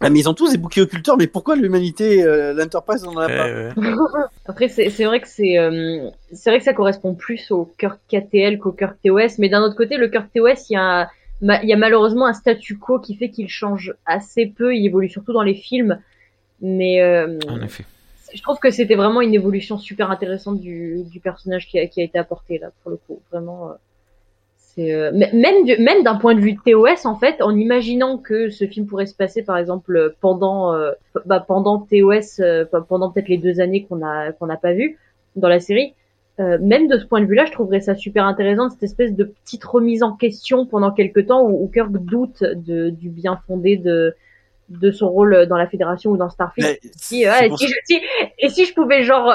[0.00, 3.26] Ah, mais ils ont tous des bouquets occulteurs, mais pourquoi l'humanité, euh, l'Enterprise n'en a
[3.28, 3.68] pas Ouais.
[4.46, 7.98] Après, c'est c'est vrai que c'est euh, c'est vrai que ça correspond plus au Kirk
[8.08, 11.10] KTL qu'au Kirk TOS, mais d'un autre côté, le Kirk TOS, il y a
[11.42, 14.74] il y a malheureusement un statu quo qui fait qu'il change assez peu.
[14.74, 15.98] Il évolue surtout dans les films,
[16.60, 17.84] mais euh, En effet.
[18.34, 22.00] je trouve que c'était vraiment une évolution super intéressante du, du personnage qui a, qui
[22.00, 23.20] a été apporté là pour le coup.
[23.30, 23.72] Vraiment, euh,
[24.58, 28.50] c'est euh, même du- même d'un point de vue TOS en fait, en imaginant que
[28.50, 30.92] ce film pourrait se passer par exemple pendant euh,
[31.26, 34.96] bah, pendant TOS, euh, pendant peut-être les deux années qu'on a qu'on n'a pas vu
[35.36, 35.94] dans la série.
[36.40, 39.24] Euh, même de ce point de vue-là, je trouverais ça super intéressant, cette espèce de
[39.24, 43.76] petite remise en question pendant quelques temps où, où Kirk doute de, du bien fondé
[43.76, 44.14] de,
[44.70, 46.80] de son rôle dans la Fédération ou dans Starfleet.
[46.82, 48.00] Mais Si, ouais, c'est pour si je, si-
[48.38, 49.34] et si je pouvais genre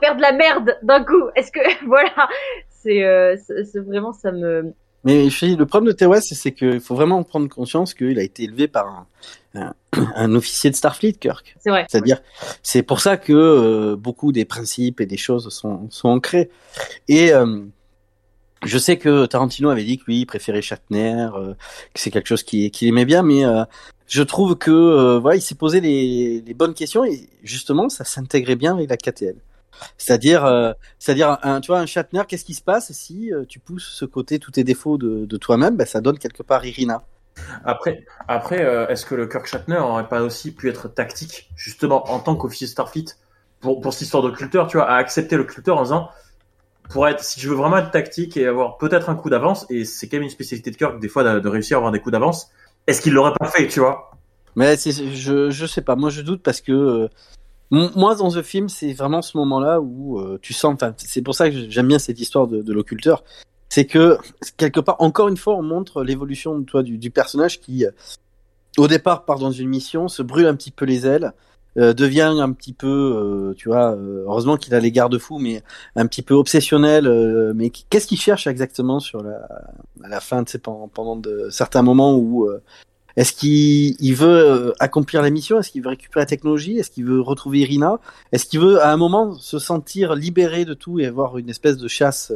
[0.00, 2.28] faire de la merde d'un coup, est-ce que voilà,
[2.68, 4.72] c'est euh, c'est vraiment ça me
[5.04, 8.68] Mais le problème de TOS, c'est qu'il faut vraiment prendre conscience qu'il a été élevé
[8.68, 9.06] par un,
[9.54, 9.74] un,
[10.14, 11.56] un officier de Starfleet, Kirk.
[11.60, 11.86] c'est vrai.
[11.88, 12.20] C'est-à-dire,
[12.62, 16.50] c'est pour ça que euh, beaucoup des principes et des choses sont, sont ancrés.
[17.08, 17.60] Et euh,
[18.64, 21.54] je sais que Tarantino avait dit que lui, il préférait Shatner, euh,
[21.94, 23.64] que c'est quelque chose qu'il qu'il aimait bien, mais euh,
[24.06, 28.04] je trouve que euh, voilà, il s'est posé les, les bonnes questions et justement, ça
[28.04, 29.36] s'intégrait bien avec la KTL.
[29.98, 33.60] C'est-à-dire, euh, c'est-à-dire, un, tu vois, un Shatner, qu'est-ce qui se passe si euh, tu
[33.60, 35.76] pousses ce côté tous tes défauts de, de toi-même?
[35.76, 37.02] Ben, Ça donne quelque part Irina.
[37.64, 42.10] Après après euh, est-ce que le Kirk Shatner aurait pas aussi pu être tactique justement
[42.10, 43.16] en tant qu'officier Starfleet
[43.60, 46.10] pour pour cette histoire de culteur tu vois à accepter le en disant
[46.90, 49.84] pour être, si je veux vraiment être tactique et avoir peut-être un coup d'avance, et
[49.84, 52.12] c'est quand même une spécialité de Kirk des fois de, réussir à avoir des coups
[52.12, 52.50] d'avance,
[52.86, 54.10] est-ce qu'il l'aurait pas fait, tu vois?
[54.56, 55.94] Mais je, je sais pas.
[55.94, 57.08] Moi, je doute parce que euh,
[57.70, 60.76] moi, dans The Film, c'est vraiment ce moment-là où euh, tu sens.
[60.96, 63.22] C'est pour ça que j'aime bien cette histoire de, de l'occulteur.
[63.70, 64.18] C'est que
[64.58, 67.90] quelque part, encore une fois, on montre l'évolution, toi, du, du personnage qui, euh,
[68.78, 71.32] au départ, part dans une mission, se brûle un petit peu les ailes.
[71.78, 75.62] euh, devient un petit peu, euh, tu vois, euh, heureusement qu'il a les garde-fous, mais
[75.94, 77.06] un petit peu obsessionnel.
[77.06, 79.36] euh, mais qu'est-ce qu'il cherche exactement sur la,
[80.04, 82.60] à la fin, tu sais, pendant, pendant de, certains moments où euh,
[83.16, 85.58] est-ce qu'il il veut accomplir la mission?
[85.60, 86.78] Est-ce qu'il veut récupérer la technologie?
[86.78, 88.00] Est-ce qu'il veut retrouver Irina?
[88.32, 91.76] Est-ce qu'il veut à un moment se sentir libéré de tout et avoir une espèce
[91.76, 92.32] de chasse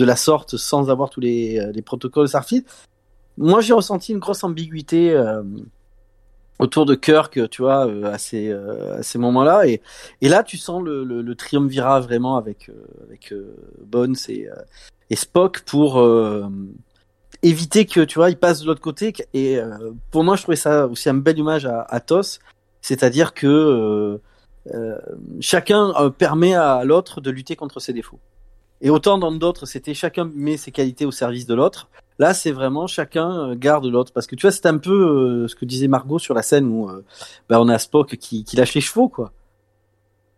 [0.00, 2.64] de la sorte sans avoir tous les, euh, les protocoles Starfleet
[3.36, 5.42] Moi, j'ai ressenti une grosse ambiguïté euh,
[6.58, 9.66] autour de Kirk, tu vois, euh, à ces, moments-là.
[9.66, 9.80] Et,
[10.22, 12.70] là, tu sens le, le, le triumvirat vraiment avec,
[13.84, 14.48] Bones et,
[15.14, 16.02] Spock pour
[17.42, 19.12] éviter que, tu vois, il passe de l'autre côté.
[19.34, 19.58] Et
[20.10, 22.38] pour moi, je trouvais ça aussi un bel hommage à, à TOS,
[22.80, 24.18] c'est-à-dire que
[25.40, 28.20] chacun permet à l'autre de lutter contre ses défauts.
[28.82, 31.88] Et autant dans d'autres, c'était chacun met ses qualités au service de l'autre.
[32.18, 34.12] Là, c'est vraiment chacun euh, garde l'autre.
[34.12, 34.90] Parce que tu vois, c'est un peu
[35.44, 37.04] euh, ce que disait Margot sur la scène où euh,
[37.48, 39.32] bah, on a Spock qui, qui lâche les chevaux, quoi.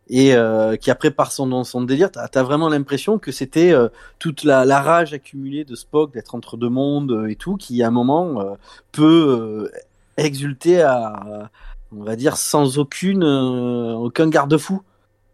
[0.09, 3.89] Et euh, qui après part son, son délire, t'as as vraiment l'impression que c'était euh,
[4.19, 7.89] toute la, la rage accumulée de Spock d'être entre deux mondes et tout, qui à
[7.89, 8.57] un moment
[8.91, 9.71] peut
[10.17, 11.51] exulter à,
[11.97, 14.83] on va dire, sans aucune, aucun garde-fou.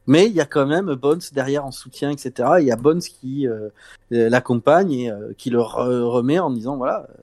[0.09, 2.49] Mais il y a quand même Bones derrière en soutien, etc.
[2.61, 3.69] Il y a Bones qui euh,
[4.11, 7.23] l'accompagne et euh, qui le re- remet en disant voilà, euh,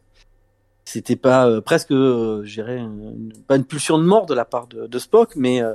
[0.85, 4.99] c'était pas euh, presque, euh, une- pas une pulsion de mort de la part de,
[4.99, 5.73] Spock, mais euh,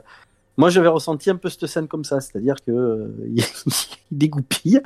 [0.57, 3.43] moi j'avais ressenti un peu cette scène comme ça, c'est-à-dire que euh, il,
[4.13, 4.81] il dégoupille,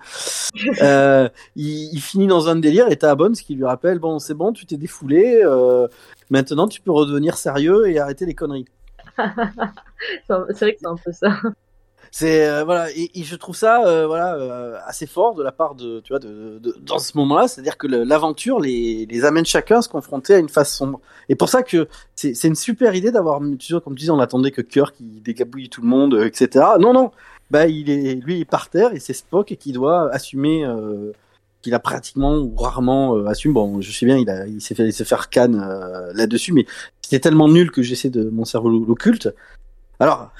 [0.80, 4.54] euh, il, finit dans un délire et t'as Bones qui lui rappelle bon c'est bon,
[4.54, 5.88] tu t'es défoulé, euh,
[6.30, 8.66] maintenant tu peux redevenir sérieux et arrêter les conneries.
[10.26, 11.38] C'est vrai que c'est un peu ça.
[12.16, 15.50] C'est euh, voilà et, et je trouve ça euh, voilà euh, assez fort de la
[15.50, 19.44] part de tu vois de, de- dans ce moment-là, c'est-à-dire que l'aventure les les amène
[19.44, 21.00] chacun à se confronter à une face sombre.
[21.28, 24.12] Et pour ça que c'est c'est une super idée d'avoir tu vois comme tu dis
[24.12, 26.64] on attendait que Kirk qui dégabouille tout le monde etc.
[26.78, 27.10] Non non
[27.50, 31.10] bah il est lui il est par terre et c'est Spock qui doit assumer euh,
[31.62, 33.54] qu'il a pratiquement ou rarement euh, assumé.
[33.54, 36.64] Bon je sais bien il a il s'est fait se faire canne euh, là-dessus mais
[37.02, 39.34] c'était tellement nul que j'essaie de mon cerveau l'occulte.
[39.98, 40.30] Alors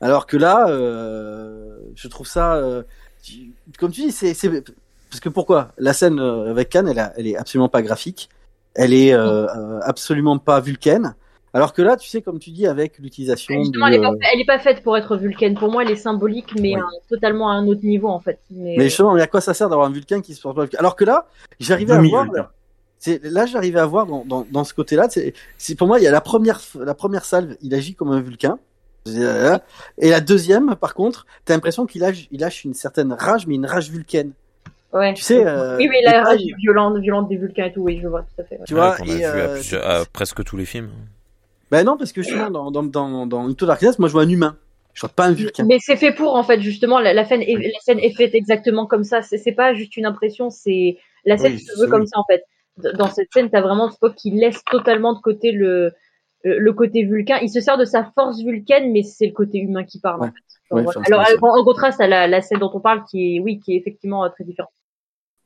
[0.00, 2.82] alors que là, euh, je trouve ça, euh,
[3.22, 4.48] tu- comme tu dis, c'est, c'est
[5.10, 5.72] parce que pourquoi?
[5.78, 8.28] La scène euh, avec Khan, elle, a- elle est absolument pas graphique,
[8.74, 11.14] elle est euh, absolument pas vulcaine.
[11.52, 14.14] Alors que là, tu sais, comme tu dis, avec l'utilisation Justement, du, elle est, pas,
[14.32, 15.54] elle est pas faite pour être vulcaine.
[15.54, 18.38] Pour moi, elle est symbolique, mais euh, totalement à un autre niveau, en fait.
[18.52, 20.78] Mais, mais justement, mais à quoi ça sert d'avoir un vulcain qui se porte pas
[20.78, 21.26] Alors que là,
[21.58, 22.26] j'arrivais à voir,
[23.22, 26.06] là j'arrivais à voir dans, dans, dans ce côté-là, c'est, c'est pour moi il y
[26.06, 28.58] a la première la première salve, il agit comme un vulcain.
[29.06, 33.54] Et la deuxième, par contre, t'as l'impression qu'il lâche, il lâche une certaine rage, mais
[33.54, 34.32] une rage vulcaine.
[34.92, 35.14] ouais.
[35.14, 37.98] Tu sais, euh, oui, oui, et la rage violente, violente des vulcains et tout, oui,
[38.02, 38.56] je vois tout à fait.
[38.58, 38.64] ouais.
[38.66, 40.90] Tu vois, Ouais, qu'on a et, vu à, euh, plusieurs- à presque tous les films.
[41.70, 44.28] Ben non, parce que justement, dans, dans, dans, dans Into Darkness, moi je vois un
[44.28, 44.56] humain.
[44.92, 45.64] Je vois pas un vulcain.
[45.68, 48.34] Mais c'est fait pour, en fait, justement, la, la, scène est, la scène est faite
[48.34, 49.22] exactement comme ça.
[49.22, 52.42] C'est pas juste une impression, c'est la scène Oui, se veut comme ça, en fait.
[52.96, 55.92] Dans cette scène, t'as vraiment Spock qui laisse totalement de côté le,
[56.44, 57.38] le le côté vulcain.
[57.42, 60.20] Il se sert de sa force vulcaine, mais c'est le côté humain qui parle.
[60.20, 60.28] Ouais.
[60.28, 60.36] En fait.
[60.70, 61.00] Genre, Ouais, voilà.
[61.00, 63.58] enfin, Alors, en, en contraste à la, la scène dont on parle, qui est, oui,
[63.58, 64.70] qui est effectivement euh, très différente.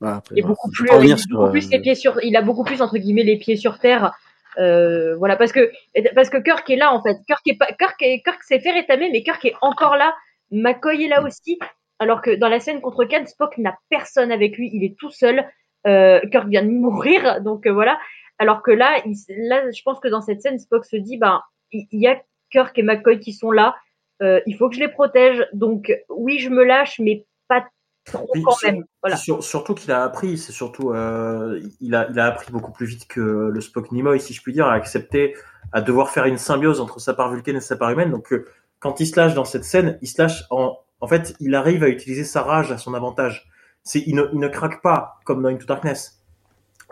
[0.01, 2.41] Après, Et beaucoup plus, il, a sur, beaucoup plus euh, les pieds sur, il a
[2.41, 4.13] beaucoup plus entre guillemets les pieds sur terre.
[4.57, 5.71] Euh, voilà, parce que
[6.13, 7.17] parce que Kirk est là en fait.
[7.27, 10.13] Kirk est pas, Kirk est, Kirk s'est fait rétamer, mais Kirk est encore là.
[10.51, 11.57] McCoy est là aussi.
[11.99, 15.11] Alors que dans la scène contre Khan, Spock n'a personne avec lui, il est tout
[15.11, 15.45] seul.
[15.87, 17.97] Euh, Kirk vient de mourir, donc euh, voilà.
[18.37, 19.15] Alors que là, il,
[19.47, 22.21] là, je pense que dans cette scène, Spock se dit, ben, il il y a
[22.51, 23.75] Kirk et McCoy qui sont là.
[24.21, 25.45] Euh, il faut que je les protège.
[25.53, 27.65] Donc oui, je me lâche, mais pas
[28.05, 28.85] trop Oui, quand même.
[29.01, 29.17] Voilà.
[29.17, 32.85] Sur- surtout qu'il a appris, c'est surtout, euh, il a, il a appris beaucoup plus
[32.85, 35.35] vite que le Spock Nimoy, si je puis dire, à accepter,
[35.71, 38.11] à devoir faire une symbiose entre sa part vulcaine et sa part humaine.
[38.11, 38.45] Donc, euh,
[38.79, 41.83] quand il se lâche dans cette scène, il se lâche en, en fait, il arrive
[41.83, 43.49] à utiliser sa rage à son avantage.
[43.83, 46.23] C'est, il ne, il ne craque pas comme dans Into Darkness.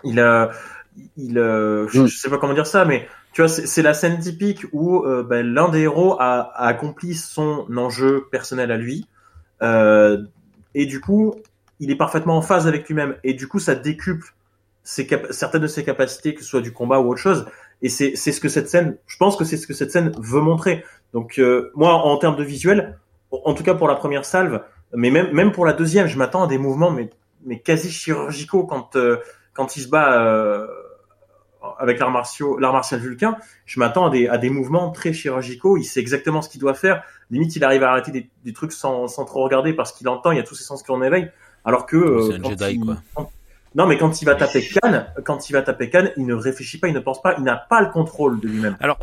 [0.03, 0.49] Il a,
[1.17, 2.07] il, euh, je, Mm.
[2.07, 5.23] je sais pas comment dire ça, mais tu vois, c'est la scène typique où euh,
[5.23, 9.07] ben, l'un des héros a, a accompli son enjeu personnel à lui,
[9.61, 10.21] euh,
[10.75, 11.35] et du coup,
[11.79, 14.33] il est parfaitement en phase avec lui-même, et du coup, ça décuple
[14.83, 17.45] ses cap- certaines de ses capacités, que ce soit du combat ou autre chose.
[17.81, 20.11] Et c'est c'est ce que cette scène, je pense que c'est ce que cette scène
[20.19, 20.83] veut montrer.
[21.13, 22.97] Donc euh, moi, en termes de visuel,
[23.31, 24.61] en en tout cas pour la première salve,
[24.95, 27.09] Mais même même pour la deuxième, je m'attends à des mouvements mais
[27.45, 29.17] mais quasi chirurgicaux quand euh,
[29.53, 30.67] quand il se bat euh,
[31.79, 33.37] avec l'art martial l'art martial vulcain.
[33.65, 35.77] Je m'attends à des à des mouvements très chirurgicaux.
[35.77, 37.03] Il sait exactement ce qu'il doit faire.
[37.31, 40.31] Limite, il arrive à arrêter des, des trucs sans sans trop regarder parce qu'il entend.
[40.31, 41.29] Il y a tous ses sens qui en éveillent.
[41.65, 42.97] Alors que euh, C'est un quand Jedi, il- quoi.
[43.15, 43.31] quand-
[43.75, 46.77] non, mais quand il va taper Khan, quand il va taper Khan, il ne réfléchit
[46.77, 48.77] pas, il ne pense pas, il n'a pas le contrôle de lui-même.
[48.79, 48.99] Alors-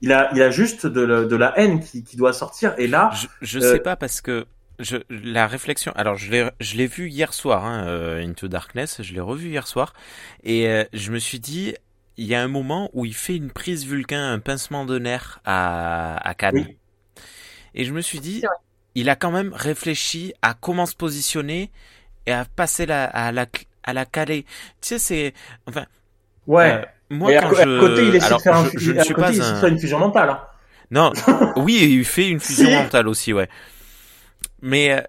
[0.00, 2.74] il a, il a juste de, la- de la haine qui, qui doit sortir.
[2.78, 4.46] Et là, Je, je Euh, sais pas parce que
[4.78, 5.92] je, la réflexion.
[5.96, 9.00] Alors je l'ai, je l'ai vu hier soir, hein, euh, Into Darkness.
[9.02, 9.92] Je l'ai revu hier soir
[10.44, 11.74] et euh, je me suis dit,
[12.16, 15.40] il y a un moment où il fait une prise vulcain, un pincement de nerfs
[15.44, 16.66] à à Cannes.
[16.66, 16.78] oui,
[17.74, 18.48] Et je me suis dit,
[18.94, 21.70] il a quand même réfléchi à comment se positionner
[22.26, 23.46] et à passer la, à la
[23.84, 24.44] à la caler.
[24.80, 25.34] Tu sais, c'est
[25.68, 25.86] enfin.
[26.46, 26.80] ouais.
[26.80, 28.98] euh, moi, quand je, à côté, il essaie alors, de faire un, je, je ne
[28.98, 30.30] à suis côté, pas il essaie de un, faire une fusion mentale.
[30.30, 30.40] Hein.
[30.90, 31.12] non,
[31.56, 32.70] oui, il fait une fusion Si.
[32.70, 33.48] mentale aussi, ouais.
[34.62, 35.02] Mais euh,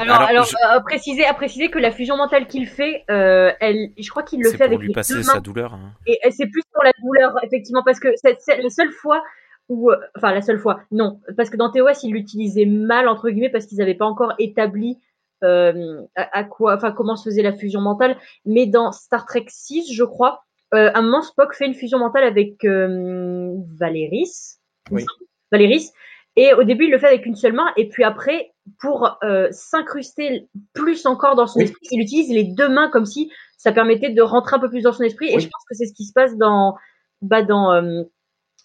[0.00, 3.04] Alors, Alors, alors, je- euh, à préciser, à préciser que la fusion mentale qu'il fait,
[3.10, 5.34] euh, elle, je crois qu'il le c'est fait pour avec lui les passer deux sa
[5.34, 5.40] mains.
[5.40, 5.74] douleur.
[5.74, 5.92] hein.
[6.06, 9.22] Et et c'est plus pour la douleur, effectivement, parce que c'est la seule fois
[9.68, 13.30] où, euh, enfin la seule fois, non, parce que dans TOS ils l'utilisaient mal entre
[13.30, 14.98] guillemets parce qu'ils n'avaient pas encore établi
[15.44, 18.16] euh, à, à quoi, enfin comment se faisait la fusion mentale.
[18.44, 20.42] Mais dans Star Trek 6, je crois,
[20.74, 24.56] euh, à un moment Spock fait une fusion mentale avec euh, Valéris,
[24.90, 25.04] Oui.
[25.52, 25.90] Valéris.
[26.36, 29.48] Et au début, il le fait avec une seule main, et puis après, pour euh,
[29.50, 31.64] s'incruster plus encore dans son Oui.
[31.64, 34.82] esprit, il utilise les deux mains comme si ça permettait de rentrer un peu plus
[34.82, 35.26] dans son esprit.
[35.28, 36.76] Et je pense que c'est ce qui se passe dans,
[37.20, 38.02] bah, dans, euh,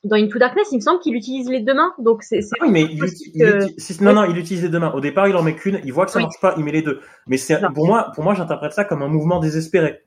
[0.03, 0.67] dans Into Darkness.
[0.71, 4.03] Il me semble qu'il utilise les deux mains, donc c'est c'est Oui, mais il, que-
[4.03, 4.93] non, non, il utilise les deux mains.
[4.93, 5.81] Au départ, il en met qu'une.
[5.83, 6.23] Il voit que ça Oui.
[6.25, 7.01] marche pas, il met les deux.
[7.27, 10.03] Mais c'est pour moi, pour moi, j'interprète ça comme un mouvement désespéré.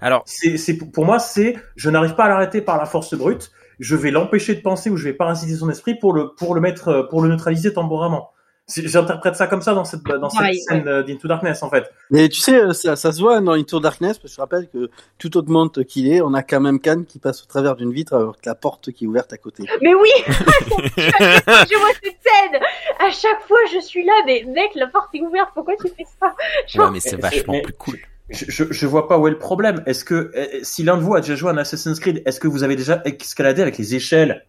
[0.00, 3.50] Alors, C'est, c'est pour moi, c'est je n'arrive pas à l'arrêter par la force brute.
[3.78, 6.60] Je vais l'empêcher de penser ou je vais parasiter son esprit pour le pour le
[6.60, 8.30] mettre euh, pour le neutraliser temporairement.
[8.76, 11.90] J'interprète ça comme ça dans cette dans cette scène euh, d'Into Darkness en fait.
[12.10, 14.68] Mais tu sais, euh, ça, ça se voit dans Into Darkness, parce que je rappelle
[14.68, 17.92] que tout augmente qu'il est, on a quand même Khan qui passe au travers d'une
[17.94, 19.64] vitre avec la porte qui est ouverte à côté.
[19.80, 22.60] Mais oui, je vois cette scène.
[22.98, 25.48] À chaque fois, je suis là, mais mec, la porte est ouverte.
[25.54, 26.34] Pourquoi tu fais ça?
[26.78, 27.98] Ouais, mais c'est vachement mais- plus cool.
[28.30, 29.82] Je, je, je vois pas où est le problème.
[29.86, 32.40] Est-ce que euh, si l'un de vous a déjà joué à un Assassin's Creed, est-ce
[32.40, 34.44] que vous avez déjà escaladé avec les échelles?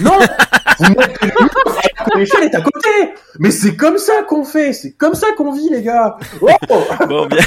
[0.00, 0.18] Non
[0.78, 1.50] Vous mettez le mur,
[2.16, 2.88] L'échelle est à côté
[3.38, 6.48] Mais c'est comme ça qu'on fait C'est comme ça qu'on vit, les gars Oh
[7.08, 7.44] Bon, bien.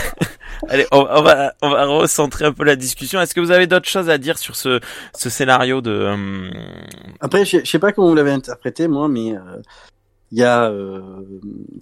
[0.69, 3.21] Allez, on, on va on va recentrer un peu la discussion.
[3.21, 4.79] Est-ce que vous avez d'autres choses à dire sur ce
[5.15, 6.49] ce scénario de euh,
[7.19, 9.61] Après, je, je sais pas comment vous l'avez interprété, moi, mais euh,
[10.35, 11.01] il y a euh,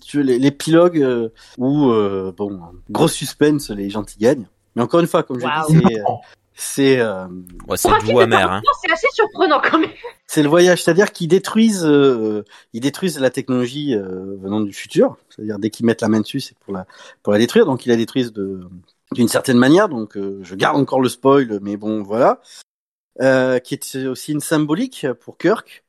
[0.06, 2.62] tu veux, les- l'épilogue euh, où, euh, bon,
[2.92, 4.48] gros suspense, les gentils gagnent.
[4.76, 5.68] Mais encore une fois, comme je Waouh.
[5.70, 5.84] dis,
[6.54, 7.00] c'est...
[7.00, 7.26] euh,
[7.76, 8.62] c'est ouais, c'est amer hein.
[8.64, 9.90] Non, c'est assez surprenant quand même.
[10.28, 12.44] C'est le voyage, c'est-à-dire qu'ils détruisent, euh,
[12.74, 15.18] ils détruisent la technologie euh, venant du futur.
[15.30, 16.86] C'est-à-dire dès qu'ils mettent la main dessus, c'est pour la
[17.24, 17.66] pour la détruire.
[17.66, 18.60] Donc ils la détruisent de
[19.14, 19.90] d'une certaine manière.
[19.90, 22.40] Donc euh, je garde encore le spoil, mais bon voilà.
[23.22, 25.83] Euh, qui est aussi une symbolique pour Kirk,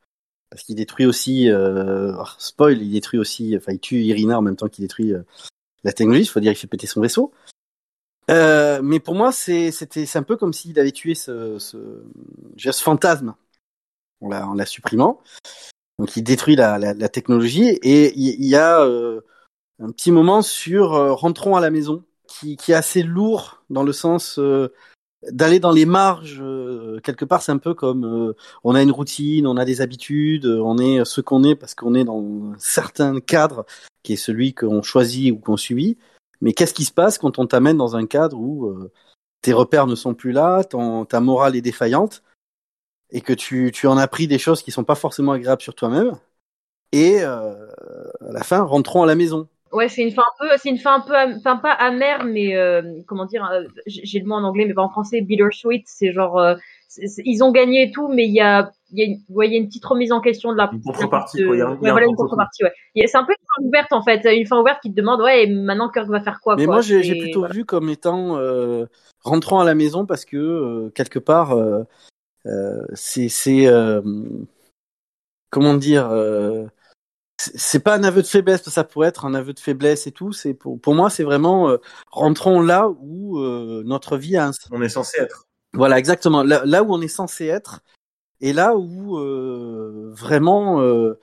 [0.54, 4.42] parce qu'il détruit aussi euh, oh, spoil, il détruit aussi, enfin il tue Irina en
[4.42, 5.22] même temps qu'il détruit euh,
[5.82, 6.22] la technologie.
[6.22, 7.32] Il faut dire, il fait péter son vaisseau.
[8.30, 12.04] Euh, mais pour moi, c'est c'était un peu comme s'il avait tué ce ce,
[12.72, 13.34] fantasme
[14.20, 15.20] en la, supprimant.
[15.98, 21.60] Donc il détruit la, technologie et il y, a un petit moment sur rentrons à
[21.60, 24.38] la maison qui, est assez lourd dans le sens
[25.30, 28.90] d'aller dans les marges euh, quelque part c'est un peu comme euh, on a une
[28.90, 32.20] routine on a des habitudes euh, on est ce qu'on est parce qu'on est dans
[32.20, 33.64] un certain cadre
[34.02, 35.98] qui est celui qu'on choisit ou qu'on subit
[36.40, 38.92] mais qu'est-ce qui se passe quand on t'amène dans un cadre où euh,
[39.42, 42.22] tes repères ne sont plus là ton, ta morale est défaillante
[43.14, 45.74] et que tu, tu en as pris des choses qui sont pas forcément agréables sur
[45.74, 46.18] toi-même.
[46.92, 47.70] Et euh,
[48.20, 49.48] à la fin, rentrons à la maison?
[49.74, 52.24] Ouais, c'est une fin un peu, c'est une fin un peu, am- enfin pas amère,
[52.24, 55.82] mais euh, comment dire, euh, j'ai le mot en anglais, mais pas en français, bittersweet.
[55.86, 56.54] C'est genre, euh,
[57.24, 59.52] ils ont gagné et tout, mais il y a, il y a, une, ouais, il
[59.52, 60.70] y a une petite remise en question de la.
[60.72, 62.14] Une contrepartie, de- quoi, il y a un- ouais, il y a un voilà une
[62.14, 62.62] contrepartie.
[62.62, 62.72] Ouais.
[63.06, 65.42] C'est un peu une fin ouverte en fait, une fin ouverte qui te demande, ouais,
[65.42, 66.74] et maintenant Kirk va faire quoi Mais quoi?
[66.74, 67.54] moi, j'ai plutôt voilà.
[67.54, 68.86] vu comme étant euh,
[69.24, 71.82] rentrons à la maison parce que euh, quelque part, euh,
[72.46, 74.00] euh, c'est c'est euh,
[75.50, 76.08] comment dire.
[77.54, 80.32] C'est- pas un aveu de faiblesse, ça pourrait être un aveu de faiblesse et tout.
[80.32, 81.78] C'est pour, pour moi, c'est vraiment euh,
[82.10, 85.46] rentrons là où euh, notre vie a un, On est censé être.
[85.72, 86.42] Voilà, exactement.
[86.42, 87.80] Là, là où on est censé être,
[88.40, 91.18] et là où euh, vraiment, euh,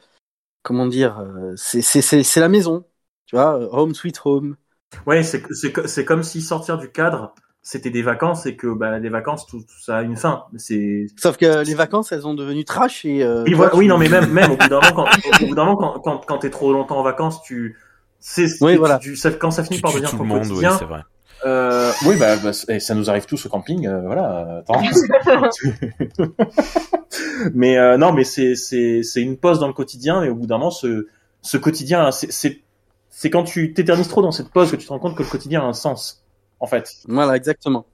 [0.64, 1.26] comment dire,
[1.56, 2.85] c'est c'est c'est c'est la maison,
[3.26, 4.57] tu vois, home sweet home.
[5.06, 7.34] Ouais, c'est c'est comme si sortir du cadre,
[7.64, 10.46] c'était des vacances et que bah les vacances tout, tout ça a une fin.
[10.58, 13.24] C'est Sauf que les vacances, elles ont devenu trash et.
[13.24, 15.06] euh, oui, toi, voilà, tu- oui non mais même même au bout d'un moment quand
[15.44, 17.78] au bout d'un moment quand quand, quand t'es trop longtemps en vacances, tu
[18.20, 18.98] c'est Oui, voilà.
[19.00, 20.78] tu- ça- quand ça finit Tu par devenir ton le monde, oui, quotidien.
[20.78, 21.02] c'est vrai.
[21.44, 24.60] Euh, oui, bah, bah, ça nous arrive tous au camping, euh, voilà.
[24.60, 24.80] Attends.
[27.54, 30.48] mais euh, non, mais c'est c'est c'est une pause dans le quotidien, et au bout
[30.48, 31.08] d'un moment, ce
[31.42, 32.62] ce quotidien, c'est c'est
[33.10, 35.30] c'est quand tu t'éternises trop dans cette pause que tu te rends compte que le
[35.30, 36.20] quotidien a un sens,
[36.62, 36.94] en fait.
[37.08, 37.86] Voilà, exactement.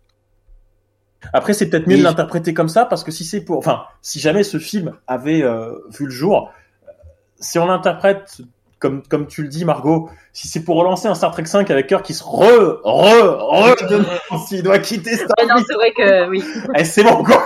[1.34, 3.86] Après, c'est peut-être mieux Et de l'interpréter comme ça parce que si c'est pour, enfin,
[4.02, 6.52] si jamais ce film avait euh, vu le jour,
[6.88, 6.92] euh,
[7.40, 8.42] si on l'interprète
[8.80, 11.88] comme comme tu le dis, Margot, si c'est pour relancer un Star Trek 5 avec
[11.88, 15.18] Kirk qui se re re re s'il doit quitter Ouais,
[15.48, 16.44] non, Starfleet, c'est vrai que oui.
[16.76, 17.44] eh, c'est bon quoi.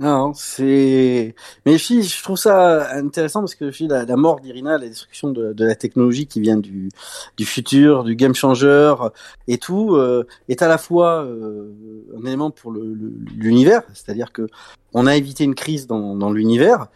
[0.00, 1.34] Non, c'est.
[1.66, 5.74] Mais je trouve ça intéressant parce que la, la mort d'Irina, la destruction de, la
[5.74, 6.88] technologie qui vient du,
[7.42, 8.94] futur, du game changer
[9.46, 11.74] et tout, euh, est à la fois euh,
[12.18, 14.48] un élément pour l'univers, c'est-à-dire que
[14.94, 16.86] on a évité une crise dans, l'univers,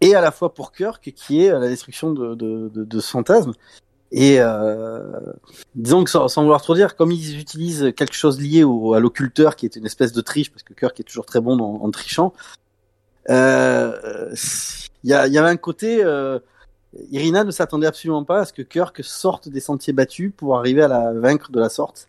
[0.00, 3.10] et à la fois pour Kirk qui est la destruction de, de, de, de ce
[3.10, 3.54] fantasme.
[4.14, 5.02] Et euh,
[5.74, 9.56] disons que sans, vouloir trop dire, comme ils utilisent quelque chose lié au, à l'occulteur,
[9.56, 12.34] qui est une espèce de triche, parce que Kirk est toujours très bon en trichant,
[13.30, 14.34] euh,
[15.02, 16.04] il y, y avait un côté.
[16.04, 16.38] Euh,
[17.10, 20.82] Irina ne s'attendait absolument pas à ce que Kirk sorte des sentiers battus pour arriver
[20.82, 22.08] à la vaincre de la sorte.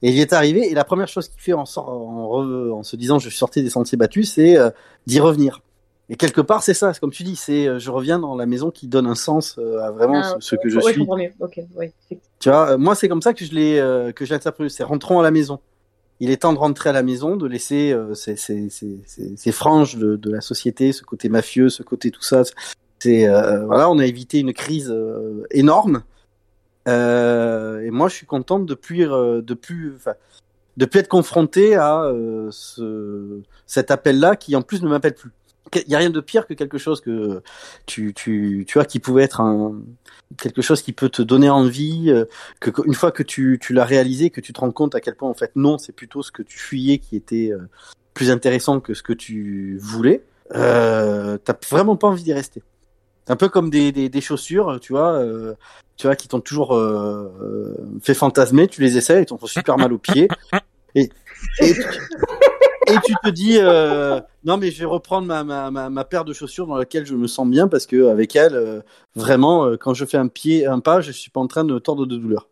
[0.00, 2.72] Et il y est arrivé, et la première chose qu'il fait en, sort- en, re-
[2.72, 4.70] en se disant je suis sorti des sentiers battus, c'est euh,
[5.06, 5.60] d'y revenir.
[6.08, 8.46] Et quelque part, c'est ça, c'est comme tu dis, c'est euh, je reviens dans la
[8.46, 10.90] maison qui donne un sens euh, à vraiment Ah, ce, ce que je ouais, je
[10.90, 11.00] suis.
[11.00, 11.32] comprends mieux.
[11.40, 11.92] Ok, oui.
[12.38, 14.68] Tu vois, euh, moi c'est comme ça que je l'ai euh, que je l'ai interprété.
[14.68, 15.58] C'est rentrons à la maison.
[16.20, 19.02] Il est temps de rentrer à la maison, de laisser euh, ces, ces, ces,
[19.36, 22.42] ces, franges de, de la société, ce côté mafieux, ce côté tout ça.
[23.00, 26.02] C'est euh, voilà, on a évité une crise euh, énorme.
[26.88, 29.98] Euh, et moi, je suis contente de plus de plus
[30.76, 35.30] de plus être confronté à euh, ce, cet appel-là qui en plus ne m'appelle plus.
[35.74, 37.42] Il y a rien de pire que quelque chose que
[37.86, 39.80] tu tu tu vois qui pouvait être un
[40.38, 42.24] quelque chose qui peut te donner envie euh,
[42.60, 45.14] que une fois que tu, tu l'as réalisé, que tu te rends compte à quel
[45.14, 47.68] point en fait non, c'est plutôt ce que tu fuyais qui était euh,
[48.14, 50.22] plus intéressant que ce que tu voulais,
[50.54, 52.62] euh, t'as vraiment pas envie d'y rester.
[53.26, 55.54] C'est un peu comme des, des, des chaussures, tu vois, euh,
[55.96, 59.46] tu vois, qui t'ont toujours euh, euh, fait fantasmer, tu les essaies, ils t'en font
[59.46, 60.28] super mal aux pieds,
[60.94, 61.10] et,
[61.60, 61.74] et,
[62.86, 66.24] et tu te dis euh, non mais je vais reprendre ma, ma, ma, ma paire
[66.24, 68.80] de chaussures dans laquelle je me sens bien parce que avec elle, euh,
[69.14, 71.78] vraiment, euh, quand je fais un pied, un pas, je suis pas en train de
[71.78, 72.48] tordre de douleur.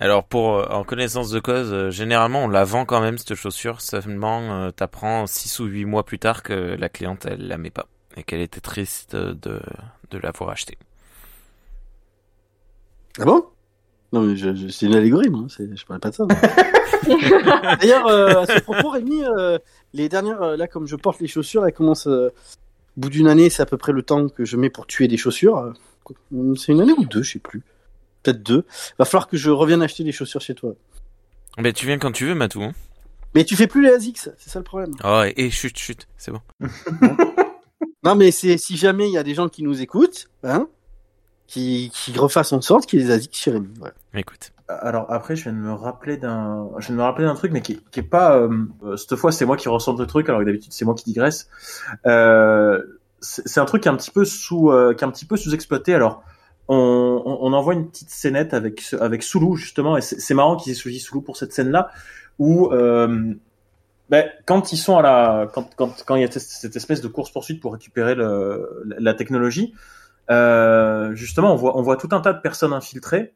[0.00, 4.70] Alors pour en connaissance de cause, généralement on la vend quand même cette chaussure, seulement
[4.70, 8.22] t'apprends 6 ou 8 mois plus tard que la cliente elle la met pas et
[8.22, 9.60] qu'elle était triste de,
[10.10, 10.78] de l'avoir achetée.
[13.18, 13.44] Ah bon?
[14.12, 15.46] Non, mais je, je- c'est une allégorie, moi.
[15.48, 16.24] c'est- Je parlais pas de ça.
[17.80, 19.58] D'ailleurs, euh, à ce propos, Rémi, euh,
[19.92, 22.06] les dernières, euh, là, comme je porte les chaussures, elles commencent.
[22.06, 22.28] euh,
[22.96, 25.06] au bout d'une année, c'est à peu près le temps que je mets pour tuer
[25.08, 25.72] des chaussures.
[26.56, 27.62] C'est une année ou deux, je sais plus.
[28.24, 28.64] Peut-être deux.
[28.98, 30.72] Va falloir que je revienne acheter des chaussures chez toi.
[31.58, 32.62] Ben tu viens quand tu veux Matou.
[32.62, 32.72] Hein
[33.36, 34.94] Mais tu fais plus les ASICS, c'est ça le problème.
[35.04, 36.40] oh et, et chut chut, c'est bon.
[38.04, 40.66] Non, mais c'est si jamais il y a des gens qui nous écoutent, hein,
[41.48, 43.00] qui, qui refassent en sorte qu'il
[43.32, 43.68] chez Rémi.
[43.78, 43.94] Voilà.
[44.14, 44.52] Écoute.
[44.68, 47.52] Alors après, je viens de me rappeler d'un, je viens de me rappeler d'un truc,
[47.52, 48.36] mais qui, qui est pas.
[48.36, 51.04] euh, cette fois, c'est moi qui ressens le truc, alors que d'habitude c'est moi qui
[51.04, 51.48] digresse.
[52.06, 52.82] Euh,
[53.20, 55.24] c'est c'est un truc qui est un petit peu sous, euh, qui est un petit
[55.24, 55.94] peu sous-exploité.
[55.94, 56.22] Alors,
[56.68, 56.76] on,
[57.24, 60.72] on, on envoie une petite scénette avec avec Soulou justement, et c'est c'est marrant qu'ils
[60.72, 61.88] aient choisi Soulou pour cette scène-là,
[62.38, 63.32] où euh,
[64.10, 67.00] ben, quand ils sont à la, quand quand quand il y a cette- cette espèce
[67.00, 69.72] de course poursuite pour récupérer le, la, la technologie,
[70.30, 73.34] euh, justement, on voit on voit tout un tas de personnes infiltrées.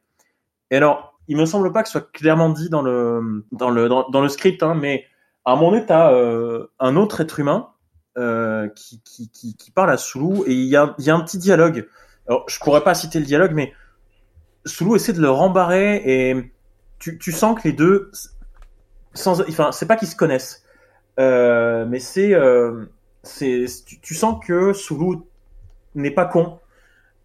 [0.70, 3.88] Et alors, il me semble pas que ce soit clairement dit dans le dans le
[3.88, 5.04] dans, le script, hein, mais
[5.44, 7.72] à un moment donné, t'as euh, un autre être humain
[8.18, 11.38] euh, qui, qui, qui, parle à Soulou et il y a, y a un petit
[11.38, 11.88] dialogue.
[12.28, 13.72] Alors, je pourrais pas citer le dialogue, mais
[14.66, 16.52] Soulou essaie de le rembarrer et
[16.98, 18.10] tu, tu sens que les deux,
[19.14, 20.62] sans, enfin, c'est pas qu'ils se connaissent,
[21.18, 22.84] euh, mais c'est, euh,
[23.22, 25.26] c'est, tu, tu sens que Soulou
[25.94, 26.58] n'est pas con.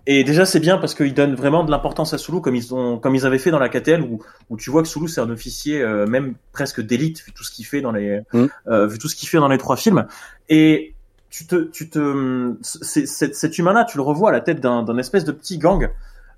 [0.09, 2.97] Et déjà, c'est bien parce qu'ils donnent vraiment de l'importance à Soulou, comme ils ont,
[2.97, 5.29] comme ils avaient fait dans la KTL, où, où tu vois que Soulou c'est un
[5.29, 8.45] officier euh, même presque d'élite, vu tout ce qu'il fait dans les, Mm.
[8.69, 10.07] euh, vu tout ce qu'il fait dans les trois films.
[10.47, 10.95] Et
[11.29, 14.81] tu te, tu te, c'est- cet, cet humain-là, tu le revois à la tête d'un,
[14.81, 15.89] d'un espèce de petit gang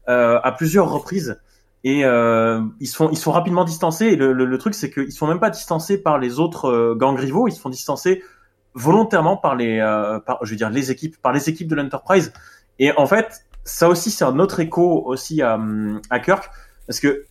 [0.10, 1.40] euh, à plusieurs reprises.
[1.84, 4.06] Et euh, ils se font, ils se font rapidement distancer.
[4.08, 6.66] Et le, le, le truc, c'est qu'ils se font même pas distancés par les autres
[6.66, 7.48] euh, gangs rivaux.
[7.48, 8.24] Ils se font distancer
[8.74, 12.34] volontairement par les, euh, par, je veux dire, les équipes, par les équipes de l'Enterprise.
[12.80, 15.60] Et en fait, ça aussi, c'est un autre écho aussi à,
[16.24, 16.50] Kirk,
[16.88, 17.26] parce que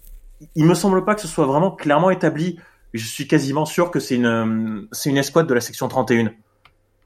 [0.55, 2.59] il me semble pas que ce soit vraiment clairement établi.
[2.95, 6.33] Je suis quasiment sûr que c'est une, c'est une escouade de la section 31.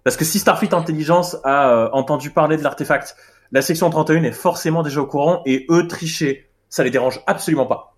[0.04, 3.16] Parce que si Starfleet Intelligence a euh, entendu parler de l'artefact,
[3.52, 6.50] la section 31 est forcément déjà au courant et eux tricher.
[6.68, 7.96] ça les dérange absolument pas.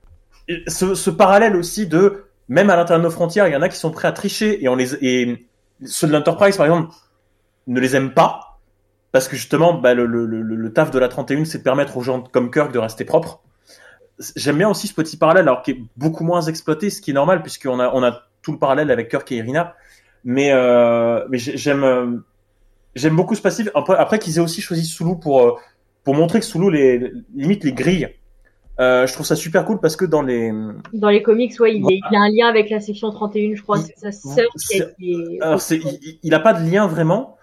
[0.69, 3.69] ce, ce parallèle aussi de même à l'intérieur de nos frontières, il y en a
[3.69, 5.47] qui sont prêts à tricher et on les et
[5.85, 6.95] ceux de l'Enterprise par exemple
[7.67, 8.54] ne les aiment pas
[9.15, 11.97] parce que justement bah, le, le, le, le taf de la 31 c'est de permettre
[11.97, 13.45] aux gens comme Kirk de rester propres.
[14.35, 17.15] J'aime bien aussi ce petit parallèle alors qui est beaucoup moins exploité, ce qui est
[17.15, 19.77] normal puisqu'on a on a tout le parallèle avec Kirk et Irina.
[20.25, 22.17] Mais euh, mais j'aime euh,
[22.97, 23.71] j'aime beaucoup ce passif.
[23.77, 25.53] Après, après qu'ils aient aussi choisi Sulu pour euh,
[26.03, 28.09] pour montrer que Sulu les limite les grilles
[28.81, 30.51] euh, je trouve ça super cool parce que dans les
[30.93, 33.79] dans les comics, ouais, il, y a un lien avec la section 31, je crois.
[33.79, 35.39] C'est sa sœur qui a été.
[35.41, 37.37] Alors, c'est, il, il a pas de lien vraiment,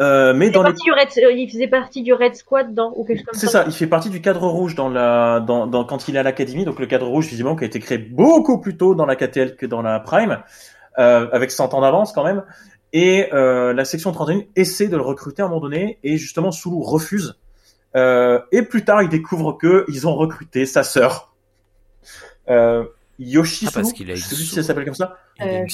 [0.00, 0.70] euh, mais dans les...
[0.70, 3.64] Red, euh, il faisait partie du Red Squad dans ou quelque chose comme C'est ça.
[3.66, 6.64] Il fait partie du cadre rouge dans la dans, dans quand il est à l'académie.
[6.64, 9.56] Donc le cadre rouge visiblement qui a été créé beaucoup plus tôt dans la KTL
[9.56, 10.42] que dans la Prime,
[10.98, 12.44] euh, avec 100 ans d'avance quand même.
[12.92, 16.52] Et euh, la section 31 essaie de le recruter à un moment donné et justement
[16.52, 17.36] Sulu refuse
[17.96, 21.34] euh, et plus tard, il découvre que ils ont recruté sa sœur.
[23.20, 25.16] Euh, Yoshi ah, parce qu'il a celui si elle s'appelle comme ça.
[25.40, 25.64] Euh,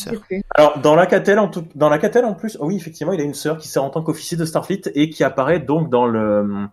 [0.55, 3.21] Alors dans la Catel en tout, dans la Catel en plus, oh oui effectivement il
[3.21, 6.07] a une sœur qui sert en tant qu'officier de Starfleet et qui apparaît donc dans
[6.07, 6.67] le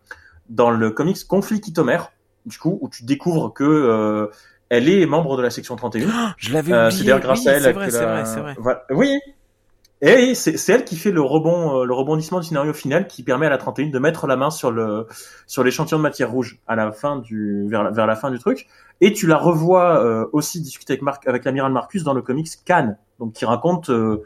[0.50, 2.12] dans le comics Conflit Kitomère
[2.46, 4.28] du coup où tu découvres que euh,
[4.70, 6.08] elle est membre de la section 31.
[6.08, 6.92] Oh, je l'avais oublié.
[6.92, 8.78] c'est grâce à elle c'est vrai, c'est vrai, c'est vrai.
[8.92, 9.20] Oui,
[10.02, 13.46] et c'est elle qui fait le rebond, euh, le rebondissement du scénario final qui permet
[13.46, 15.06] à la 31 de mettre la main sur le
[15.46, 18.40] sur l'échantillon de matière rouge à la fin du vers la, vers la fin du
[18.40, 18.68] truc.
[19.00, 22.50] Et tu la revois euh, aussi discuter avec Marc avec l'amiral Marcus dans le comics
[22.66, 24.24] Khan, donc qui raconte euh,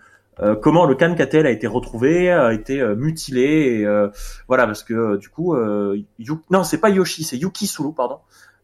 [0.61, 4.09] comment le Khan KTL a été retrouvé, a été mutilé, et,
[4.47, 8.19] voilà parce que du coup, non c'est pas Yoshi, c'est Yuki Sulu pardon.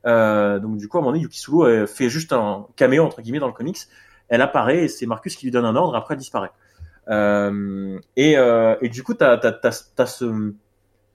[0.06, 3.40] donc du coup à un moment donné Yuki Sulu fait juste un caméo entre guillemets
[3.40, 3.80] dans le comics.
[4.30, 6.52] Elle apparaît et c'est Marcus qui lui donne un ordre, après elle disparaît.
[7.12, 10.54] Euh, et, euh, et du coup, t'as as, as, ce,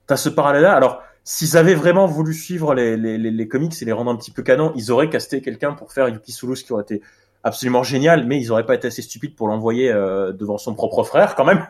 [0.08, 0.74] as ce parallèle-là.
[0.74, 4.16] Alors, s'ils avaient vraiment voulu suivre les, les, les, les, comics et les rendre un
[4.16, 7.02] petit peu canon, ils auraient casté quelqu'un pour faire Yuki Sulu, ce qui aurait été
[7.42, 11.02] absolument génial, mais ils auraient pas été assez stupides pour l'envoyer euh, devant son propre
[11.04, 11.66] frère, quand même.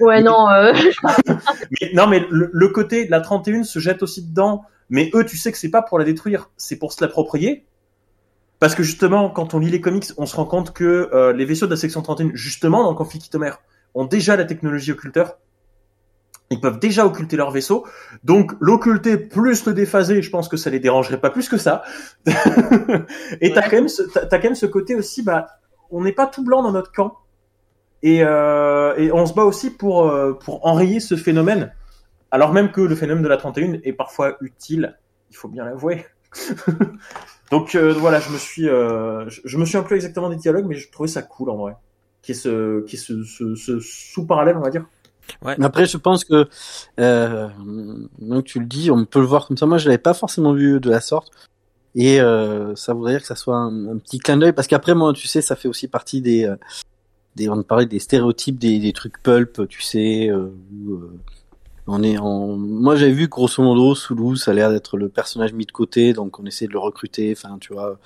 [0.00, 0.48] Ouais, non.
[1.80, 4.64] Mais, non, mais le, le, côté de la 31 se jette aussi dedans.
[4.90, 7.64] Mais eux, tu sais que c'est pas pour la détruire, c'est pour se l'approprier.
[8.62, 11.44] Parce que justement, quand on lit les comics, on se rend compte que euh, les
[11.44, 13.60] vaisseaux de la section 31, justement dans le conflit Kitomère,
[13.92, 15.36] ont déjà la technologie occulteur.
[16.48, 17.84] Ils peuvent déjà occulter leur vaisseau.
[18.22, 21.82] Donc l'occulter plus le déphaser, je pense que ça les dérangerait pas plus que ça.
[23.40, 25.48] et t'as quand même ce, t'as quand même ce côté aussi, bah,
[25.90, 27.18] on n'est pas tout blanc dans notre camp.
[28.04, 31.74] Et, euh, et on se bat aussi pour, euh, pour enrayer ce phénomène.
[32.30, 36.06] Alors même que le phénomène de la 31 est parfois utile, il faut bien l'avouer.
[37.52, 40.64] Donc euh, voilà, je me suis, euh, je, me suis un peu exactement des dialogues,
[40.66, 41.74] mais je trouvais ça cool en vrai,
[42.22, 44.86] qui est ce, qui est ce, ce, ce sous parallèle, on va dire.
[45.42, 45.54] Ouais.
[45.62, 46.48] Après, je pense que
[46.98, 47.48] euh,
[48.18, 49.66] donc tu le dis, on peut le voir comme ça.
[49.66, 51.30] Moi, je l'avais pas forcément vu de la sorte,
[51.94, 54.94] et euh, ça voudrait dire que ça soit un, un petit clin d'œil, parce qu'après,
[54.94, 56.56] moi, tu sais, ça fait aussi partie des, euh,
[57.36, 61.20] des on parlait des stéréotypes, des, des trucs pulp, tu sais, euh, où, euh,
[61.86, 62.56] on est en...
[62.56, 66.12] Moi, j'avais vu grosso modo, Soulou, ça a l'air d'être le personnage mis de côté,
[66.12, 67.34] donc on essaie de le recruter.
[67.36, 67.98] Enfin, tu vois,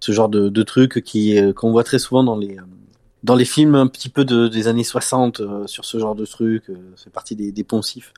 [0.00, 2.62] ce genre de, de truc qui euh, qu'on voit très souvent dans les euh,
[3.24, 6.26] dans les films un petit peu de, des années 60 euh, sur ce genre de
[6.26, 6.64] truc.
[6.96, 8.12] c'est partie des, des poncifs.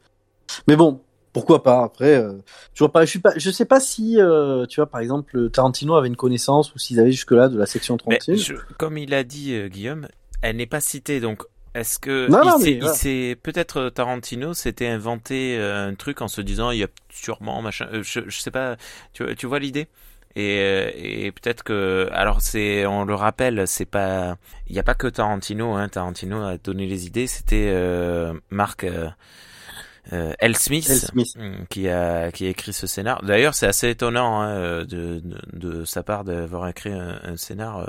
[0.67, 1.01] Mais bon,
[1.33, 2.33] pourquoi pas après euh,
[2.75, 5.95] je pas je suis pas je sais pas si euh, tu vois par exemple Tarantino
[5.95, 9.23] avait une connaissance ou s'ils avaient jusque là de la section 36 comme il a
[9.23, 10.09] dit Guillaume
[10.41, 11.43] elle n'est pas citée donc
[11.77, 16.41] est-ce que non, il non, s'est peut-être Tarantino s'était inventé euh, un truc en se
[16.41, 18.77] disant il y a sûrement machin euh, je, je sais pas
[19.13, 19.89] tu, tu vois l'idée?
[20.35, 24.37] Et, euh, et peut-être que alors c'est on le rappelle c'est pas
[24.67, 28.85] il n'y a pas que Tarantino hein Tarantino a donné les idées c'était euh, Mark
[28.85, 30.57] euh, L.
[30.57, 30.97] Smith, L.
[30.99, 33.25] Smith, hmm, qui a qui a écrit ce scénar.
[33.25, 37.85] D'ailleurs, c'est assez étonnant hein, de, de, de sa part d'avoir écrit un, un scénar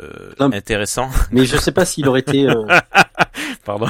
[0.00, 1.10] euh, intéressant.
[1.32, 2.48] Mais je sais pas s'il aurait été.
[2.48, 2.66] Euh...
[3.64, 3.88] Pardon.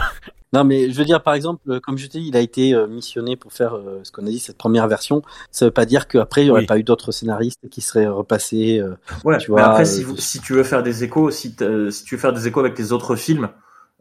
[0.53, 2.75] Non, mais je veux dire, par exemple, euh, comme je te dis, il a été
[2.75, 5.23] euh, missionné pour faire euh, ce qu'on a dit, cette première version.
[5.51, 6.67] Ça veut pas dire qu'après, il y aurait oui.
[6.67, 8.79] pas eu d'autres scénaristes qui seraient repassés.
[8.79, 11.57] Euh, ouais, tu vois, mais après, si, si, tu veux faire des échos, si,
[11.91, 13.49] si tu veux faire des échos avec tes autres films,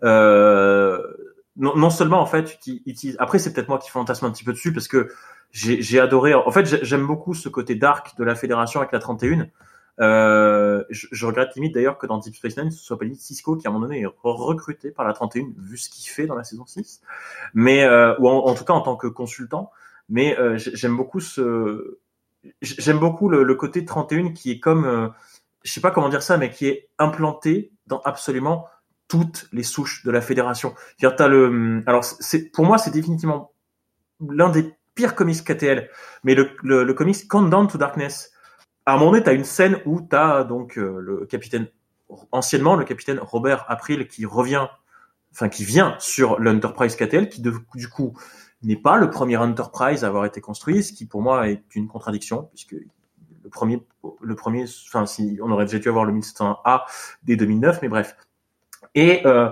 [0.04, 3.16] non, non, seulement, en fait, tu utilises...
[3.20, 5.10] Après, c'est peut-être moi qui fantasme un petit peu dessus parce que
[5.52, 6.34] j'ai adoré...
[6.34, 9.48] En fait, j'aime beaucoup ce côté dark de la Fédération avec la 31
[10.02, 13.68] euh, je, regrette limite d'ailleurs que dans Deep Space Nine, ce soit pas Cisco qui
[13.68, 16.44] à un moment donné est recruté par la 31 vu ce qu'il fait dans la
[16.44, 17.02] saison 6,
[17.54, 19.72] mais euh, ou en, tout cas en tant que consultant.
[20.10, 22.00] Mais euh, j'aime beaucoup ce,
[22.62, 25.14] j'aime beaucoup le, côté 31 qui est comme,
[25.64, 28.68] je sais pas comment dire ça, mais qui est implanté dans absolument
[29.08, 30.74] toutes les souches de la fédération.
[31.04, 32.04] As le, alors
[32.54, 33.54] pour moi c'est définitivement
[34.20, 35.90] l'un des pires comics KTL,
[36.24, 38.31] mais le, le, le comics Countdown to Darkness
[38.86, 41.68] à un moment donné, t'as une scène où t'as donc euh, le capitaine,
[42.32, 44.68] anciennement le capitaine Robert April qui revient,
[45.32, 48.18] enfin qui vient sur l'Enterprise KTL, qui du coup
[48.64, 51.88] n'est pas le premier Enterprise à avoir été construit, ce qui pour moi est une
[51.88, 52.76] contradiction, puisque
[53.44, 53.84] le premier,
[54.22, 56.82] le premier, enfin si on aurait déjà dû avoir le 1701A
[57.24, 58.16] dès 2009, mais bref.
[58.96, 59.50] Et euh,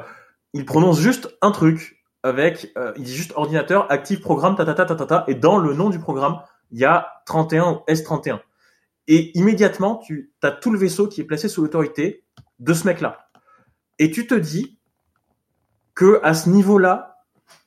[0.53, 4.73] il prononce juste un truc avec, euh, il dit juste ordinateur, active programme, ta ta
[4.73, 6.41] ta ta ta, et dans le nom du programme,
[6.71, 8.39] il y a 31 ou S31.
[9.11, 12.23] Et immédiatement, tu as tout le vaisseau qui est placé sous l'autorité
[12.59, 13.27] de ce mec-là.
[13.97, 14.77] Et tu te dis
[15.95, 17.17] que à ce niveau-là,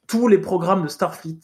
[0.07, 1.41] tous les programmes de Starfleet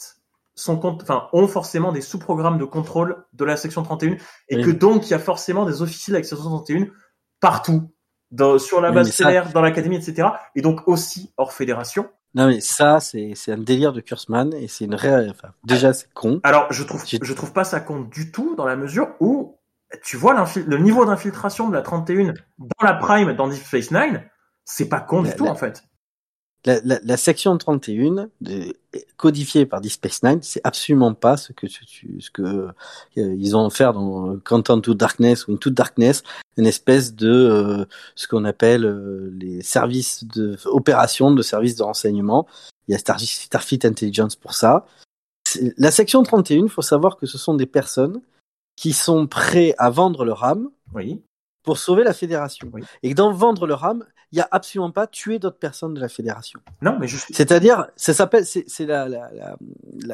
[0.55, 4.17] sont cont- enfin, ont forcément des sous-programmes de contrôle de la section 31
[4.49, 4.63] et Oui.
[4.63, 6.87] que donc il y a forcément des officiers de la section 31
[7.41, 7.91] partout,
[8.31, 10.29] dans, sur la base mais ça- stellaire, dans l'académie, etc.
[10.55, 12.09] Et donc aussi hors fédération.
[12.35, 15.31] Non mais ça c'est un délire de Kurzman et c'est une réelle.
[15.31, 16.41] Enfin, déjà c'est con.
[16.43, 19.58] Alors, je trouve, je trouve pas ça compte du tout dans la mesure où
[20.03, 24.23] tu vois le niveau d'infiltration de la 31 dans la Prime dans Deep Space Nine,
[24.65, 25.83] c'est pas con La- du tout la- en fait.
[26.65, 28.77] La, section 31 de,
[29.17, 32.73] codifiée par Deep Space Nine, c'est absolument pas ce que tu, ce que euh,
[33.15, 36.23] ils ont fait dans Quantum to Darkness ou Into Darkness,
[36.59, 37.85] une espèce de euh,
[38.17, 42.47] ce qu'on appelle euh, les services de opérations de services de renseignement.
[42.89, 44.85] Il y a Star, Starfleet Intelligence pour ça.
[45.79, 48.21] La section 31, il faut savoir que ce sont des personnes
[48.79, 51.21] qui sont prêts à vendre leur âme Oui.
[51.65, 52.71] pour sauver la fédération.
[52.73, 52.83] Oui.
[53.03, 56.01] Et que dans vendre leur âme, il y a absolument pas tuer d'autres personnes de
[56.01, 56.61] la fédération.
[56.81, 57.09] Non, mais.
[57.09, 58.87] C'est-à-dire, ça s'appelle, c'est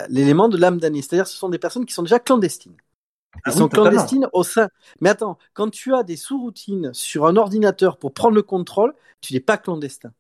[0.09, 1.03] l'élément de l'âme damnée.
[1.03, 2.77] C'est-à-dire, ce sont des personnes qui sont déjà clandestines.
[3.37, 3.91] Ils Ah oui, sont totalement.
[3.91, 4.69] clandestines au sein.
[5.01, 9.35] Mais attends, quand tu as des sous-routines sur un ordinateur pour prendre le contrôle, tu
[9.35, 10.13] n'es pas clandestin.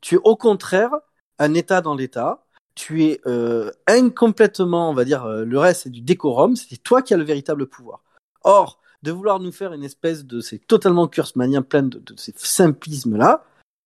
[0.00, 0.92] Tu es au contraire
[1.38, 2.44] un État dans l'État.
[2.74, 6.56] Tu es euh, incomplètement, on va dire, euh, le reste c'est du décorum.
[6.56, 8.02] C'est toi qui as le véritable pouvoir.
[8.44, 12.32] Or, de vouloir nous faire une espèce de, c'est totalement kurzmanien, plein de, de ces
[12.36, 13.44] simplismes-là,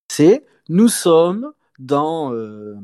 [0.09, 2.75] c'est nous sommes dans, euh,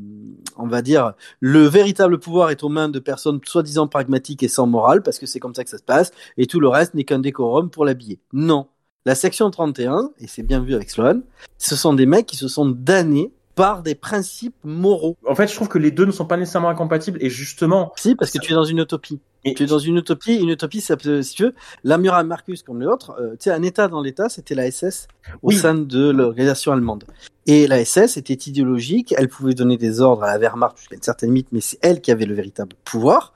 [0.57, 4.67] on va dire, le véritable pouvoir est aux mains de personnes soi-disant pragmatiques et sans
[4.67, 7.05] morale, parce que c'est comme ça que ça se passe, et tout le reste n'est
[7.05, 8.21] qu'un décorum pour l'habiller.
[8.33, 8.67] Non.
[9.05, 11.23] La section 31, et c'est bien vu avec Sloan,
[11.59, 15.17] ce sont des mecs qui se sont damnés par des principes moraux.
[15.29, 17.93] En fait, je trouve que les deux ne sont pas nécessairement incompatibles et justement.
[17.97, 19.21] Si, parce que tu es dans une utopie.
[19.45, 21.55] Et- Tu es dans une utopie, une utopie, ça peut, si tu veux,
[21.85, 25.09] l'amiral Marcus comme l'autre, euh, tu sais, un État dans l'État, c'était la SS
[25.43, 25.57] au Oui.
[25.57, 27.05] sein de l'organisation allemande.
[27.47, 31.03] Et la SS était idéologique, elle pouvait donner des ordres à la Wehrmacht jusqu'à une
[31.03, 33.35] certaine limite, mais c'est elle qui avait le véritable pouvoir.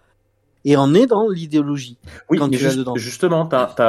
[0.68, 1.96] Et on est dans l'idéologie.
[2.28, 2.96] Oui, quand tu juste- dedans.
[2.96, 3.48] justement,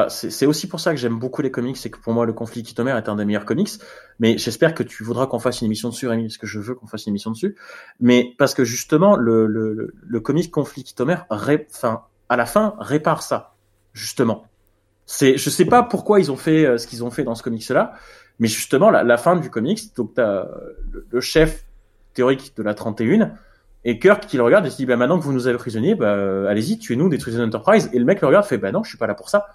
[0.10, 2.62] c'est aussi pour ça que j'aime beaucoup les comics, c'est que pour moi le conflit
[2.62, 3.72] Kitomer est un des meilleurs comics.
[4.20, 6.76] Mais j'espère que tu voudras qu'on fasse une émission dessus, Rémi, parce que je veux
[6.76, 7.56] qu'on fasse une émission dessus.
[8.00, 12.46] Mais parce que justement, le, le, le, le comic conflit Kitomer, ré- enfin, à la
[12.46, 13.56] fin, répare ça,
[13.94, 14.46] justement.
[15.08, 17.42] C'est, je sais pas pourquoi ils ont fait euh, ce qu'ils ont fait dans ce
[17.42, 17.94] comics-là,
[18.40, 20.46] mais justement, la, la fin du comics, donc t'as euh,
[20.92, 21.66] le, le chef
[22.14, 23.32] théorique de la 31,
[23.90, 25.96] et Kirk qui le regarde et se dit, bah maintenant que vous nous avez prisonniers,
[25.96, 27.90] bah euh, allez-y, tuez-nous, détruisez l'Enterprise.
[27.94, 29.46] Et le mec le regarde, fait, bah non, je suis pas là pour ça.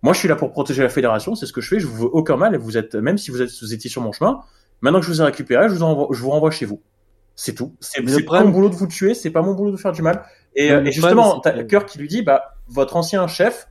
[0.00, 2.04] Moi, je suis là pour protéger la Fédération, c'est ce que je fais, je vous
[2.04, 4.40] veux aucun mal, et vous êtes, même si vous êtes, vous étiez sur mon chemin,
[4.80, 6.80] maintenant que je vous ai récupéré, je vous envoie, je vous renvoie chez vous.
[7.34, 7.76] C'est tout.
[7.80, 10.24] C'est pas mon boulot de vous tuer, c'est pas mon boulot de faire du mal.
[10.54, 13.68] Et, euh, et justement, Kirk qui lui dit, bah, votre ancien chef,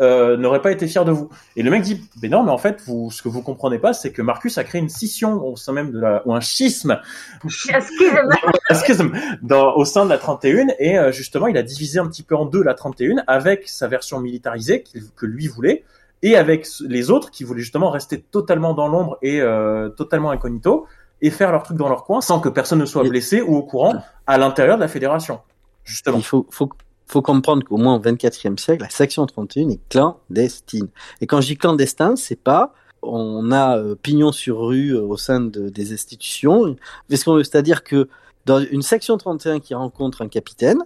[0.00, 1.28] euh, n'aurait pas été fier de vous.
[1.56, 3.92] Et le mec dit, mais non, mais en fait, vous, ce que vous comprenez pas,
[3.92, 7.00] c'est que Marcus a créé une scission au sein même de la, ou un schisme
[7.44, 8.34] Excusez-moi.
[8.70, 12.22] excuse-moi, dans, au sein de la 31 et euh, justement il a divisé un petit
[12.22, 14.84] peu en deux la 31 avec sa version militarisée
[15.16, 15.84] que lui voulait
[16.22, 20.86] et avec les autres qui voulaient justement rester totalement dans l'ombre et euh, totalement incognito
[21.22, 23.62] et faire leur truc dans leur coin sans que personne ne soit blessé ou au
[23.62, 25.40] courant à l'intérieur de la fédération.
[25.84, 26.18] Justement.
[26.18, 26.68] Il faut, faut,
[27.10, 30.88] faut comprendre qu'au moins au 24e siècle, la section 31 est clandestine.
[31.20, 32.72] Et quand je dis clandestin, c'est pas
[33.02, 36.76] on a euh, pignon sur rue euh, au sein de- des institutions.
[37.08, 38.08] C'est-à-dire que
[38.44, 40.78] dans une section 31 qui rencontre un capitaine,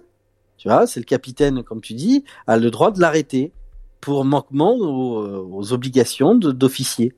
[0.57, 3.51] tu vois, c'est le capitaine, comme tu dis, a le droit de l'arrêter
[3.99, 7.13] pour manquement aux, euh, aux obligations d'officier.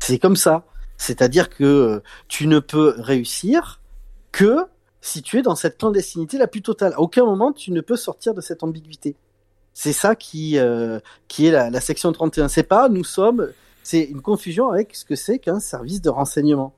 [0.00, 0.64] C'est comme ça.
[0.98, 3.80] C'est-à-dire que tu ne peux réussir
[4.32, 4.58] que
[5.00, 6.92] si tu es dans cette clandestinité la plus totale.
[6.94, 9.16] À aucun moment tu ne peux sortir de cette ambiguïté.
[9.74, 12.48] C'est ça qui euh, qui est la, la section 31.
[12.48, 13.50] C'est pas nous sommes.
[13.82, 16.74] C'est une confusion avec ce que c'est qu'un service de renseignement.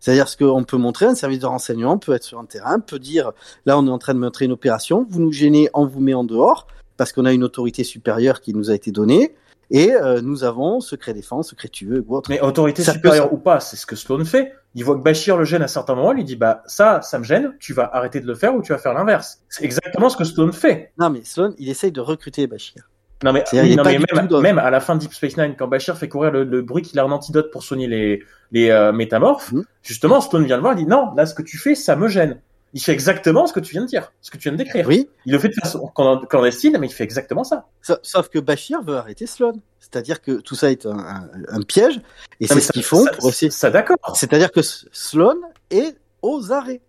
[0.00, 2.98] C'est-à-dire ce qu'on peut montrer, un service de renseignement peut être sur un terrain, peut
[2.98, 3.32] dire
[3.66, 6.14] là on est en train de montrer une opération, vous nous gênez, on vous met
[6.14, 6.66] en dehors
[6.96, 9.34] parce qu'on a une autorité supérieure qui nous a été donnée
[9.70, 12.30] et euh, nous avons secret défense, secret tueux ou autre.
[12.30, 14.52] Mais autorité Ça supérieure ou pas, c'est ce que Sloan fait.
[14.74, 17.18] Il voit que Bashir le gêne à certains moments, il lui dit bah ça, ça
[17.18, 19.42] me gêne, tu vas arrêter de le faire ou tu vas faire l'inverse.
[19.48, 20.92] C'est exactement ce que Sloan fait.
[20.98, 22.88] Non mais Sloan, il essaye de recruter Bashir.
[23.22, 25.36] Non mais, oui, non, mais même, tout dans- même à la fin de Deep Space
[25.36, 28.22] Nine, quand Bashir fait courir le, le bruit qu'il a un antidote pour soigner les,
[28.52, 29.64] les euh, métamorphes, Mhm.
[29.82, 32.08] justement, Stone vient le voir, il dit non, là, ce que tu fais, ça me
[32.08, 32.40] gêne.
[32.72, 34.86] Il fait exactement ce que tu viens de dire, ce que tu viens de décrire.
[34.86, 37.66] Oui, Il le fait de façon clan- clandestine, mais il fait exactement ça.
[37.82, 39.54] sa- sauf que Bashir veut arrêter Sloan.
[39.80, 42.00] C'est-à-dire que tout ça est un, un- un piège,
[42.38, 43.50] et c'est ce qu'ils font ça- pour essayer.
[43.50, 43.96] Ça, d'accord.
[44.14, 45.36] C'est-à-dire que Sloan
[45.70, 46.80] est aux arrêts.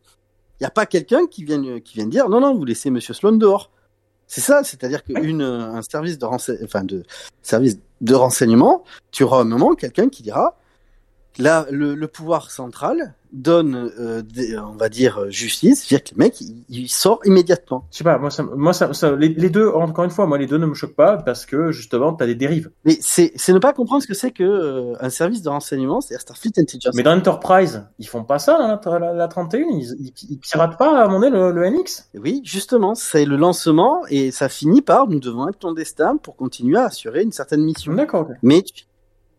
[0.60, 3.16] Il n'y a pas quelqu'un qui vienne qui vienne dire non non vous laissez Monsieur
[3.16, 3.72] Sloan dehors.
[4.28, 7.04] C'est ça, c'est-à-dire qu'une un service de rense- enfin de
[7.42, 10.58] service de renseignement, tu auras un moment quelqu'un qui dira
[11.38, 16.20] là le, le pouvoir central donne euh, des- on va dire justice, c'est-à-dire que le
[16.20, 17.86] mec il, il sort immédiatement.
[17.90, 20.38] Je sais pas, moi, ça, moi, ça, ça- les, les deux, encore une fois, moi,
[20.38, 22.72] les deux ne me choquent pas parce que justement, t'as des dérives.
[22.84, 26.02] Mais c'est c'est ne pas comprendre ce que c'est que euh, un service de renseignement,
[26.02, 26.94] c'est-à-dire Starfleet Intelligence.
[26.94, 30.78] Mais dans Enterprise, ils font pas ça, la, la, la 31, ils, ils, ils piratent
[30.78, 32.10] pas, à mon avis, le, le NX.
[32.16, 36.78] Oui, justement, c'est le lancement et ça finit par nous devons être clandestins pour continuer
[36.80, 37.94] à assurer une certaine mission.
[37.94, 38.28] D'accord.
[38.30, 38.36] ok.
[38.44, 38.84] Mais tu-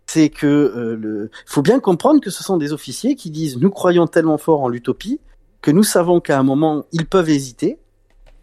[0.07, 3.71] c'est que euh, le faut bien comprendre que ce sont des officiers qui disent nous
[3.71, 5.21] croyons tellement fort en l'utopie
[5.63, 7.79] que nous savons qu'à un moment ils peuvent hésiter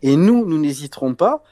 [0.01, 1.43] et nous nous n'hésiterons pas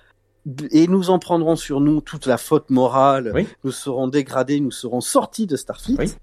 [0.71, 3.45] et nous en prendrons sur nous toute la faute morale, Oui.
[3.65, 5.97] nous serons dégradés, nous serons sortis de Starfleet.
[5.99, 6.13] Oui.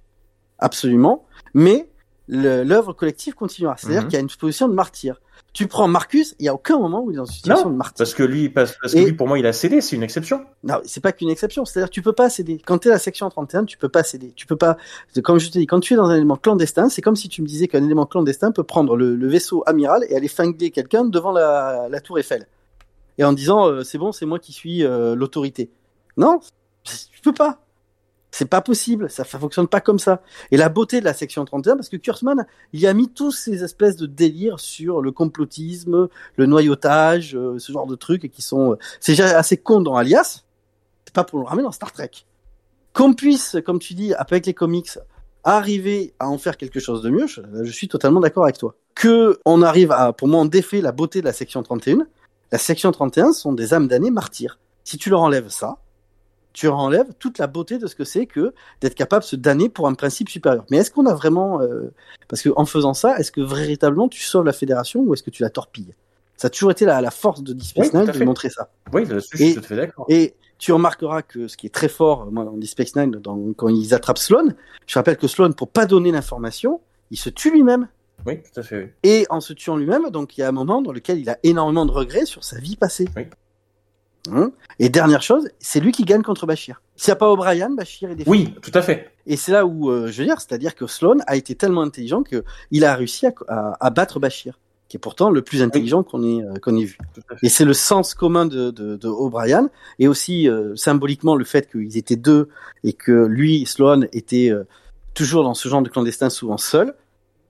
[0.58, 1.90] Absolument, mais
[2.26, 3.76] l'œuvre collective continuera.
[3.76, 4.08] C'est-à-dire Mhm.
[4.08, 5.20] qu'il y a une position de martyr.
[5.54, 7.76] Tu prends Marcus, il y a aucun moment où il est dans une situation de
[7.76, 7.96] martyr.
[7.96, 10.44] Parce que lui, parce, parce que lui, pour moi, il a cédé, c'est une exception.
[10.64, 11.64] Non, c'est pas qu'une exception.
[11.64, 12.60] C'est-à-dire, tu peux pas céder.
[12.66, 14.32] Quand tu es à la section 31, tu peux pas céder.
[14.34, 14.76] Tu peux pas,
[15.22, 17.40] comme je te dis, quand tu es dans un élément clandestin, c'est comme si tu
[17.40, 21.04] me disais qu'un élément clandestin peut prendre le, le vaisseau amiral et aller fingler quelqu'un
[21.04, 22.48] devant la, la tour Eiffel.
[23.18, 25.70] Et en disant, euh, c'est bon, c'est moi qui suis euh, l'autorité.
[26.16, 26.40] Non,
[26.82, 27.63] tu peux pas.
[28.36, 29.08] C'est pas possible.
[29.10, 30.20] Ça, ça fonctionne pas comme ça.
[30.50, 33.30] Et la beauté de la section 31, parce que Kurtzman, il y a mis tous
[33.30, 38.42] ces espèces de délires sur le complotisme, le noyautage, euh, ce genre de trucs qui
[38.42, 40.42] sont, euh, c'est déjà assez con dans Alias
[41.04, 42.10] c'est pas pour le ramener dans Star Trek.
[42.92, 44.98] Qu'on puisse, comme tu dis, avec les comics,
[45.44, 48.74] arriver à en faire quelque chose de mieux, je, je suis totalement d'accord avec toi.
[48.96, 52.04] Que on arrive à, pour moi, on défait la beauté de la section 31.
[52.50, 54.58] La section 31 sont des âmes damnées martyrs.
[54.82, 55.78] Si tu leur enlèves ça,
[56.54, 59.68] tu enlèves toute la beauté de ce que c'est que d'être capable de se damner
[59.68, 60.64] pour un principe supérieur.
[60.70, 61.92] Mais est-ce qu'on a vraiment, euh,
[62.28, 65.30] parce que en faisant ça, est-ce que véritablement tu sauves la fédération ou est-ce que
[65.30, 65.94] tu la torpilles?
[66.36, 68.70] Ça a toujours été la, la force de Deep Space Nine de montrer ça.
[68.92, 70.06] Oui, je suis tout à fait d'accord.
[70.08, 73.52] Et tu remarqueras que ce qui est très fort, moi, dans Deep Space Nine, dans,
[73.56, 74.54] quand ils attrapent Sloan,
[74.86, 77.88] je rappelle que Sloan, pour pas donner l'information, il se tue lui-même.
[78.26, 78.82] Oui, tout à fait.
[78.84, 78.90] oui.
[79.02, 81.38] Et en se tuant lui-même, donc il y a un moment dans lequel il a
[81.42, 83.08] énormément de regrets sur sa vie passée.
[83.16, 83.26] Oui.
[84.32, 86.80] Hein et dernière chose, c'est lui qui gagne contre Bashir.
[86.96, 88.30] S'il n'y a pas O'Brien, Bashir est défait.
[88.30, 89.10] Oui, tout à fait.
[89.26, 92.22] Et c'est là où, euh, je veux dire, c'est-à-dire que Sloan a été tellement intelligent
[92.22, 96.02] que il a réussi à, à, à battre Bashir, qui est pourtant le plus intelligent
[96.02, 96.96] qu'on ait, euh, qu'on ait vu.
[97.42, 99.68] Et c'est le sens commun de, de, de O'Brien,
[99.98, 102.48] et aussi euh, symboliquement le fait qu'ils étaient deux
[102.82, 104.52] et que lui, Sloan, était
[105.12, 106.94] toujours dans ce genre de clandestin, souvent seul,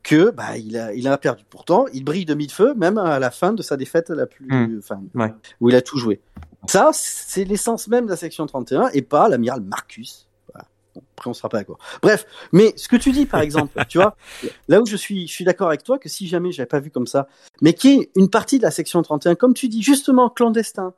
[0.02, 1.44] que bah il a il a perdu.
[1.48, 4.78] Pourtant, il brille de mille feux, même à la fin de sa défaite la plus,
[4.78, 5.32] enfin, Ouais.
[5.62, 6.20] où il a tout joué.
[6.68, 10.28] Ça, c'est l'essence même de la section 31 et pas l'amiral Marcus.
[10.52, 10.66] Voilà.
[10.94, 11.78] Bon, après, on sera pas d'accord.
[12.02, 14.16] Bref, mais ce que tu dis, par exemple, tu vois,
[14.68, 16.90] là où je suis, je suis d'accord avec toi que si jamais j'avais pas vu
[16.90, 17.28] comme ça,
[17.60, 20.94] mais qui est une partie de la section 31, comme tu dis, justement clandestin,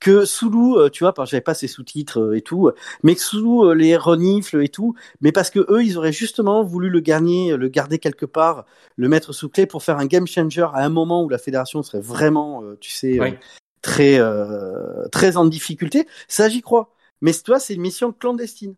[0.00, 2.70] que Soulou, euh, tu vois, parce que j'avais pas ses sous-titres euh, et tout,
[3.02, 6.62] mais que Soulou euh, les renifle et tout, mais parce que eux, ils auraient justement
[6.62, 8.64] voulu le gagner, le garder quelque part,
[8.96, 11.82] le mettre sous clé pour faire un game changer à un moment où la fédération
[11.82, 13.34] serait vraiment, tu sais, Oui.
[13.82, 16.06] Très euh, très en difficulté.
[16.28, 16.94] Ça, j'y crois.
[17.20, 18.74] Mais toi, c'est une mission clandestine,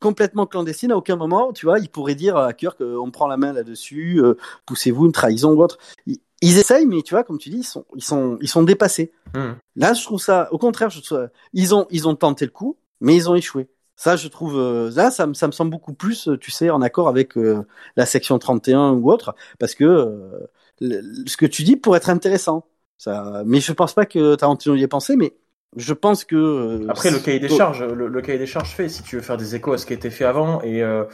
[0.00, 0.92] complètement clandestine.
[0.92, 3.52] À aucun moment, tu vois, ils pourraient dire à Kirk, euh, on prend la main
[3.52, 4.34] là-dessus, euh,
[4.66, 5.78] poussez-vous une trahison ou autre.
[6.06, 8.62] Ils, ils essayent, mais tu vois, comme tu dis, ils sont ils sont ils sont
[8.62, 9.12] dépassés.
[9.34, 9.52] Hmm.
[9.76, 12.76] Là, je trouve ça, au contraire, je trouve, ils ont, ils ont tenté le coup,
[13.00, 13.68] mais ils ont échoué.
[13.96, 16.70] Ça, je trouve, euh, là, ça, me- ça me semble beaucoup plus, euh, tu sais,
[16.70, 17.64] en accord avec euh,
[17.96, 20.48] la section 31 ou autre, parce que euh,
[20.80, 22.66] le- ce que tu dis pourrait être intéressant.
[23.00, 25.32] Ça, mais je pense pas que Tarantino y ait pensé, mais
[25.74, 26.36] je pense que.
[26.36, 29.22] euh, Après, le cahier des charges, le, le cahier des charges fait, si tu veux
[29.22, 31.04] faire des échos à ce qui a été fait avant, et, euh,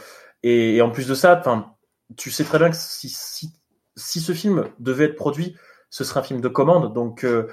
[0.42, 1.74] et, et en plus de ça, enfin,
[2.16, 3.52] tu sais très bien que si, si,
[3.94, 5.54] si ce film devait être produit,
[5.88, 7.46] ce serait un film de commande, donc euh,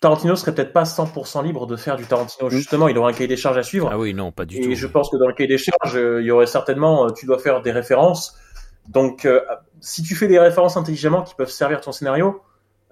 [0.00, 2.50] Tarantino serait peut-être pas 100% libre de faire du Tarantino.
[2.50, 3.88] Justement, il aurait un cahier des charges à suivre.
[3.92, 4.74] Ah oui, non, pas du et tout.
[4.74, 7.26] je pense que dans le cahier des charges, euh, il y aurait certainement, euh, tu
[7.26, 8.36] dois faire des références.
[8.88, 9.40] Donc, euh,
[9.80, 12.40] si tu fais des références intelligemment qui peuvent servir ton scénario,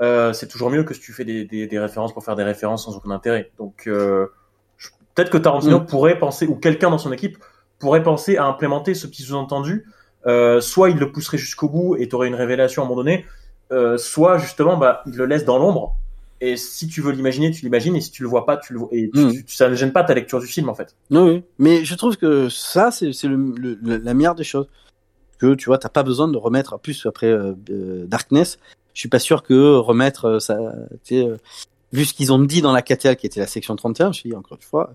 [0.00, 2.42] euh, c'est toujours mieux que si tu fais des, des, des références pour faire des
[2.44, 3.50] références sans aucun intérêt.
[3.58, 4.26] Donc, euh,
[5.14, 5.86] peut-être que Tarantino Mm.
[5.86, 7.38] pourrait penser, ou quelqu'un dans son équipe
[7.78, 9.86] pourrait penser à implémenter ce petit sous-entendu.
[10.26, 13.00] Euh, soit il le pousserait jusqu'au bout et tu aurais une révélation à un moment
[13.02, 13.26] donné,
[13.98, 15.96] soit justement, bah, il le laisse dans l'ombre
[16.42, 18.78] Et si tu veux l'imaginer, tu l'imagines, et si tu le vois pas, tu le
[18.80, 18.88] vois.
[18.92, 20.94] Et tu- tu- ça ne gêne pas ta lecture du film, en fait.
[21.10, 21.44] Oui, oui.
[21.58, 24.68] Mais je trouve que ça, c'est la meilleure des choses.
[25.38, 27.54] Que tu vois, t'as pas besoin de remettre, en plus après euh,
[28.06, 28.58] Darkness,
[28.96, 30.56] je suis pas sûr que remettre euh, ça,
[31.12, 31.36] euh,
[31.92, 34.34] vu ce qu'ils ont dit dans la KTL qui était la section 31, je dis
[34.34, 34.94] encore une fois,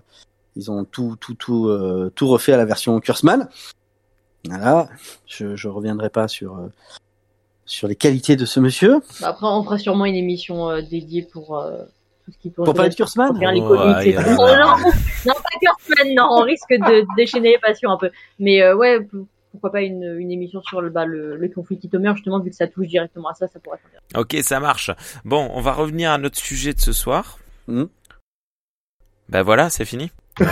[0.56, 3.48] ils ont tout, tout, tout, euh, tout refait à la version Curseman.
[4.44, 4.88] Voilà,
[5.28, 6.66] je, je reviendrai pas sur euh,
[7.64, 8.98] sur les qualités de ce monsieur.
[9.20, 11.84] Bah, Après, on fera sûrement une émission euh, dédiée pour euh,
[12.24, 12.64] tout ce qui tourne.
[12.64, 17.92] Pour parler de Oh, aïe, Non, pas Kurtzman, non, on risque de déchaîner les passions
[17.92, 18.10] un peu.
[18.40, 18.98] Mais euh, ouais,
[19.52, 22.56] pourquoi pas une, une émission sur le, bah, le, le conflit Homer, justement, vu que
[22.56, 24.20] ça touche directement à ça, ça pourrait être intéressant.
[24.20, 24.90] Ok, ça marche.
[25.24, 27.38] Bon, on va revenir à notre sujet de ce soir.
[29.28, 30.10] Ben voilà, c'est fini.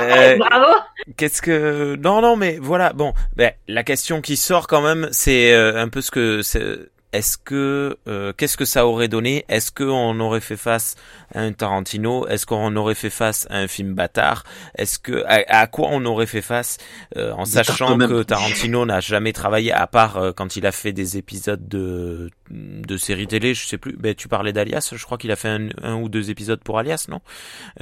[0.00, 0.78] Euh, Bravo
[1.16, 5.52] Qu'est-ce que non non mais voilà bon ben la question qui sort quand même c'est
[5.52, 9.44] euh, un peu ce que c'est est-ce que euh, qu'est-ce que ça aurait donné?
[9.48, 10.94] Est-ce qu'on aurait fait face
[11.34, 12.26] à un Tarantino?
[12.26, 14.44] Est-ce qu'on aurait fait face à un film bâtard?
[14.76, 16.78] Est-ce que à, à quoi on aurait fait face
[17.16, 18.22] euh, en sachant que.
[18.22, 22.96] Tarantino n'a jamais travaillé à part euh, quand il a fait des épisodes de de
[22.96, 23.96] séries télé, je sais plus.
[23.96, 26.78] Ben tu parlais d'Alias, je crois qu'il a fait un, un ou deux épisodes pour
[26.78, 27.20] Alias, non?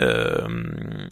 [0.00, 0.36] Euh,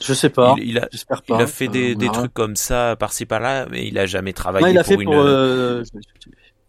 [0.03, 3.87] je sais pas, il, il a il fait des, trucs comme ça par-ci par-là, mais
[3.87, 5.05] il a jamais travaillé Non, il a pour fait une.
[5.05, 5.25] pour,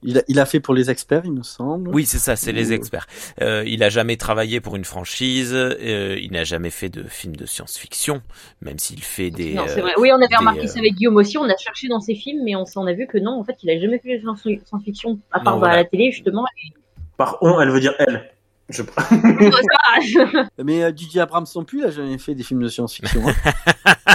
[0.05, 1.89] il, a, il a fait pour les experts, il me semble.
[1.93, 3.07] Oui, c'est ça, c'est les Ou- experts.
[3.41, 5.51] Euh, il a jamais travaillé pour une franchise.
[5.53, 8.21] euh, il n'a jamais fait de film de science-fiction,
[8.61, 9.53] même s'il fait des.
[9.53, 9.93] Non, c'est euh, vrai.
[9.97, 11.37] Oui, on avait des, remarqué euh, ça avec Guillaume aussi.
[11.37, 13.57] On a cherché dans ses films, mais on, s'en a vu que non, en fait,
[13.63, 16.45] il a jamais fait de science- science-fiction, à part Non, à la télé, justement.
[17.17, 18.29] Par on, elle veut dire elle.
[18.69, 18.81] Je...
[20.63, 21.19] Mais euh, J.J.
[21.19, 23.21] Abrams non plus, il a jamais fait des films de science-fiction.
[23.27, 23.93] hein.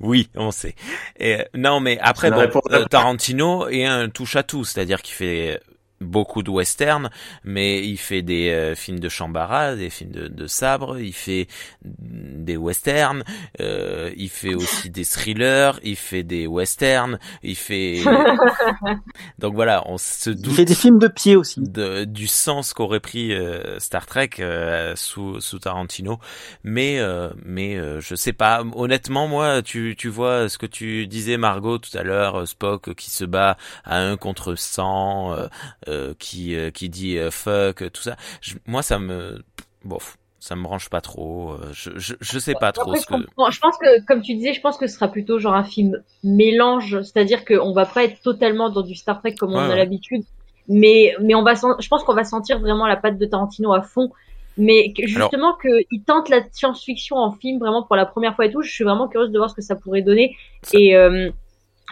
[0.00, 0.74] Oui, on sait.
[1.18, 5.60] Et, non, mais après, bon, euh, Tarantino est un touche à tout, c'est-à-dire qu'il fait
[6.00, 7.10] beaucoup de western,
[7.44, 11.46] mais il fait des euh, films de chambara, des films de, de sabre, il fait
[11.82, 13.24] des westerns,
[13.60, 18.00] euh, il fait aussi des thrillers, il fait des westerns, il fait
[19.38, 21.60] donc voilà, on se Il doute fait des films de pied aussi.
[21.60, 26.18] de, du sens qu'aurait pris euh, Star Trek euh, sous, sous Tarantino,
[26.64, 28.62] mais euh, mais euh, je sais pas.
[28.74, 33.10] Honnêtement, moi, tu tu vois ce que tu disais Margot tout à l'heure, Spock qui
[33.10, 35.46] se bat à un contre 100, euh,
[35.85, 35.85] euh,
[36.18, 38.16] qui euh, qui dit euh, fuck, tout ça.
[38.40, 39.42] Je- moi, ça me
[39.84, 41.52] bof, ça me branche pas trop.
[41.52, 43.14] euh, Je je, je sais pas trop ce que.
[43.50, 46.02] je pense que, comme tu disais, je pense que ce sera plutôt genre un film
[46.24, 49.76] mélange, c'est-à-dire qu'on va pas être totalement dans du Star Trek comme on Ouais, a
[49.76, 50.22] l'habitude,
[50.68, 53.82] mais mais on va, je pense qu'on va sentir vraiment la patte de Tarantino à
[53.82, 54.10] fond.
[54.58, 58.50] Mais que, justement qu'il tente la science-fiction en film vraiment pour la première fois et
[58.50, 60.34] tout, je suis vraiment curieuse de voir ce que ça pourrait donner.
[60.62, 61.30] Ça- Et euh,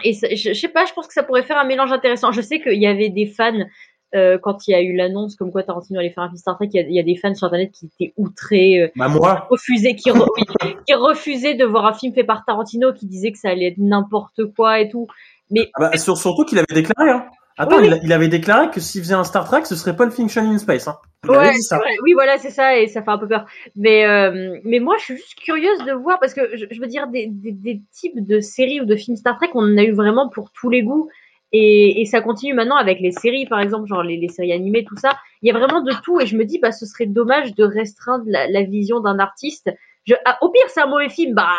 [0.03, 2.31] et ça- je, je sais pas, je pense que ça pourrait faire un mélange intéressant.
[2.31, 3.53] Je sais qu'il y avait des fans
[4.13, 6.55] euh, quand il y a eu l'annonce comme quoi Tarantino allait faire un film Star
[6.55, 8.81] Trek, il y a, il y a des fans sur internet qui étaient outrés.
[8.83, 12.45] euh, Bah moi, refusait, qui, re- oui, qui refusait de voir un film fait par
[12.45, 15.07] Tarantino, qui disait que ça allait être n'importe quoi et tout.
[15.51, 17.11] Mais ah bah, sur- surtout qu'il avait déclaré.
[17.11, 17.25] Hein.
[17.57, 20.11] Attends, Oui, il, il avait déclaré que s'il faisait un Star Trek, ce serait Pulp
[20.11, 20.87] Fiction in Space.
[20.87, 20.97] Hein.
[21.27, 21.79] Ouais, ça.
[22.03, 23.45] oui, voilà, c'est ça, et ça fait un peu peur.
[23.75, 26.87] Mais euh, mais moi, je suis juste curieuse de voir parce que je, je veux
[26.87, 29.83] dire des, des, des types de séries ou de films Star Trek, on en a
[29.83, 31.09] eu vraiment pour tous les goûts.
[31.51, 34.83] Et, et ça continue maintenant avec les séries, par exemple, genre les, les séries animées,
[34.83, 35.11] tout ça.
[35.41, 37.63] Il y a vraiment de tout, et je me dis, bah, ce serait dommage de
[37.63, 39.71] restreindre la, la vision d'un artiste.
[40.05, 41.53] Je, ah, au pire, c'est un mauvais film, bah,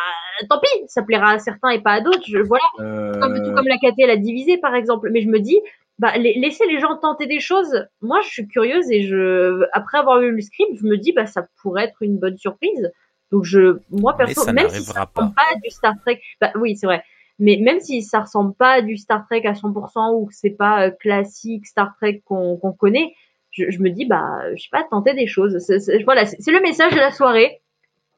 [0.51, 2.25] tant pis, ça plaira à certains et pas à d'autres.
[2.27, 2.65] Je, voilà.
[2.81, 5.09] Euh, comme, tout comme la KT l'a divisé par exemple.
[5.11, 5.59] Mais je me dis,
[5.99, 7.87] bah, la- laissez les gens tenter des choses.
[8.03, 11.27] Moi, je suis curieuse et je, après avoir lu le script, je me dis, bah,
[11.27, 12.93] ça pourrait être une bonne surprise.
[13.33, 15.43] Donc je, moi perso, ça même si ça ressemble pas.
[15.43, 17.03] pas à du Star Trek, bah oui, c'est vrai.
[17.39, 20.51] Mais même si ça ressemble pas à du Star Trek à 100% ou que c'est
[20.51, 23.15] pas euh, classique Star Trek qu'on connaît,
[23.51, 25.59] je, je me dis, bah, je sais pas, tenter des choses.
[26.05, 27.61] Voilà, c'est le message de la soirée.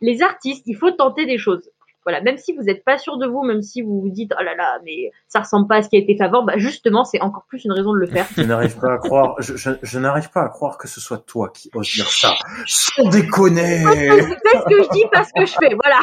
[0.00, 1.70] Les artistes, il faut tenter des choses.
[2.04, 4.42] Voilà, même si vous n'êtes pas sûr de vous, même si vous vous dites oh
[4.42, 7.04] là là, mais ça ressemble pas à ce qui a été fait avant, bah justement,
[7.04, 8.26] c'est encore plus une raison de le faire.
[8.36, 11.18] Je n'arrive pas à croire, je, je, je n'arrive pas à croire que ce soit
[11.18, 12.34] toi qui oses dire ça.
[12.66, 13.82] Sans déconner!
[13.84, 15.74] C'est ce que je dis, pas ce que je fais.
[15.82, 16.00] Voilà.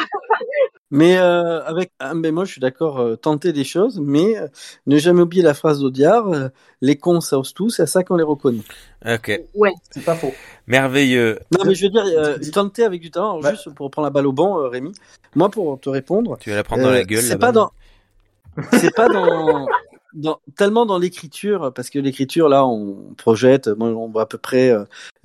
[0.92, 4.46] Mais euh, avec, ah, mais moi je suis d'accord, euh, tenter des choses, mais euh,
[4.86, 6.48] ne jamais oublier la phrase d'Audiard euh,
[6.80, 8.62] les cons ça ose tout, c'est à ça qu'on les reconnaît.
[9.04, 9.72] Ok, Ouais.
[9.90, 10.32] C'est pas faux.
[10.68, 11.40] merveilleux.
[11.58, 13.50] Non mais je veux dire, euh, tenter avec du talent, Bah.
[13.52, 14.92] juste pour prendre la balle au banc, euh, Rémi.
[15.34, 17.20] Moi pour te répondre, Tu vas la prendre dans euh, la gueule.
[17.22, 17.72] c'est pas dans,
[18.74, 19.66] c'est pas dans,
[20.14, 24.38] dans, tellement dans l'écriture, parce que l'écriture là on projette, moi, on voit à peu
[24.38, 24.70] près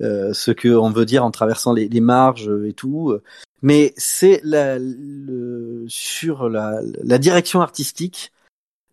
[0.00, 3.16] euh, ce que on veut dire en traversant les, les marges et tout.
[3.62, 8.32] Euh, Mais c'est la, le, sur la, la direction artistique,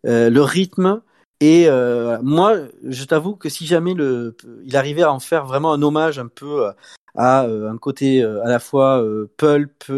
[0.06, 1.02] euh, le rythme.
[1.40, 5.72] Et euh, moi, je t'avoue que si jamais le, il arrivait à en faire vraiment
[5.72, 6.72] un hommage un peu euh,
[7.16, 9.04] à un côté à la fois
[9.36, 9.92] pulp,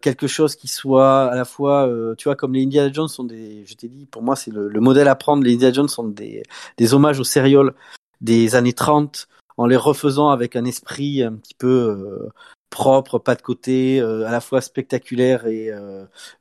[0.00, 3.64] quelque chose qui soit à la fois, tu vois, comme les Indiana Jones sont des,
[3.66, 5.44] je t'ai dit, pour moi c'est le, le, modèle à prendre.
[5.44, 6.42] Les Indiana Jones sont des,
[6.76, 7.72] des hommages aux sérioles
[8.20, 9.28] des années 30
[9.58, 12.28] en les refaisant avec un esprit un petit peu
[12.72, 15.70] propre, pas de côté, à la fois spectaculaire et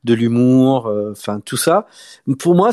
[0.03, 1.85] de l'humour, enfin tout ça.
[2.39, 2.71] Pour moi,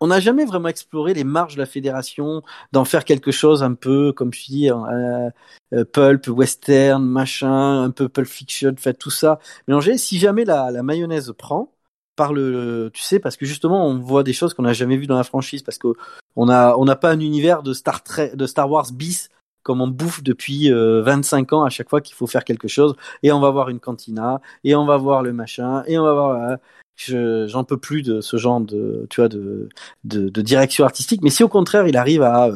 [0.00, 2.42] on n'a jamais vraiment exploré les marges de la fédération,
[2.72, 5.30] d'en faire quelque chose un peu, comme je dis, euh,
[5.72, 9.38] euh, pulp, western, machin, un peu pulp fiction, fait tout ça
[9.68, 9.98] mélangé.
[9.98, 11.72] Si jamais la, la mayonnaise prend,
[12.16, 15.06] par le, tu sais, parce que justement, on voit des choses qu'on n'a jamais vues
[15.06, 15.88] dans la franchise, parce que
[16.34, 19.30] on a, on n'a pas un univers de Star Trek, de Star Wars bis
[19.66, 22.94] comme on bouffe depuis 25 euh, ans à chaque fois qu'il faut faire quelque chose.
[23.24, 26.12] Et on va voir une cantina et on va voir le machin et on va
[26.12, 26.58] voir
[26.96, 29.68] j'en peux plus de ce genre de tu vois de,
[30.04, 31.20] de, de direction artistique.
[31.22, 32.48] Mais si au contraire il arrive à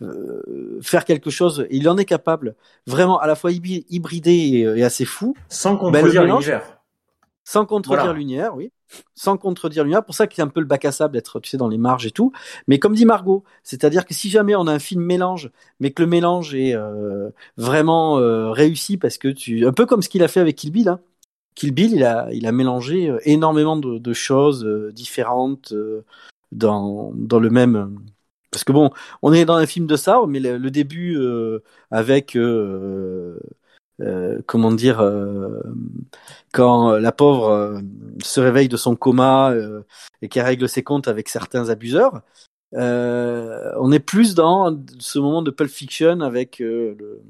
[0.00, 2.54] euh, faire quelque chose il en est capable.
[2.86, 6.62] Vraiment à la fois hybridé et, assez fou sans ben, contredire l'univers
[7.44, 8.70] sans contredire l'univers oui.
[9.14, 11.50] Sans contredire l'univers pour ça qu'il est un peu le bac à sable d'être tu
[11.50, 12.32] sais dans les marges et tout.
[12.68, 15.50] Mais comme dit Margot c'est-à-dire que si jamais on a un film mélange
[15.80, 20.02] mais que le mélange est euh, vraiment euh, réussi parce que tu un peu comme
[20.02, 21.00] ce qu'il a fait avec Kill Bill hein,
[21.54, 26.04] Kill Bill, il a, il a mélangé euh, énormément de, de choses euh, différentes euh,
[26.52, 28.00] dans, dans le même.
[28.50, 28.90] Parce que bon,
[29.22, 31.18] on est dans un film de ça, mais le, début
[31.90, 32.38] avec
[34.00, 35.02] euh, comment dire
[36.52, 37.80] quand la pauvre
[38.22, 39.54] se réveille de son coma
[40.22, 42.22] et qu'elle règle ses comptes avec certains abuseurs.
[42.72, 47.22] on est plus dans ce moment de Pulp Fiction avec le,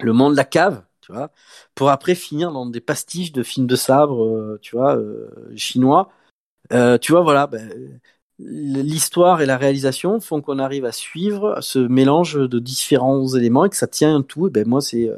[0.00, 1.30] monde de la cave tu vois,
[1.74, 6.10] pour après finir dans des pastiches de films de sabre, euh, tu vois, euh, chinois.
[6.72, 8.00] Euh, tu vois, voilà, ben,
[8.38, 13.68] l'histoire et la réalisation font qu'on arrive à suivre ce mélange de différents éléments et
[13.70, 14.48] que ça tient un tout.
[14.50, 15.10] Ben moi, c'est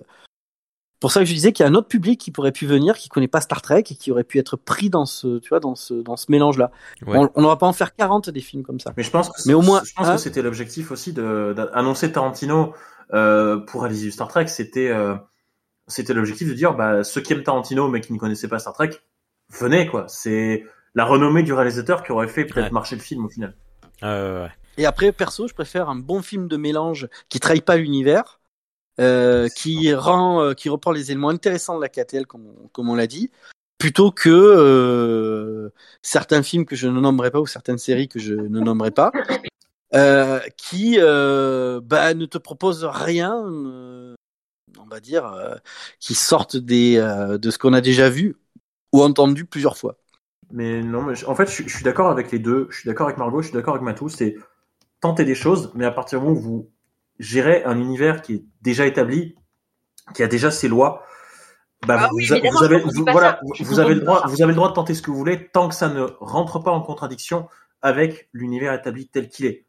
[1.00, 2.96] pour ça que je disais qu'il y a un autre public qui pourrait pu venir,
[2.96, 5.60] qui connaît pas Star Trek et qui aurait pu être pris dans ce, tu vois,
[5.60, 6.70] dans ce, dans ce mélange-là.
[7.06, 8.92] On n'aura pas en faire 40 des films comme ça.
[8.96, 12.12] Mais je pense que, mais au moins, je pense que hein c'était l'objectif aussi d'annoncer
[12.12, 12.74] Tarantino
[13.10, 14.46] pour réaliser Star Trek.
[14.48, 14.92] C'était
[15.86, 18.72] c'était l'objectif de dire bah ceux qui aiment Tarantino mais qui ne connaissaient pas Star
[18.72, 18.90] Trek
[19.50, 20.64] venez quoi c'est
[20.94, 23.54] la renommée du réalisateur qui aurait fait peut-être marcher le film au final
[24.02, 24.50] euh, ouais.
[24.78, 28.40] et après perso je préfère un bon film de mélange qui trahit pas l'univers
[29.00, 32.88] euh, qui rend euh, qui reprend les éléments intéressants de la KTL comme on, comme
[32.88, 33.30] on l'a dit
[33.78, 38.34] plutôt que euh, certains films que je ne nommerai pas ou certaines séries que je
[38.34, 39.12] ne nommerai pas
[40.56, 43.34] qui bah, ne te proposent rien
[44.80, 45.60] on va dire,
[46.00, 48.36] qui sortent des, de ce qu'on a déjà vu
[48.92, 49.98] ou entendu plusieurs fois.
[50.52, 52.68] Mais non, mais en fait, je, suis d'accord avec les deux.
[52.70, 54.08] Je suis d'accord avec Margot, je suis d'accord avec Matou.
[54.08, 54.36] C'est
[55.00, 56.70] tenter des choses, mais à partir du moment où vous
[57.18, 59.36] gérez un univers qui est déjà établi,
[60.14, 61.04] qui a déjà ses lois,
[61.86, 62.80] bah, vous, avez,
[63.12, 65.48] voilà, vous avez le droit, vous avez le droit de tenter ce que vous voulez
[65.48, 67.48] tant que ça ne rentre pas en contradiction
[67.82, 69.66] avec l'univers établi tel qu'il est.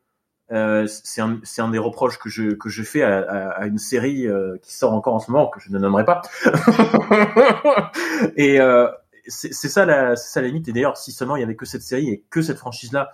[0.51, 3.79] Euh, c'est un, un, des reproches que je, que je fais à, à, à une
[3.79, 6.21] série euh, qui sort encore en ce moment, que je ne nommerai pas.
[8.37, 8.87] et euh,
[9.27, 10.67] c'est ça, la, ça la limite.
[10.67, 13.09] Et d'ailleurs, si seulement il y avait que cette série et que cette franchise-là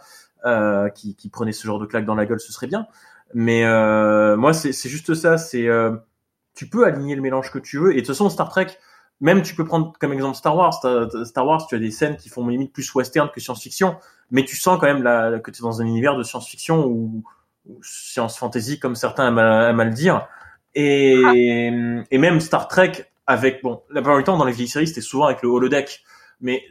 [0.46, 2.88] euh, qui, qui, prenait ce genre de claque dans la gueule, ce serait bien.
[3.34, 5.38] Mais euh, moi, c'est juste ça.
[5.38, 5.68] C'est
[6.54, 7.92] tu peux aligner le mélange que tu veux.
[7.92, 8.68] Et de toute façon, Star Trek,
[9.20, 10.74] même tu peux prendre comme exemple Star Wars.
[11.26, 13.96] Star Wars, tu as des scènes qui font limite plus western que science-fiction,
[14.32, 15.04] mais tu sens quand même
[15.42, 17.24] que tu es dans un univers de science-fiction ou,
[17.84, 20.28] science-fantasy comme certains aiment, à le dire.
[20.74, 21.22] Et,
[22.12, 25.02] et même Star Trek avec bon, la plupart du temps dans les vieilles séries c'était
[25.02, 26.04] souvent avec le holodeck,
[26.40, 26.64] mais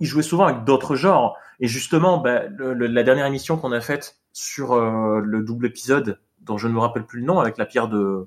[0.00, 1.36] ils jouaient souvent avec d'autres genres.
[1.60, 6.58] Et justement, bah, la dernière émission qu'on a faite sur euh, le double épisode dont
[6.58, 8.26] je ne me rappelle plus le nom avec la pierre de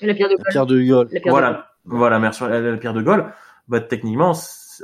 [0.00, 3.30] la pierre de, la pierre de Voilà, voilà, merci la, pierre de Gaulle.
[3.68, 4.32] Bah techniquement,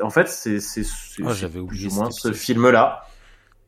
[0.02, 0.82] en fait, c'est c'est
[1.22, 3.06] oh, j'avais oublié plus ou moins ce film-là.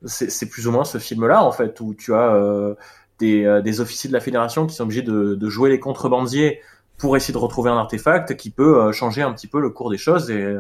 [0.05, 2.75] C'est plus ou moins ce film-là en fait où tu as euh,
[3.19, 6.61] des, euh, des officiers de la fédération qui sont obligés de, de jouer les contrebandiers
[6.99, 9.91] pour essayer de retrouver un artefact qui peut euh, changer un petit peu le cours
[9.91, 10.57] des choses et,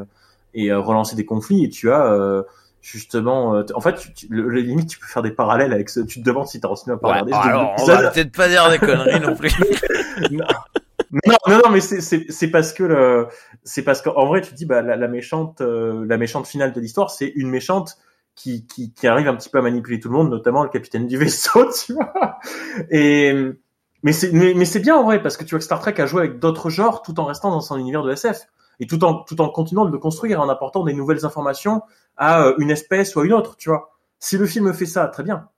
[0.54, 1.64] et relancer des conflits.
[1.64, 2.42] Et tu as
[2.82, 6.24] justement en fait tu, le, limite tu peux faire des parallèles avec ce, tu te
[6.24, 9.36] demandes si t'as reçu un parallèle alors on va peut-être pas dire des conneries non
[9.36, 9.52] plus
[10.30, 10.44] non,
[11.12, 13.28] non, non, non, mais c'est parce que le,
[13.64, 16.72] c'est parce qu'en vrai, tu te dis, bah, la, la méchante, euh, la méchante finale
[16.72, 17.98] de l'histoire, c'est une méchante
[18.34, 21.06] qui, qui, qui arrive un petit peu à manipuler tout le monde, notamment le capitaine
[21.06, 22.38] du vaisseau, tu vois.
[22.90, 23.34] Et,
[24.02, 26.00] mais c'est, mais, mais c'est bien en vrai, parce que tu vois que Star Trek
[26.00, 28.46] a joué avec d'autres genres tout en restant dans son univers de SF.
[28.80, 31.82] Et tout en, tout en continuant de le construire, en apportant des nouvelles informations
[32.16, 33.92] à euh, une espèce ou à une autre, tu vois.
[34.18, 35.48] Si le film fait ça, très bien.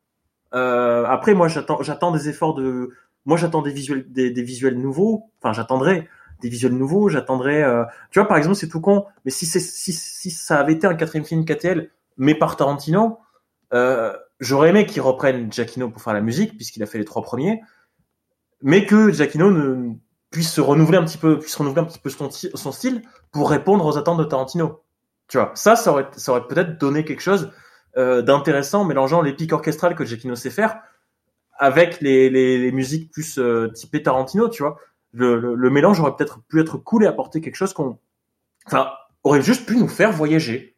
[0.55, 2.91] Euh, après, moi, j'attends, j'attends des efforts de,
[3.25, 5.31] moi j'attends des visuels, des, des visuels nouveaux.
[5.43, 6.09] Enfin, j'attendrais
[6.41, 7.09] des visuels nouveaux.
[7.09, 10.75] J'attendrais, euh, tu vois, par exemple, c'est tout con, mais si si, si ça avait
[10.75, 13.19] été un quatrième film KTL, mais par Tarantino,
[13.73, 17.23] euh, j'aurais aimé qu'il reprenne Giacchino pour faire la musique puisqu'il a fait les trois
[17.23, 17.61] premiers,
[18.63, 19.95] mais que Giacchino ne
[20.31, 23.03] puisse se renouveler un petit peu, puisse renouveler un petit peu son style
[23.33, 24.84] pour répondre aux attentes de Tarantino.
[25.29, 27.51] Tu vois, ça, ça aurait, ça aurait peut-être donné quelque chose
[27.97, 30.81] euh, d'intéressant, mélangeant les pics orchestrales que Giacchino sait faire
[31.59, 34.77] avec les, les, les musiques plus euh, typées Tarantino, tu vois.
[35.13, 37.99] Le, le, le mélange aurait peut-être pu être cool et apporter quelque chose qu'on,
[38.67, 38.91] enfin,
[39.23, 40.77] aurait juste pu nous faire voyager.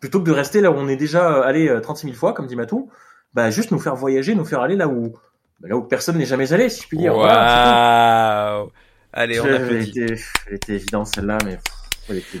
[0.00, 2.32] Plutôt que de rester là où on est déjà euh, allé euh, 36 000 fois,
[2.32, 2.90] comme dit Matou,
[3.32, 5.12] bah juste nous faire voyager, nous faire aller là où,
[5.60, 7.14] bah, là où personne n'est jamais allé, si je puis dire.
[7.14, 8.70] Voilà, Waouh
[9.12, 9.50] Allez, c'est on tout.
[9.50, 10.14] Je- elle, était,
[10.48, 11.58] elle était évidente celle-là, mais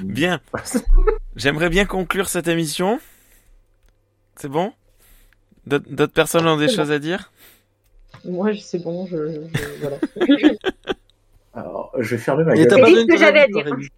[0.02, 0.40] Bien.
[1.36, 3.00] J'aimerais bien conclure cette émission.
[4.36, 4.72] C'est bon?
[5.66, 6.72] D'autres personnes ont des bon.
[6.74, 7.30] choses à dire?
[8.24, 9.98] Moi, je- c'est bon, je, je- voilà.
[11.54, 12.68] Alors, je vais fermer ma gueule.
[12.68, 13.72] t'as pas donné ce que ton j'avais avis, à toi, dire.
[13.74, 13.88] Rémi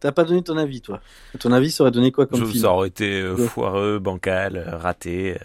[0.00, 1.00] T'as pas donné ton avis, toi.
[1.38, 2.62] Ton avis, ça aurait donné quoi comme Je- film?
[2.62, 3.46] Ça aurait été euh, Ouais.
[3.46, 5.38] foireux, bancal, euh, raté.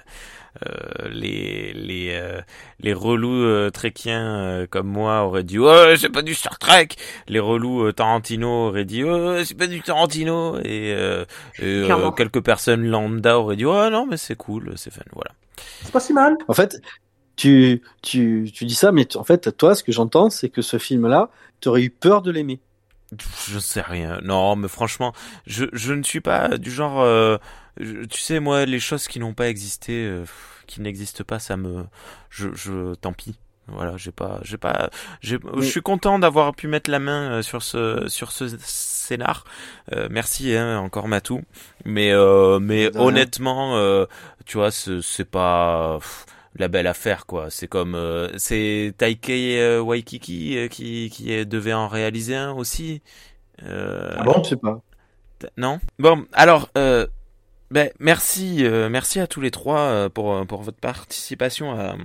[0.68, 2.42] Euh, les les euh,
[2.80, 6.88] les relous euh, tréquiens euh, comme moi auraient dit ouais c'est pas du Star Trek
[7.28, 11.24] les relous euh, Tarantino auraient dit ouais c'est pas du Tarantino et, euh,
[11.62, 15.32] euh, quelques personnes lambda auraient dit ouais non mais c'est cool c'est fun voilà
[15.84, 16.36] C'est pas si mal.
[16.48, 16.82] En fait,
[17.36, 20.62] tu, tu, tu dis ça, mais tu- en fait, toi, ce que j'entends, c'est que
[20.62, 21.30] ce film-là,
[21.62, 22.60] t'aurais eu peur de l'aimer.
[23.48, 24.19] Je sais rien.
[24.23, 25.14] Non, mais franchement,
[25.48, 27.02] je, je ne suis pas du genre.
[27.02, 27.38] euh,
[27.80, 30.26] je- tu sais, moi, les choses qui n'ont pas existé, euh,
[30.68, 31.86] qui n'existent pas, ça me.
[32.30, 33.40] Je, je, tant pis.
[33.72, 34.90] Voilà, j'ai pas, j'ai pas,
[35.22, 39.44] j'ai, je suis content d'avoir pu mettre la main euh, sur ce, sur ce scénar.
[39.94, 41.44] Euh, merci, hein, encore Matou.
[41.86, 44.06] Mais, euh, mais honnêtement, euh,
[44.48, 45.98] tu vois, c'est, c'est pas.
[45.99, 46.26] pff,
[46.60, 51.73] la belle affaire quoi c'est comme euh, c'est Taika euh, Waikiki euh, qui qui devait
[51.73, 53.02] en réaliser un aussi
[53.64, 54.81] euh, Ah bon Je sais pas.
[55.57, 55.80] non?
[55.99, 57.07] Bon alors euh,
[57.72, 61.95] ben merci euh, merci à tous les trois euh, pour pour votre participation à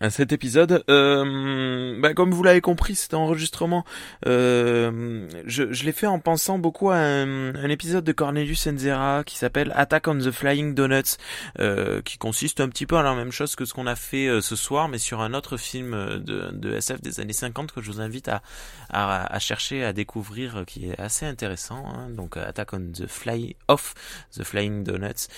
[0.00, 0.84] à cet épisode.
[0.90, 3.84] Euh, ben, comme vous l'avez compris, cet enregistrement,
[4.26, 9.36] euh, je, je l'ai fait en pensant beaucoup à un, épisode de Cornelius Enzera qui
[9.36, 11.16] s'appelle Attack on the Flying Donuts,
[11.58, 14.26] euh, qui consiste un petit peu à la même chose que ce qu'on a fait
[14.26, 17.72] euh, ce soir, mais sur un autre film euh, de, de SF des années 50
[17.72, 18.42] que je vous invite à,
[18.90, 21.84] à, à chercher, à découvrir, euh, qui est assez intéressant.
[21.86, 22.10] hein.
[22.10, 23.94] donc Attack on the Fly Off
[24.36, 25.28] the Flying Donuts.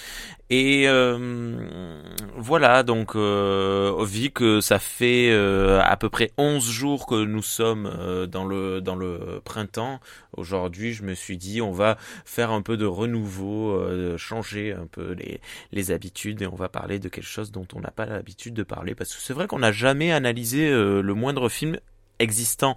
[0.49, 1.99] Et euh,
[2.37, 7.43] voilà, donc euh, vu que ça fait euh, à peu près 11 jours que nous
[7.43, 9.99] sommes euh, dans le dans le printemps,
[10.37, 14.87] aujourd'hui, je me suis dit on va faire un peu de renouveau, euh, changer un
[14.87, 15.41] peu les
[15.73, 18.63] les habitudes et on va parler de quelque chose dont on n'a pas l'habitude de
[18.63, 21.81] parler parce que c'est vrai qu'on n'a jamais analysé le moindre film
[22.19, 22.77] existant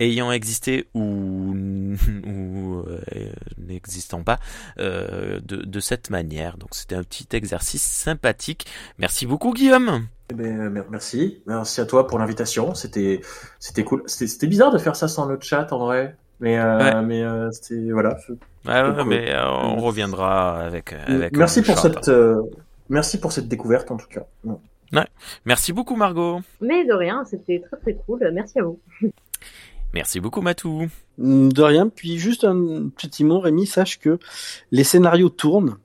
[0.00, 1.54] ayant existé ou,
[2.26, 2.98] ou euh,
[3.58, 4.38] n'existant pas
[4.78, 6.56] euh, de, de cette manière.
[6.56, 8.66] Donc c'était un petit exercice sympathique.
[8.98, 10.06] Merci beaucoup Guillaume.
[10.30, 12.74] Eh ben, mer- merci, merci à toi pour l'invitation.
[12.74, 13.20] C'était,
[13.58, 14.02] c'était cool.
[14.06, 17.02] C'était, bizarre de faire ça sans le chat en vrai, mais, euh, Ouais.
[17.02, 18.16] mais euh, c'était voilà.
[18.66, 21.36] Ouais, ouais, mais euh, on reviendra avec avec.
[21.36, 22.40] merci pour cette, euh,
[22.88, 24.22] merci pour cette découverte en tout cas.
[25.44, 26.40] Merci beaucoup Margot.
[26.60, 28.28] Mais de rien, c'était très très cool.
[28.32, 28.80] Merci à vous.
[29.92, 30.88] Merci beaucoup Matou.
[31.18, 31.88] Mm, De rien.
[31.88, 34.18] Puis juste un petit mot, Rémi, sache que
[34.70, 35.76] les scénarios tournent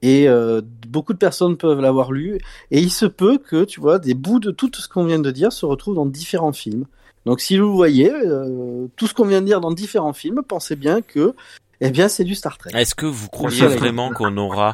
[0.00, 2.38] et euh, beaucoup de personnes peuvent l'avoir lu
[2.70, 5.30] et il se peut que tu vois des bouts de tout ce qu'on vient de
[5.30, 6.86] dire se retrouvent dans différents films.
[7.24, 10.74] Donc si vous voyez euh, tout ce qu'on vient de dire dans différents films, pensez
[10.74, 11.34] bien que
[11.80, 12.70] eh bien c'est du Star Trek.
[12.74, 14.72] Est-ce que vous croyez vraiment qu'on aura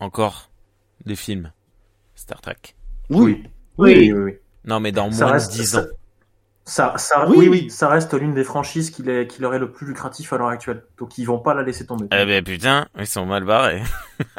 [0.00, 0.50] encore
[1.04, 1.52] des films?
[2.22, 2.56] Star Trek
[3.10, 3.42] Oui,
[3.78, 3.94] Oui.
[3.94, 4.22] oui, oui.
[4.22, 4.32] oui.
[4.64, 5.84] Non, mais dans Ça moins reste, de 10 ça, ans.
[6.64, 7.36] ça, ça- Oui.
[7.38, 7.48] oui.
[7.48, 10.48] oui, ça reste l'une des franchises qui, qui leur est le plus lucratif à l'heure
[10.48, 10.84] actuelle.
[10.98, 12.06] Donc ils vont pas la laisser tomber.
[12.12, 13.82] Eh ben putain, ils sont mal barrés.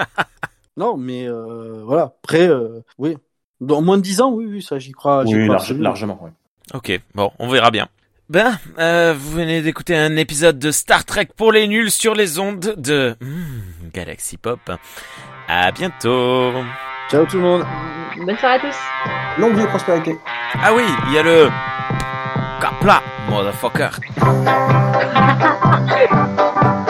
[0.76, 2.16] Non, mais euh, voilà.
[2.24, 3.16] Après, euh, oui,
[3.62, 5.24] dans moins de 10 ans, oui, oui, ça j'y crois.
[5.24, 5.84] j'y oui, crois large- absolument.
[5.84, 6.24] largement.
[6.24, 6.32] ouais.
[6.74, 7.88] Ok, bon, on verra bien.
[8.30, 12.40] Ben, euh, vous venez d'écouter un épisode de Star Trek pour les nuls sur les
[12.40, 14.62] ondes de hmm, Galaxy Pop.
[15.48, 16.54] À bientôt.
[17.10, 17.66] Ciao tout le monde.
[18.26, 18.76] Bonne soirée à tous.
[19.40, 20.18] Longue vie et prospérité.
[20.64, 21.50] Ah oui, il y a le
[22.62, 23.90] Kapla, motherfucker.